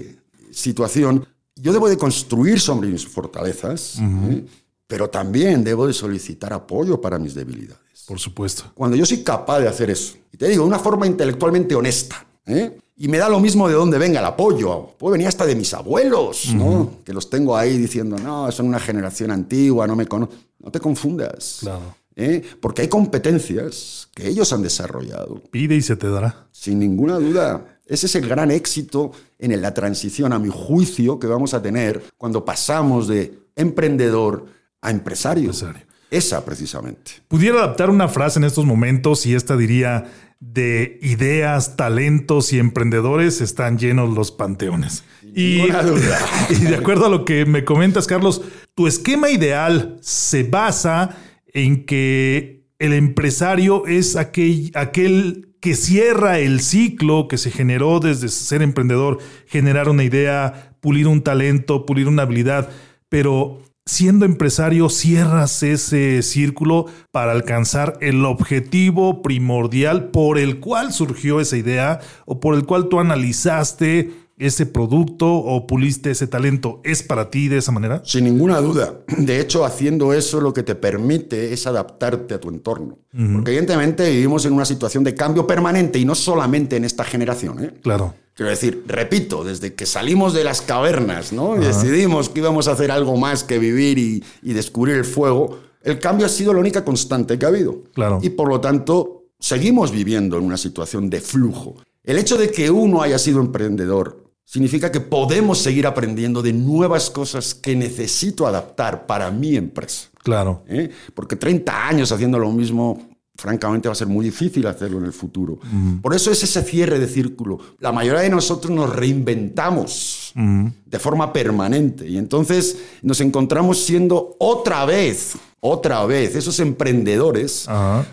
situación, 0.51 1.27
yo 1.55 1.73
debo 1.73 1.89
de 1.89 1.97
construir 1.97 2.59
sobre 2.59 2.87
mis 2.87 3.05
fortalezas, 3.05 3.99
¿eh? 3.99 4.45
pero 4.87 5.09
también 5.09 5.63
debo 5.63 5.85
de 5.85 5.93
solicitar 5.93 6.53
apoyo 6.53 6.99
para 6.99 7.19
mis 7.19 7.35
debilidades. 7.35 8.05
Por 8.07 8.19
supuesto. 8.19 8.63
Cuando 8.73 8.95
yo 8.95 9.05
soy 9.05 9.23
capaz 9.23 9.59
de 9.59 9.67
hacer 9.67 9.89
eso, 9.89 10.15
y 10.31 10.37
te 10.37 10.47
digo, 10.47 10.63
de 10.63 10.69
una 10.69 10.79
forma 10.79 11.05
intelectualmente 11.05 11.75
honesta, 11.75 12.25
¿eh? 12.45 12.77
Y 12.99 13.07
me 13.07 13.17
da 13.17 13.27
lo 13.29 13.39
mismo 13.39 13.67
de 13.67 13.73
dónde 13.73 13.97
venga 13.97 14.19
el 14.19 14.25
apoyo, 14.25 14.89
puede 14.99 15.13
venir 15.13 15.27
hasta 15.29 15.45
de 15.47 15.55
mis 15.55 15.73
abuelos, 15.73 16.53
¿no? 16.53 16.91
que 17.03 17.13
los 17.13 17.29
tengo 17.29 17.55
ahí 17.57 17.77
diciendo, 17.77 18.17
no, 18.17 18.51
son 18.51 18.67
una 18.67 18.79
generación 18.79 19.31
antigua, 19.31 19.87
no 19.87 19.95
me 19.95 20.05
conocen. 20.05 20.37
No 20.59 20.69
te 20.71 20.79
confundas, 20.81 21.59
Claro. 21.61 21.95
¿eh? 22.17 22.43
porque 22.61 22.81
hay 22.83 22.87
competencias 22.89 24.09
que 24.13 24.27
ellos 24.27 24.51
han 24.51 24.61
desarrollado, 24.61 25.41
Pide 25.51 25.75
y 25.75 25.81
se 25.81 25.95
te 25.95 26.09
dará. 26.09 26.47
sin 26.51 26.77
ninguna 26.79 27.17
duda. 27.17 27.65
Ese 27.87 28.05
es 28.05 28.15
el 28.15 28.27
gran 28.27 28.51
éxito 28.51 29.11
en 29.39 29.59
la 29.61 29.73
transición, 29.73 30.31
a 30.33 30.37
mi 30.39 30.49
juicio, 30.49 31.17
que 31.17 31.25
vamos 31.27 31.53
a 31.53 31.61
tener 31.61 32.03
cuando 32.17 32.43
pasamos 32.45 33.07
de 33.07 33.39
emprendedor 33.55 34.45
a 34.81 34.91
empresario. 34.91 35.45
Empresario. 35.45 35.81
Esa 36.11 36.43
precisamente. 36.43 37.11
Pudiera 37.27 37.59
adaptar 37.59 37.89
una 37.89 38.07
frase 38.07 38.39
en 38.39 38.45
estos 38.45 38.65
momentos 38.65 39.25
y 39.25 39.33
esta 39.35 39.55
diría, 39.55 40.11
de 40.39 40.99
ideas, 41.01 41.75
talentos 41.75 42.53
y 42.53 42.59
emprendedores 42.59 43.41
están 43.41 43.77
llenos 43.77 44.13
los 44.15 44.31
panteones. 44.31 45.03
Y, 45.31 45.69
de 45.69 46.75
acuerdo 46.75 47.05
a 47.05 47.09
lo 47.09 47.23
que 47.23 47.45
me 47.45 47.63
comentas, 47.63 48.07
Carlos, 48.07 48.41
tu 48.73 48.87
esquema 48.87 49.29
ideal 49.29 49.97
se 50.01 50.41
basa 50.43 51.15
en 51.53 51.85
que 51.85 52.65
el 52.79 52.93
empresario 52.93 53.85
es 53.85 54.15
aquel, 54.15 54.71
aquel 54.73 55.49
que 55.59 55.75
cierra 55.75 56.39
el 56.39 56.61
ciclo 56.61 57.27
que 57.27 57.37
se 57.37 57.51
generó 57.51 57.99
desde 57.99 58.29
ser 58.29 58.63
emprendedor, 58.63 59.19
generar 59.45 59.87
una 59.87 60.03
idea, 60.03 60.75
pulir 60.79 61.07
un 61.07 61.21
talento, 61.21 61.85
pulir 61.85 62.07
una 62.07 62.23
habilidad, 62.23 62.69
pero 63.07 63.61
siendo 63.89 64.25
empresario 64.25 64.87
cierras 64.87 65.63
ese 65.63 66.21
círculo 66.21 66.85
para 67.11 67.31
alcanzar 67.31 67.97
el 68.01 68.23
objetivo 68.23 69.23
primordial 69.23 70.09
por 70.11 70.37
el 70.37 70.59
cual 70.59 70.93
surgió 70.93 71.39
esa 71.39 71.57
idea 71.57 71.99
o 72.27 72.39
por 72.39 72.53
el 72.53 72.65
cual 72.65 72.87
tú 72.87 72.99
analizaste 72.99 74.11
ese 74.37 74.67
producto 74.67 75.33
o 75.33 75.65
puliste 75.65 76.11
ese 76.11 76.27
talento, 76.27 76.81
¿es 76.83 77.01
para 77.01 77.31
ti 77.31 77.47
de 77.47 77.57
esa 77.57 77.71
manera? 77.71 78.01
Sin 78.05 78.25
ninguna 78.25 78.61
duda. 78.61 78.99
De 79.17 79.41
hecho, 79.41 79.65
haciendo 79.65 80.13
eso 80.13 80.39
lo 80.39 80.53
que 80.53 80.61
te 80.61 80.75
permite 80.75 81.51
es 81.51 81.65
adaptarte 81.65 82.35
a 82.35 82.39
tu 82.39 82.49
entorno. 82.49 82.99
Porque 83.11 83.51
evidentemente 83.51 84.09
vivimos 84.09 84.45
en 84.45 84.53
una 84.53 84.65
situación 84.65 85.03
de 85.03 85.15
cambio 85.15 85.47
permanente 85.47 85.97
y 85.97 86.05
no 86.05 86.13
solamente 86.13 86.77
en 86.77 86.85
esta 86.85 87.03
generación. 87.03 87.63
¿eh? 87.63 87.73
Claro. 87.81 88.13
Quiero 88.39 88.51
decir, 88.51 88.85
repito, 88.87 89.43
desde 89.43 89.73
que 89.73 89.85
salimos 89.85 90.33
de 90.33 90.45
las 90.45 90.61
cavernas 90.61 91.33
¿no? 91.33 91.57
y 91.57 91.59
decidimos 91.59 92.29
que 92.29 92.39
íbamos 92.39 92.69
a 92.69 92.71
hacer 92.71 92.89
algo 92.89 93.17
más 93.17 93.43
que 93.43 93.59
vivir 93.59 93.97
y, 93.97 94.23
y 94.41 94.53
descubrir 94.53 94.95
el 94.95 95.03
fuego, 95.03 95.59
el 95.83 95.99
cambio 95.99 96.25
ha 96.25 96.29
sido 96.29 96.53
la 96.53 96.61
única 96.61 96.85
constante 96.85 97.37
que 97.37 97.45
ha 97.45 97.49
habido. 97.49 97.83
Claro. 97.93 98.19
Y 98.21 98.29
por 98.29 98.47
lo 98.47 98.61
tanto, 98.61 99.25
seguimos 99.37 99.91
viviendo 99.91 100.37
en 100.37 100.45
una 100.45 100.55
situación 100.55 101.09
de 101.09 101.19
flujo. 101.19 101.75
El 102.01 102.17
hecho 102.17 102.37
de 102.37 102.49
que 102.49 102.71
uno 102.71 103.01
haya 103.01 103.19
sido 103.19 103.41
emprendedor 103.41 104.31
significa 104.45 104.89
que 104.89 105.01
podemos 105.01 105.57
seguir 105.57 105.85
aprendiendo 105.85 106.41
de 106.41 106.53
nuevas 106.53 107.09
cosas 107.09 107.53
que 107.53 107.75
necesito 107.75 108.47
adaptar 108.47 109.05
para 109.05 109.31
mi 109.31 109.57
empresa. 109.57 110.07
Claro. 110.23 110.63
¿eh? 110.69 110.89
Porque 111.13 111.35
30 111.35 111.87
años 111.89 112.13
haciendo 112.13 112.39
lo 112.39 112.53
mismo, 112.53 113.08
francamente 113.39 113.87
va 113.87 113.93
a 113.93 113.95
ser 113.95 114.07
muy 114.07 114.25
difícil 114.25 114.67
hacerlo 114.67 114.99
en 114.99 115.05
el 115.05 115.13
futuro. 115.13 115.59
Por 116.01 116.13
eso 116.13 116.31
es 116.31 116.43
ese 116.43 116.61
cierre 116.63 116.99
de 116.99 117.07
círculo. 117.07 117.57
La 117.79 117.91
mayoría 117.91 118.21
de 118.21 118.29
nosotros 118.29 118.71
nos 118.71 118.95
reinventamos 118.95 120.33
de 120.35 120.99
forma 120.99 121.33
permanente 121.33 122.07
y 122.07 122.17
entonces 122.17 122.77
nos 123.01 123.21
encontramos 123.21 123.79
siendo 123.83 124.35
otra 124.39 124.85
vez, 124.85 125.35
otra 125.59 126.05
vez, 126.05 126.35
esos 126.35 126.59
emprendedores 126.59 127.67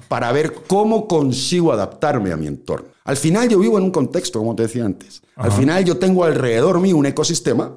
para 0.09 0.33
ver 0.33 0.55
cómo 0.67 1.07
consigo 1.07 1.73
adaptarme 1.73 2.33
a 2.33 2.37
mi 2.37 2.47
entorno. 2.47 2.89
Al 3.05 3.17
final 3.17 3.49
yo 3.49 3.59
vivo 3.59 3.79
en 3.79 3.85
un 3.85 3.91
contexto, 3.91 4.39
como 4.41 4.57
te 4.57 4.65
decía 4.65 4.85
antes. 4.85 5.23
Al 5.37 5.53
final 5.53 5.85
yo 5.85 5.97
tengo 5.99 6.25
alrededor 6.25 6.81
mío 6.81 6.97
un 6.97 7.07
ecosistema 7.07 7.73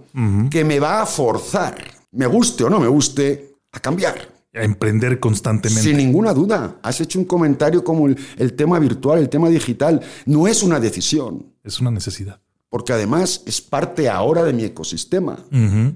que 0.50 0.64
me 0.64 0.80
va 0.80 1.02
a 1.02 1.06
forzar, 1.06 1.76
me 2.12 2.26
guste 2.26 2.64
o 2.64 2.70
no 2.70 2.80
me 2.80 2.88
guste, 2.88 3.56
a 3.72 3.80
cambiar. 3.80 4.39
A 4.54 4.64
emprender 4.64 5.20
constantemente. 5.20 5.84
Sin 5.84 5.98
ninguna 5.98 6.34
duda. 6.34 6.80
Has 6.82 7.00
hecho 7.02 7.20
un 7.20 7.26
comentario 7.26 7.84
como 7.84 8.08
el, 8.08 8.18
el 8.38 8.54
tema 8.54 8.80
virtual, 8.80 9.20
el 9.20 9.30
tema 9.30 9.48
digital. 9.50 10.02
No 10.26 10.48
es 10.48 10.64
una 10.64 10.80
decisión, 10.80 11.54
Es 11.64 11.80
una 11.80 11.92
necesidad. 11.92 12.42
porque 12.70 12.94
además 12.94 13.44
es 13.46 13.62
parte 13.62 14.10
ahora 14.10 14.44
de 14.44 14.54
mi 14.54 14.64
ecosistema. 14.64 15.38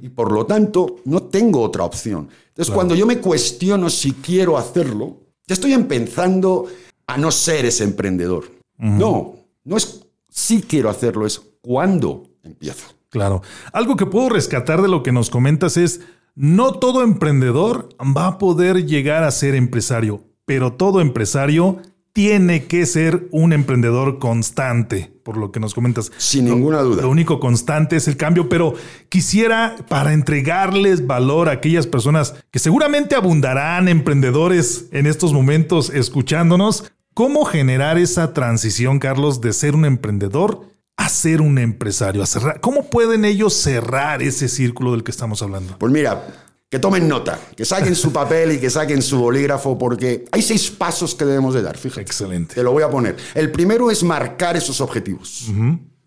Y 0.02 0.10
por 0.10 0.32
lo 0.32 0.46
tanto, 0.46 0.98
no 1.06 1.24
tengo 1.24 1.62
otra 1.62 1.84
opción. 1.84 2.30
Entonces, 2.50 2.74
cuando 2.74 2.94
yo 2.96 3.06
me 3.08 3.18
cuestiono 3.20 3.90
si 3.90 4.12
quiero 4.14 4.58
hacerlo, 4.58 5.18
ya 5.48 5.54
estoy 5.56 5.74
empezando 5.74 6.68
a 7.08 7.18
no 7.18 7.32
ser 7.32 7.66
ese 7.66 7.84
emprendedor. 7.84 8.46
No, 8.78 9.36
no 9.64 9.78
es 9.78 10.02
si 10.30 10.62
quiero 10.62 10.90
hacerlo, 10.90 11.26
es 11.26 11.42
cuándo 11.62 12.24
empiezo. 12.44 12.86
Claro. 13.10 13.42
Algo 13.72 13.96
que 13.96 14.06
puedo 14.08 14.30
rescatar 14.30 14.82
de 14.82 14.88
lo 14.88 15.04
que 15.04 15.12
nos 15.12 15.30
comentas 15.30 15.78
es, 15.78 16.02
no 16.36 16.74
todo 16.74 17.04
emprendedor 17.04 17.90
va 18.00 18.28
a 18.28 18.38
poder 18.38 18.86
llegar 18.86 19.24
a 19.24 19.32
ser 19.32 19.56
empresario, 19.56 20.24
pero 20.46 20.74
todo 20.74 21.02
empresario 21.02 21.80
tiene 22.14 22.66
que 22.66 22.86
ser 22.86 23.28
un 23.32 23.54
emprendedor 23.54 24.20
constante, 24.20 25.12
por 25.24 25.36
lo 25.36 25.52
que 25.52 25.60
nos 25.60 25.74
comentas. 25.74 26.12
Sin 26.18 26.46
ninguna 26.46 26.82
duda. 26.82 27.02
Lo 27.02 27.10
único 27.10 27.40
constante 27.40 27.96
es 27.96 28.08
el 28.08 28.18
cambio, 28.18 28.50
pero 28.50 28.76
quisiera 29.10 29.76
para 29.90 30.14
entregarles 30.14 31.08
valor 31.08 31.50
a 31.50 31.54
aquellas 31.54 31.88
personas 31.88 32.36
que 32.52 32.60
seguramente 32.60 33.16
abundarán 33.16 33.88
emprendedores 33.88 34.90
en 34.92 35.08
estos 35.08 35.34
momentos 35.34 35.90
escuchándonos, 35.90 36.92
¿cómo 37.16 37.46
generar 37.46 37.98
esa 37.98 38.34
transición, 38.34 39.00
Carlos, 39.00 39.42
de 39.42 39.54
ser 39.54 39.76
un 39.76 39.86
emprendedor 39.86 40.73
a 40.98 41.10
ser 41.10 41.42
un 41.42 41.58
empresario? 41.58 42.24
A 42.24 42.26
cerrar? 42.26 42.62
¿Cómo 42.62 42.90
pueden 42.90 43.26
ellos 43.26 43.54
cerrar 43.54 44.22
ese 44.22 44.48
círculo 44.48 44.92
del 44.92 45.04
que 45.04 45.12
estamos 45.12 45.42
hablando? 45.42 45.78
Pues 45.78 45.92
mira, 45.92 46.26
que 46.70 46.80
tomen 46.80 47.08
nota, 47.08 47.40
que 47.56 47.66
saquen 47.66 47.96
su 47.96 48.12
papel 48.12 48.54
y 48.54 48.58
que 48.58 48.70
saquen 48.70 49.02
su 49.02 49.20
bolígrafo, 49.20 49.78
porque 49.78 50.26
hay 50.32 50.42
seis 50.42 50.72
pasos 50.72 51.14
que 51.14 51.24
debemos 51.24 51.54
de 51.54 51.62
dar, 51.62 51.78
fíjate. 51.78 52.02
Excelente. 52.02 52.56
Te 52.56 52.64
lo 52.64 52.72
voy 52.72 52.84
a 52.84 52.90
poner. 52.90 53.16
El 53.36 53.52
primero 53.52 53.92
es 53.92 54.04
marcar 54.04 54.58
esos 54.58 54.82
objetivos. 54.82 55.52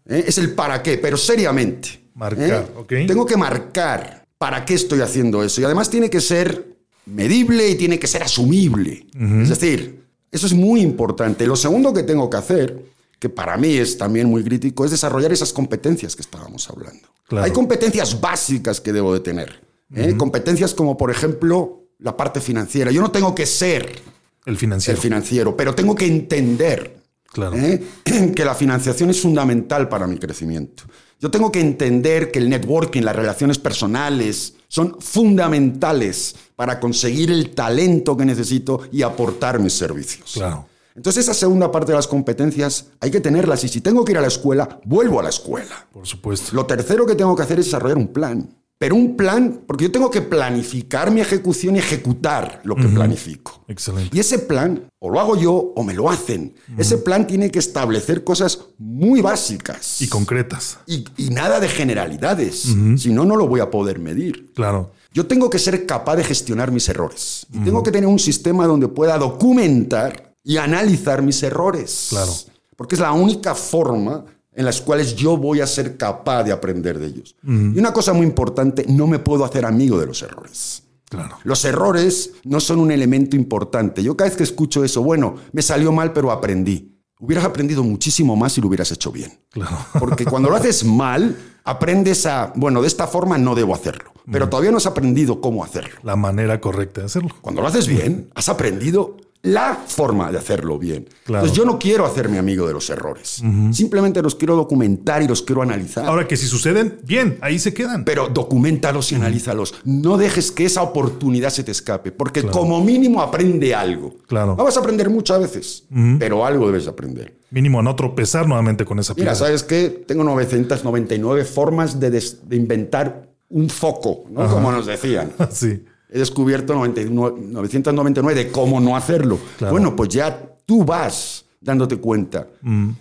¿Eh? 0.07 0.25
Es 0.27 0.39
el 0.39 0.55
para 0.55 0.83
qué, 0.83 0.99
pero 0.99 1.17
seriamente. 1.17 2.09
Marcar, 2.15 2.69
ok. 2.77 2.89
Tengo 3.07 3.27
que 3.27 3.37
marcar 3.37 4.27
para 4.39 4.65
qué 4.65 4.75
estoy 4.75 5.03
haciendo 5.03 5.45
eso. 5.45 5.61
Y 5.61 5.65
además 5.65 5.89
tiene 5.89 6.11
que 6.11 6.21
ser 6.21 6.77
medible 7.07 7.69
y 7.69 7.77
tiene 7.77 7.99
que 7.99 8.07
ser 8.09 8.23
asumible. 8.23 9.07
Es 9.43 9.49
decir, 9.49 10.05
eso 10.33 10.47
es 10.47 10.53
muy 10.53 10.81
importante. 10.81 11.47
Lo 11.47 11.57
segundo 11.57 11.95
que 11.95 12.03
tengo 12.03 12.29
que 12.29 12.37
hacer, 12.39 12.85
que 13.19 13.29
para 13.29 13.57
mí 13.57 13.77
es 13.77 13.97
también 13.99 14.29
muy 14.29 14.45
crítico, 14.45 14.85
es 14.85 14.91
desarrollar 14.91 15.33
esas 15.33 15.53
competencias 15.53 16.15
que 16.15 16.23
estábamos 16.23 16.69
hablando. 16.69 17.09
Claro. 17.27 17.45
Hay 17.45 17.53
competencias 17.53 18.21
básicas 18.21 18.81
que 18.81 18.93
debo 18.93 19.15
de 19.15 19.21
tener. 19.21 19.61
¿eh? 19.95 20.15
Competencias 20.17 20.75
como, 20.75 20.97
por 20.97 21.11
ejemplo, 21.11 21.85
la 21.99 22.17
parte 22.17 22.41
financiera. 22.41 22.91
Yo 22.91 23.01
no 23.01 23.11
tengo 23.11 23.35
que 23.35 23.47
ser 23.47 24.01
El 24.45 24.53
el 24.53 24.57
financiero. 24.57 25.01
financiero, 25.01 25.57
pero 25.57 25.75
tengo 25.75 25.95
que 25.95 26.07
entender 26.07 26.97
Claro. 27.33 27.57
¿eh? 27.57 27.83
que 28.35 28.45
la 28.45 28.55
financiación 28.55 29.11
es 29.11 29.21
fundamental 29.21 29.89
para 29.89 30.07
mi 30.07 30.19
crecimiento. 30.19 30.85
Yo 31.19 31.31
tengo 31.31 31.51
que 31.51 31.61
entender 31.61 32.31
que 32.31 32.39
el 32.39 32.49
networking, 32.49 33.03
las 33.03 33.17
relaciones 33.17 33.59
personales, 33.59 34.55
son 34.69 34.97
fundamentales 35.01 36.35
para 36.57 36.79
conseguir 36.79 37.31
el 37.31 37.51
talento 37.51 38.17
que 38.17 38.25
necesito 38.25 38.83
y 38.93 39.03
aportar 39.03 39.59
mis 39.59 39.73
servicios. 39.73 40.33
Claro. 40.35 40.67
Entonces 40.97 41.25
esa 41.25 41.35
segunda 41.35 41.71
parte 41.71 41.93
de 41.93 41.97
las 41.97 42.09
competencias 42.09 42.87
hay 43.01 43.11
que 43.11 43.21
tenerlas 43.21 43.63
y 43.65 43.69
si 43.69 43.81
tengo 43.81 44.05
que 44.05 44.13
ir 44.13 44.19
a 44.19 44.23
la 44.23 44.29
escuela, 44.29 44.81
vuelvo 44.85 45.21
a 45.21 45.23
la 45.23 45.29
escuela. 45.29 45.87
Por 45.93 46.07
supuesto. 46.07 46.57
Lo 46.57 46.67
tercero 46.67 47.07
que 47.07 47.15
tengo 47.15 47.37
que 47.37 47.43
hacer 47.43 47.59
es 47.59 47.67
desarrollar 47.67 47.99
un 47.99 48.09
plan. 48.09 48.49
Pero 48.79 48.95
un 48.95 49.17
plan, 49.17 49.63
porque 49.67 49.85
yo 49.85 49.93
tengo 49.93 50.11
que 50.11 50.21
planificar 50.21 51.11
mi 51.11 51.23
ejecución 51.23 51.77
y 51.77 51.79
ejecutar 51.79 52.61
lo 52.63 52.77
que 52.77 52.89
planifico. 52.89 53.65
Excelente. 53.69 54.15
Y 54.15 54.21
ese 54.21 54.39
plan, 54.41 54.87
o 54.99 55.09
lo 55.09 55.19
hago 55.19 55.35
yo 55.35 55.73
o 55.75 55.83
me 55.83 55.95
lo 55.95 56.11
hacen. 56.11 56.55
Ese 56.77 56.99
plan 56.99 57.27
tiene 57.27 57.51
que 57.51 57.59
establecer 57.59 58.23
cosas 58.23 58.67
muy 58.77 59.23
básicas. 59.23 60.03
Y 60.03 60.09
concretas. 60.09 60.79
Y, 60.87 61.07
y 61.17 61.31
nada 61.31 61.59
de 61.59 61.69
generalidades. 61.69 62.75
Si 62.99 63.11
no, 63.15 63.25
no 63.25 63.37
lo 63.37 63.49
voy 63.49 63.61
a 63.61 63.71
poder 63.71 63.99
medir. 63.99 64.53
Claro. 64.53 64.93
Yo 65.11 65.27
tengo 65.27 65.49
que 65.49 65.59
ser 65.59 65.87
capaz 65.87 66.17
de 66.17 66.25
gestionar 66.25 66.71
mis 66.71 66.87
errores. 66.91 67.47
Y 67.51 67.61
tengo 67.61 67.83
que 67.83 67.91
tener 67.91 68.07
un 68.07 68.19
sistema 68.19 68.67
donde 68.67 68.89
pueda 68.89 69.17
documentar 69.17 70.26
y 70.47 70.59
analizar 70.59 71.23
mis 71.23 71.43
errores. 71.43 72.07
Claro. 72.11 72.33
Porque 72.77 72.95
es 72.95 73.01
la 73.01 73.13
única 73.13 73.55
forma 73.57 74.25
en 74.53 74.65
las 74.65 74.81
cuales 74.81 75.17
yo 75.17 75.37
voy 75.37 75.61
a 75.61 75.67
ser 75.67 75.97
capaz 75.97 76.45
de 76.45 76.53
aprender 76.53 76.99
de 76.99 77.07
ellos. 77.09 77.35
Y 77.43 77.79
una 77.79 77.93
cosa 77.93 78.13
muy 78.13 78.25
importante, 78.25 78.87
no 78.89 79.07
me 79.09 79.19
puedo 79.19 79.45
hacer 79.45 79.67
amigo 79.67 79.99
de 79.99 80.07
los 80.07 80.23
errores. 80.23 80.85
Claro. 81.09 81.37
Los 81.43 81.65
errores 81.65 82.33
no 82.45 82.61
son 82.61 82.79
un 82.79 82.93
elemento 82.93 83.37
importante. 83.37 84.03
Yo 84.03 84.17
cada 84.17 84.31
vez 84.31 84.37
que 84.37 84.45
escucho 84.45 84.85
eso, 84.85 85.03
bueno, 85.03 85.35
me 85.53 85.63
salió 85.63 85.91
mal, 85.93 86.13
pero 86.13 86.31
aprendí. 86.31 86.97
Hubieras 87.19 87.45
aprendido 87.45 87.83
muchísimo 87.83 88.37
más 88.37 88.53
si 88.53 88.61
lo 88.61 88.69
hubieras 88.69 88.91
hecho 88.93 89.11
bien. 89.11 89.33
Claro. 89.51 89.77
Porque 89.99 90.25
cuando 90.25 90.49
lo 90.49 90.57
haces 90.57 90.85
mal, 90.85 91.37
aprendes 91.65 92.25
a, 92.27 92.53
bueno, 92.55 92.83
de 92.83 92.89
esta 92.89 93.07
forma 93.07 93.37
no 93.37 93.55
debo 93.55 93.75
hacerlo. 93.75 94.13
Pero 94.31 94.49
todavía 94.49 94.71
no 94.71 94.77
has 94.77 94.87
aprendido 94.87 95.41
cómo 95.41 95.65
hacerlo. 95.65 95.97
La 96.03 96.17
manera 96.17 96.61
correcta 96.61 97.01
de 97.01 97.07
hacerlo. 97.07 97.31
Cuando 97.41 97.63
lo 97.63 97.69
haces 97.69 97.87
bien, 97.87 98.31
has 98.35 98.49
aprendido 98.49 99.17
la 99.47 99.75
forma 99.87 100.33
de 100.33 100.39
hacerlo 100.39 100.77
bien. 100.79 101.09
Claro. 101.25 101.45
Entonces 101.45 101.57
yo 101.57 101.65
no 101.65 101.79
quiero 101.79 102.05
hacerme 102.05 102.39
amigo 102.39 102.67
de 102.67 102.73
los 102.73 102.91
errores. 102.91 103.43
Simplemente 103.71 104.21
los 104.21 104.35
quiero 104.35 104.57
documentar 104.57 105.23
y 105.23 105.29
los 105.29 105.43
quiero 105.43 105.63
analizar. 105.63 106.05
Ahora 106.05 106.27
que 106.27 106.37
si 106.37 106.47
suceden, 106.47 106.99
bien, 107.05 107.39
ahí 107.41 107.59
se 107.59 107.73
quedan. 107.73 108.05
Pero 108.05 108.29
documentalos 108.29 109.13
y 109.13 109.15
analízalos. 109.15 109.75
No 109.85 110.19
dejes 110.19 110.51
que 110.51 110.65
esa 110.65 110.83
oportunidad 110.83 111.51
se 111.51 111.63
te 111.63 111.71
escape, 111.71 112.11
porque 112.11 112.43
como 112.43 112.83
mínimo 112.83 113.23
aprende 113.23 113.75
algo. 113.75 114.17
Claro. 114.27 114.57
No 114.57 114.65
vas 114.65 114.77
a 114.77 114.81
aprender 114.81 115.11
muchas 115.11 115.41
veces, 115.41 115.85
pero 116.19 116.45
algo 116.45 116.67
debes 116.67 116.89
aprender. 116.89 117.37
Mínimo 117.51 117.79
a 117.79 117.83
no 117.83 117.95
tropezar 117.95 118.49
nuevamente 118.49 118.85
con 118.85 118.99
esa 118.99 119.15
Mira, 119.15 119.33
piedra. 119.33 119.47
¿sabes 119.47 119.63
qué? 119.63 120.05
Tengo 120.07 120.25
999 120.25 121.45
formas 121.45 122.01
de, 122.01 122.11
de 122.11 122.57
inventar 122.57 123.29
un 123.49 123.71
foco, 123.71 124.25
¿no? 124.29 124.49
Como 124.51 124.73
nos 124.73 124.87
decían. 124.87 125.33
sí. 125.51 125.85
He 126.11 126.19
descubierto 126.19 126.75
99 126.75 127.37
999 127.41 128.35
de 128.45 128.51
cómo 128.53 128.81
no 128.81 128.97
hacerlo. 128.97 129.39
Claro. 129.59 129.73
Bueno, 129.73 129.97
pues 129.97 130.09
ya 130.11 130.57
tú 130.65 130.85
vas 130.85 131.45
dándote 131.61 131.97
cuenta. 131.97 132.47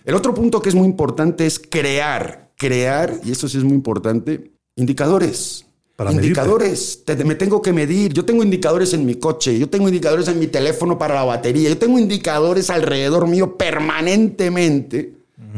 El 0.06 0.16
otro 0.16 0.34
punto 0.34 0.62
que 0.62 0.70
es 0.70 0.76
muy 0.76 0.86
importante 0.88 1.46
es 1.46 1.60
crear, 1.60 2.52
crear, 2.58 3.14
y 3.24 3.32
eso 3.32 3.48
sí 3.48 3.58
es 3.58 3.64
muy 3.64 3.74
importante, 3.74 4.52
indicadores. 4.76 5.66
Para 5.96 6.12
indicadores. 6.12 7.04
Te- 7.06 7.24
me 7.24 7.36
tengo 7.36 7.62
que 7.62 7.72
medir. 7.72 8.12
Yo 8.12 8.26
tengo 8.26 8.44
indicadores 8.44 8.94
en 8.94 9.06
mi 9.06 9.16
coche, 9.16 9.58
yo 9.58 9.70
tengo 9.70 9.88
indicadores 9.88 10.28
en 10.28 10.40
mi 10.40 10.48
teléfono 10.48 10.98
para 10.98 11.16
la 11.16 11.24
batería, 11.24 11.70
yo 11.70 11.78
tengo 11.78 11.98
indicadores 12.00 12.70
alrededor 12.70 13.28
mío 13.28 13.56
permanentemente 13.58 15.14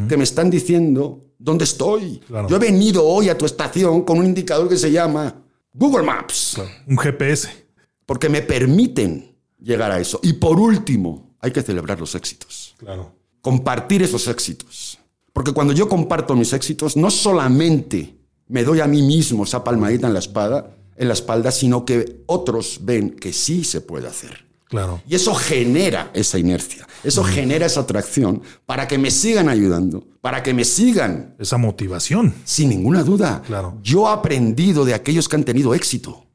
que 0.08 0.18
me 0.18 0.24
están 0.24 0.50
diciendo 0.50 1.22
dónde 1.40 1.64
estoy. 1.64 2.20
Claro. 2.28 2.48
Yo 2.50 2.58
he 2.58 2.60
venido 2.60 3.04
hoy 3.06 3.30
a 3.30 3.38
tu 3.38 3.46
estación 3.46 4.02
con 4.04 4.20
un 4.20 4.26
indicador 4.26 4.70
que 4.70 4.78
se 4.78 4.92
llama 4.92 5.36
Google 5.78 6.04
Maps. 6.04 6.60
Un 6.88 6.98
GPS. 6.98 7.68
Porque 8.06 8.30
me 8.30 8.42
permiten 8.42 9.36
llegar 9.60 9.92
a 9.92 10.00
eso. 10.00 10.20
Y 10.24 10.34
por 10.34 10.60
último, 10.60 11.36
hay 11.40 11.52
que 11.52 11.62
celebrar 11.62 12.00
los 12.00 12.16
éxitos. 12.16 12.74
Claro. 12.78 13.14
Compartir 13.42 14.02
esos 14.02 14.28
éxitos. 14.28 14.98
Porque 15.32 15.54
cuando 15.54 15.74
yo 15.74 15.88
comparto 15.88 16.36
mis 16.36 16.52
éxitos, 16.54 16.98
no 16.98 17.12
solamente 17.12 18.18
me 18.48 18.64
doy 18.64 18.80
a 18.80 18.88
mí 18.88 19.04
mismo 19.04 19.44
esa 19.44 19.64
palmadita 19.64 20.08
en 20.08 20.14
la 20.14 20.20
espada, 20.20 20.76
en 20.96 21.08
la 21.08 21.14
espalda, 21.14 21.52
sino 21.52 21.86
que 21.86 22.24
otros 22.26 22.80
ven 22.82 23.12
que 23.12 23.32
sí 23.32 23.64
se 23.64 23.82
puede 23.82 24.08
hacer. 24.08 24.47
Claro. 24.70 25.02
Y 25.08 25.16
eso 25.16 25.34
genera 25.34 26.12
esa 26.14 26.38
inercia, 26.38 26.86
eso 27.04 27.24
genera 27.24 27.66
esa 27.66 27.82
atracción 27.82 28.42
para 28.66 28.88
que 28.88 28.98
me 28.98 29.12
sigan 29.12 29.48
ayudando, 29.48 30.04
para 30.20 30.44
que 30.44 30.54
me 30.54 30.66
sigan. 30.66 31.36
Esa 31.40 31.58
motivación. 31.58 32.34
Sin 32.44 32.70
ninguna 32.70 33.04
duda. 33.04 33.42
Claro. 33.46 33.78
Yo 33.82 34.08
he 34.08 34.12
aprendido 34.12 34.84
de 34.84 34.94
aquellos 34.94 35.30
que 35.30 35.38
han 35.38 35.46
tenido 35.46 35.74
éxito. 35.74 36.26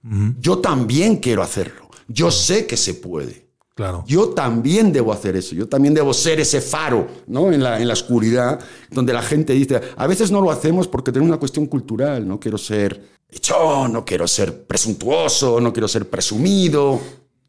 Yo 0.40 0.58
también 0.58 1.18
quiero 1.18 1.42
hacerlo. 1.42 1.88
Yo 2.08 2.30
sé 2.30 2.66
que 2.66 2.76
se 2.76 2.94
puede. 2.94 3.46
Claro. 3.74 4.04
Yo 4.06 4.30
también 4.30 4.92
debo 4.92 5.12
hacer 5.12 5.36
eso. 5.36 5.54
Yo 5.54 5.68
también 5.68 5.94
debo 5.94 6.12
ser 6.12 6.40
ese 6.40 6.60
faro 6.60 7.06
¿no? 7.26 7.52
en, 7.52 7.62
la, 7.62 7.80
en 7.80 7.86
la 7.86 7.94
oscuridad, 7.94 8.60
donde 8.90 9.12
la 9.12 9.22
gente 9.22 9.54
dice, 9.54 9.80
a 9.96 10.06
veces 10.06 10.30
no 10.30 10.40
lo 10.40 10.50
hacemos 10.50 10.88
porque 10.88 11.12
tenemos 11.12 11.30
una 11.30 11.38
cuestión 11.38 11.66
cultural. 11.66 12.26
No 12.26 12.38
quiero 12.38 12.58
ser 12.58 13.00
echón, 13.30 13.92
no 13.92 14.04
quiero 14.04 14.28
ser 14.28 14.66
presuntuoso, 14.66 15.60
no 15.60 15.72
quiero 15.72 15.88
ser 15.88 16.08
presumido. 16.08 17.00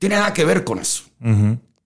Tiene 0.04 0.16
nada 0.18 0.34
que 0.34 0.44
ver 0.44 0.66
con 0.66 0.80
eso. 0.80 1.04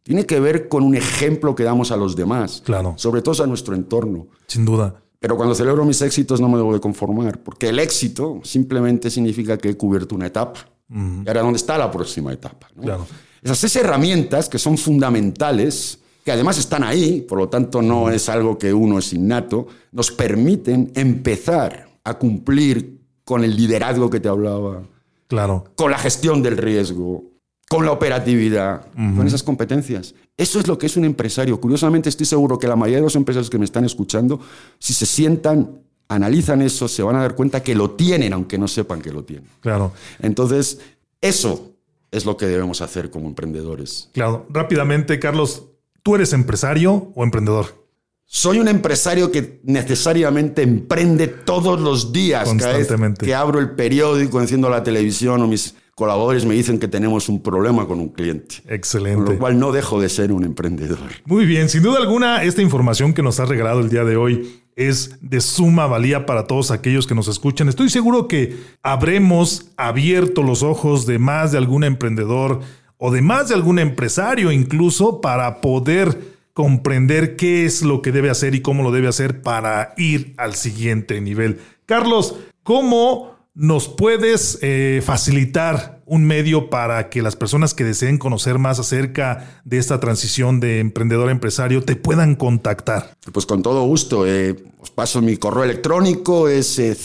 Tiene 0.01 0.25
que 0.25 0.39
ver 0.39 0.67
con 0.69 0.81
un 0.83 0.95
ejemplo 0.95 1.53
que 1.53 1.61
damos 1.63 1.91
a 1.91 1.97
los 1.97 2.15
demás. 2.15 2.63
Claro. 2.65 2.95
Sobre 2.97 3.21
todo 3.21 3.43
a 3.43 3.45
nuestro 3.45 3.75
entorno. 3.75 4.25
Sin 4.47 4.65
duda. 4.65 4.95
Pero 5.19 5.37
cuando 5.37 5.53
celebro 5.53 5.85
mis 5.85 6.01
éxitos 6.01 6.41
no 6.41 6.49
me 6.49 6.57
debo 6.57 6.73
de 6.73 6.79
conformar, 6.79 7.37
porque 7.43 7.69
el 7.69 7.77
éxito 7.77 8.39
simplemente 8.43 9.11
significa 9.11 9.55
que 9.59 9.69
he 9.69 9.77
cubierto 9.77 10.15
una 10.15 10.25
etapa. 10.25 10.61
Y 10.89 11.27
ahora, 11.27 11.41
¿dónde 11.41 11.57
está 11.57 11.77
la 11.77 11.91
próxima 11.91 12.33
etapa? 12.33 12.67
¿no? 12.75 12.81
Claro. 12.81 13.05
Esas 13.43 13.59
seis 13.59 13.75
herramientas 13.75 14.49
que 14.49 14.57
son 14.57 14.79
fundamentales, 14.79 15.99
que 16.25 16.31
además 16.31 16.57
están 16.57 16.83
ahí, 16.83 17.21
por 17.21 17.37
lo 17.37 17.49
tanto 17.49 17.83
no 17.83 18.09
es 18.09 18.29
algo 18.29 18.57
que 18.57 18.73
uno 18.73 18.97
es 18.97 19.13
innato, 19.13 19.67
nos 19.91 20.09
permiten 20.09 20.91
empezar 20.95 21.87
a 22.03 22.17
cumplir 22.17 22.99
con 23.23 23.43
el 23.43 23.55
liderazgo 23.55 24.09
que 24.09 24.19
te 24.19 24.27
hablaba, 24.27 24.81
Claro. 25.27 25.65
con 25.75 25.91
la 25.91 25.99
gestión 25.99 26.41
del 26.41 26.57
riesgo, 26.57 27.23
con 27.69 27.85
la 27.85 27.91
operatividad, 27.91 28.87
con 28.95 29.27
esas 29.27 29.43
competencias. 29.43 30.15
Eso 30.37 30.59
es 30.59 30.67
lo 30.67 30.77
que 30.77 30.85
es 30.85 30.95
un 30.95 31.03
empresario. 31.03 31.59
Curiosamente, 31.59 32.09
estoy 32.09 32.25
seguro 32.25 32.57
que 32.57 32.67
la 32.67 32.75
mayoría 32.75 32.97
de 32.97 33.03
los 33.03 33.15
empresarios 33.15 33.49
que 33.49 33.59
me 33.59 33.65
están 33.65 33.83
escuchando, 33.83 34.39
si 34.79 34.93
se 34.93 35.05
sientan, 35.05 35.81
analizan 36.07 36.61
eso, 36.61 36.87
se 36.87 37.03
van 37.03 37.17
a 37.17 37.21
dar 37.21 37.35
cuenta 37.35 37.61
que 37.61 37.75
lo 37.75 37.91
tienen, 37.91 38.31
aunque 38.31 38.57
no 38.57 38.67
sepan 38.67 39.01
que 39.01 39.11
lo 39.11 39.23
tienen. 39.23 39.49
Claro. 39.59 39.91
Entonces, 40.19 40.79
eso 41.19 41.73
es 42.11 42.25
lo 42.25 42.37
que 42.37 42.45
debemos 42.45 42.81
hacer 42.81 43.09
como 43.09 43.27
emprendedores. 43.27 44.09
Claro. 44.13 44.45
Rápidamente, 44.49 45.19
Carlos, 45.19 45.65
¿tú 46.03 46.15
eres 46.15 46.31
empresario 46.31 47.11
o 47.15 47.23
emprendedor? 47.23 47.85
Soy 48.25 48.59
un 48.59 48.67
empresario 48.67 49.31
que 49.31 49.61
necesariamente 49.63 50.61
emprende 50.61 51.27
todos 51.27 51.79
los 51.79 52.11
días. 52.13 52.43
Cada 52.43 52.53
vez 52.53 52.87
Constantemente. 52.87 53.25
que 53.25 53.35
abro 53.35 53.59
el 53.59 53.71
periódico, 53.71 54.39
enciendo 54.39 54.69
la 54.69 54.83
televisión 54.83 55.41
o 55.41 55.47
mis 55.47 55.75
colaboradores 55.97 56.45
me 56.45 56.53
dicen 56.53 56.77
que 56.77 56.87
tenemos 56.87 57.27
un 57.27 57.41
problema 57.41 57.87
con 57.87 57.99
un 57.99 58.09
cliente. 58.09 58.57
Con 58.63 58.71
Excelente. 58.71 59.31
lo 59.33 59.39
cual 59.39 59.57
no 59.57 59.71
dejo 59.71 59.99
de 59.99 60.09
ser 60.09 60.31
un 60.31 60.43
emprendedor. 60.43 60.99
Muy 61.25 61.47
bien, 61.47 61.69
sin 61.69 61.81
duda 61.81 61.97
alguna, 61.97 62.43
esta 62.43 62.61
información 62.61 63.15
que 63.15 63.23
nos 63.23 63.39
has 63.39 63.49
regalado 63.49 63.79
el 63.79 63.89
día 63.89 64.03
de 64.03 64.15
hoy 64.15 64.61
es 64.75 65.17
de 65.21 65.41
suma 65.41 65.87
valía 65.87 66.27
para 66.27 66.45
todos 66.45 66.69
aquellos 66.69 67.07
que 67.07 67.15
nos 67.15 67.27
escuchan. 67.27 67.67
Estoy 67.67 67.89
seguro 67.89 68.27
que 68.27 68.55
habremos 68.83 69.71
abierto 69.75 70.43
los 70.43 70.61
ojos 70.61 71.07
de 71.07 71.17
más 71.17 71.51
de 71.51 71.57
algún 71.57 71.83
emprendedor 71.83 72.59
o 72.99 73.11
de 73.11 73.23
más 73.23 73.49
de 73.49 73.55
algún 73.55 73.79
empresario 73.79 74.51
incluso 74.51 75.19
para 75.19 75.61
poder 75.61 76.35
comprender 76.53 77.35
qué 77.35 77.65
es 77.65 77.81
lo 77.81 78.03
que 78.03 78.11
debe 78.11 78.29
hacer 78.29 78.53
y 78.53 78.61
cómo 78.61 78.83
lo 78.83 78.91
debe 78.91 79.07
hacer 79.07 79.41
para 79.41 79.95
ir 79.97 80.35
al 80.37 80.53
siguiente 80.53 81.19
nivel. 81.21 81.59
Carlos, 81.87 82.35
¿cómo 82.61 83.36
nos 83.57 83.87
puedes 83.87 84.59
eh, 84.61 85.01
facilitar 85.03 86.03
un 86.05 86.25
medio 86.25 86.69
para 86.69 87.09
que 87.09 87.23
las 87.23 87.35
personas 87.35 87.73
que 87.73 87.83
deseen 87.83 88.19
conocer 88.19 88.59
más 88.59 88.77
acerca 88.77 89.61
de 89.65 89.79
esta 89.79 89.99
transición 89.99 90.59
de 90.59 90.79
emprendedor 90.79 91.29
a 91.29 91.31
empresario 91.31 91.83
te 91.83 91.95
puedan 91.95 92.35
contactar? 92.35 93.17
Pues 93.33 93.47
con 93.47 93.63
todo 93.63 93.83
gusto. 93.87 94.27
eh, 94.27 94.55
os 94.79 94.91
paso 94.91 95.23
mi 95.23 95.37
correo 95.37 95.63
electrónico, 95.63 96.47
es 96.47 96.77
eh, 96.77 96.95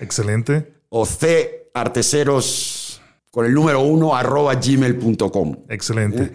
Excelente, 0.00 0.72
o 0.88 1.04
carteseros 1.74 3.02
con 3.32 3.44
el 3.44 3.52
número 3.52 3.80
uno 3.80 4.14
arroba 4.14 4.54
gmail.com. 4.54 5.56
excelente. 5.68 6.30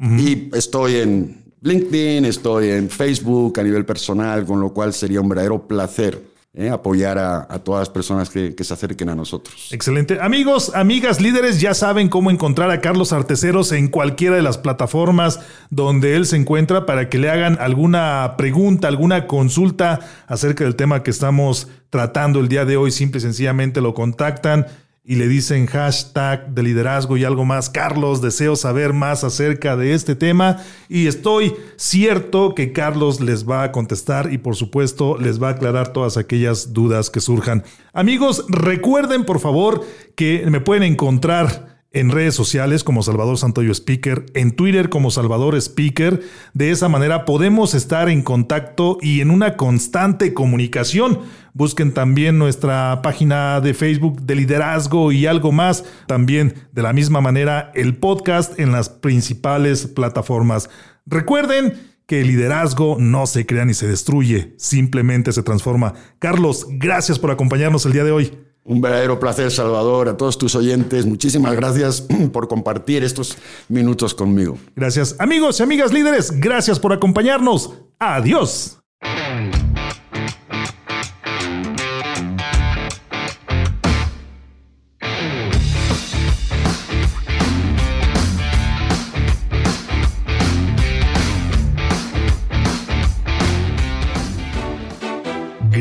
Y 0.00 0.50
estoy 0.56 0.96
en 0.96 1.47
LinkedIn, 1.60 2.24
estoy 2.24 2.70
en 2.70 2.88
Facebook 2.88 3.58
a 3.58 3.62
nivel 3.62 3.84
personal, 3.84 4.44
con 4.44 4.60
lo 4.60 4.72
cual 4.72 4.92
sería 4.92 5.20
un 5.20 5.28
verdadero 5.28 5.66
placer 5.66 6.22
eh, 6.54 6.70
apoyar 6.70 7.18
a, 7.18 7.46
todas 7.60 7.82
las 7.82 7.90
personas 7.90 8.30
que, 8.30 8.54
que 8.54 8.64
se 8.64 8.74
acerquen 8.74 9.10
a 9.10 9.14
nosotros. 9.14 9.68
Excelente. 9.70 10.18
Amigos, 10.20 10.72
amigas, 10.74 11.20
líderes, 11.20 11.60
ya 11.60 11.74
saben 11.74 12.08
cómo 12.08 12.30
encontrar 12.30 12.70
a 12.70 12.80
Carlos 12.80 13.12
Arteceros 13.12 13.70
en 13.72 13.88
cualquiera 13.88 14.34
de 14.34 14.42
las 14.42 14.58
plataformas 14.58 15.40
donde 15.70 16.16
él 16.16 16.26
se 16.26 16.36
encuentra 16.36 16.86
para 16.86 17.08
que 17.08 17.18
le 17.18 17.30
hagan 17.30 17.58
alguna 17.60 18.34
pregunta, 18.36 18.88
alguna 18.88 19.26
consulta 19.26 20.00
acerca 20.26 20.64
del 20.64 20.74
tema 20.74 21.02
que 21.02 21.10
estamos 21.10 21.68
tratando 21.90 22.40
el 22.40 22.48
día 22.48 22.64
de 22.64 22.76
hoy. 22.76 22.90
Simple 22.90 23.18
y 23.18 23.22
sencillamente 23.22 23.80
lo 23.80 23.94
contactan 23.94 24.66
y 25.08 25.14
le 25.14 25.26
dicen 25.26 25.64
hashtag 25.64 26.50
de 26.50 26.62
liderazgo 26.62 27.16
y 27.16 27.24
algo 27.24 27.46
más. 27.46 27.70
Carlos, 27.70 28.20
deseo 28.20 28.56
saber 28.56 28.92
más 28.92 29.24
acerca 29.24 29.74
de 29.74 29.94
este 29.94 30.14
tema 30.14 30.58
y 30.86 31.06
estoy 31.06 31.54
cierto 31.76 32.54
que 32.54 32.74
Carlos 32.74 33.18
les 33.22 33.48
va 33.48 33.62
a 33.62 33.72
contestar 33.72 34.30
y 34.30 34.36
por 34.36 34.54
supuesto 34.54 35.16
les 35.16 35.42
va 35.42 35.48
a 35.48 35.52
aclarar 35.52 35.94
todas 35.94 36.18
aquellas 36.18 36.74
dudas 36.74 37.08
que 37.08 37.20
surjan. 37.20 37.64
Amigos, 37.94 38.44
recuerden 38.50 39.24
por 39.24 39.40
favor 39.40 39.82
que 40.14 40.44
me 40.50 40.60
pueden 40.60 40.82
encontrar 40.82 41.67
en 41.90 42.10
redes 42.10 42.34
sociales 42.34 42.84
como 42.84 43.02
Salvador 43.02 43.38
Santoyo 43.38 43.72
Speaker, 43.72 44.26
en 44.34 44.52
Twitter 44.52 44.90
como 44.90 45.10
Salvador 45.10 45.56
Speaker. 45.56 46.22
De 46.52 46.70
esa 46.70 46.88
manera 46.88 47.24
podemos 47.24 47.74
estar 47.74 48.08
en 48.08 48.22
contacto 48.22 48.98
y 49.00 49.20
en 49.20 49.30
una 49.30 49.56
constante 49.56 50.34
comunicación. 50.34 51.20
Busquen 51.54 51.94
también 51.94 52.38
nuestra 52.38 53.00
página 53.02 53.60
de 53.60 53.74
Facebook 53.74 54.20
de 54.22 54.34
liderazgo 54.34 55.12
y 55.12 55.26
algo 55.26 55.50
más. 55.50 55.84
También 56.06 56.54
de 56.72 56.82
la 56.82 56.92
misma 56.92 57.20
manera 57.20 57.72
el 57.74 57.96
podcast 57.96 58.58
en 58.60 58.72
las 58.72 58.90
principales 58.90 59.86
plataformas. 59.86 60.68
Recuerden 61.06 61.74
que 62.06 62.20
el 62.20 62.28
liderazgo 62.28 62.96
no 62.98 63.26
se 63.26 63.44
crea 63.44 63.64
ni 63.66 63.74
se 63.74 63.86
destruye, 63.86 64.54
simplemente 64.56 65.32
se 65.32 65.42
transforma. 65.42 65.94
Carlos, 66.18 66.66
gracias 66.70 67.18
por 67.18 67.30
acompañarnos 67.30 67.84
el 67.84 67.92
día 67.92 68.04
de 68.04 68.12
hoy. 68.12 68.47
Un 68.68 68.82
verdadero 68.82 69.18
placer, 69.18 69.50
Salvador, 69.50 70.10
a 70.10 70.16
todos 70.18 70.36
tus 70.36 70.54
oyentes. 70.54 71.06
Muchísimas 71.06 71.56
gracias 71.56 72.02
por 72.32 72.48
compartir 72.48 73.02
estos 73.02 73.38
minutos 73.68 74.12
conmigo. 74.12 74.58
Gracias. 74.76 75.16
Amigos 75.18 75.58
y 75.58 75.62
amigas 75.62 75.90
líderes, 75.90 76.30
gracias 76.38 76.78
por 76.78 76.92
acompañarnos. 76.92 77.72
Adiós. 77.98 78.77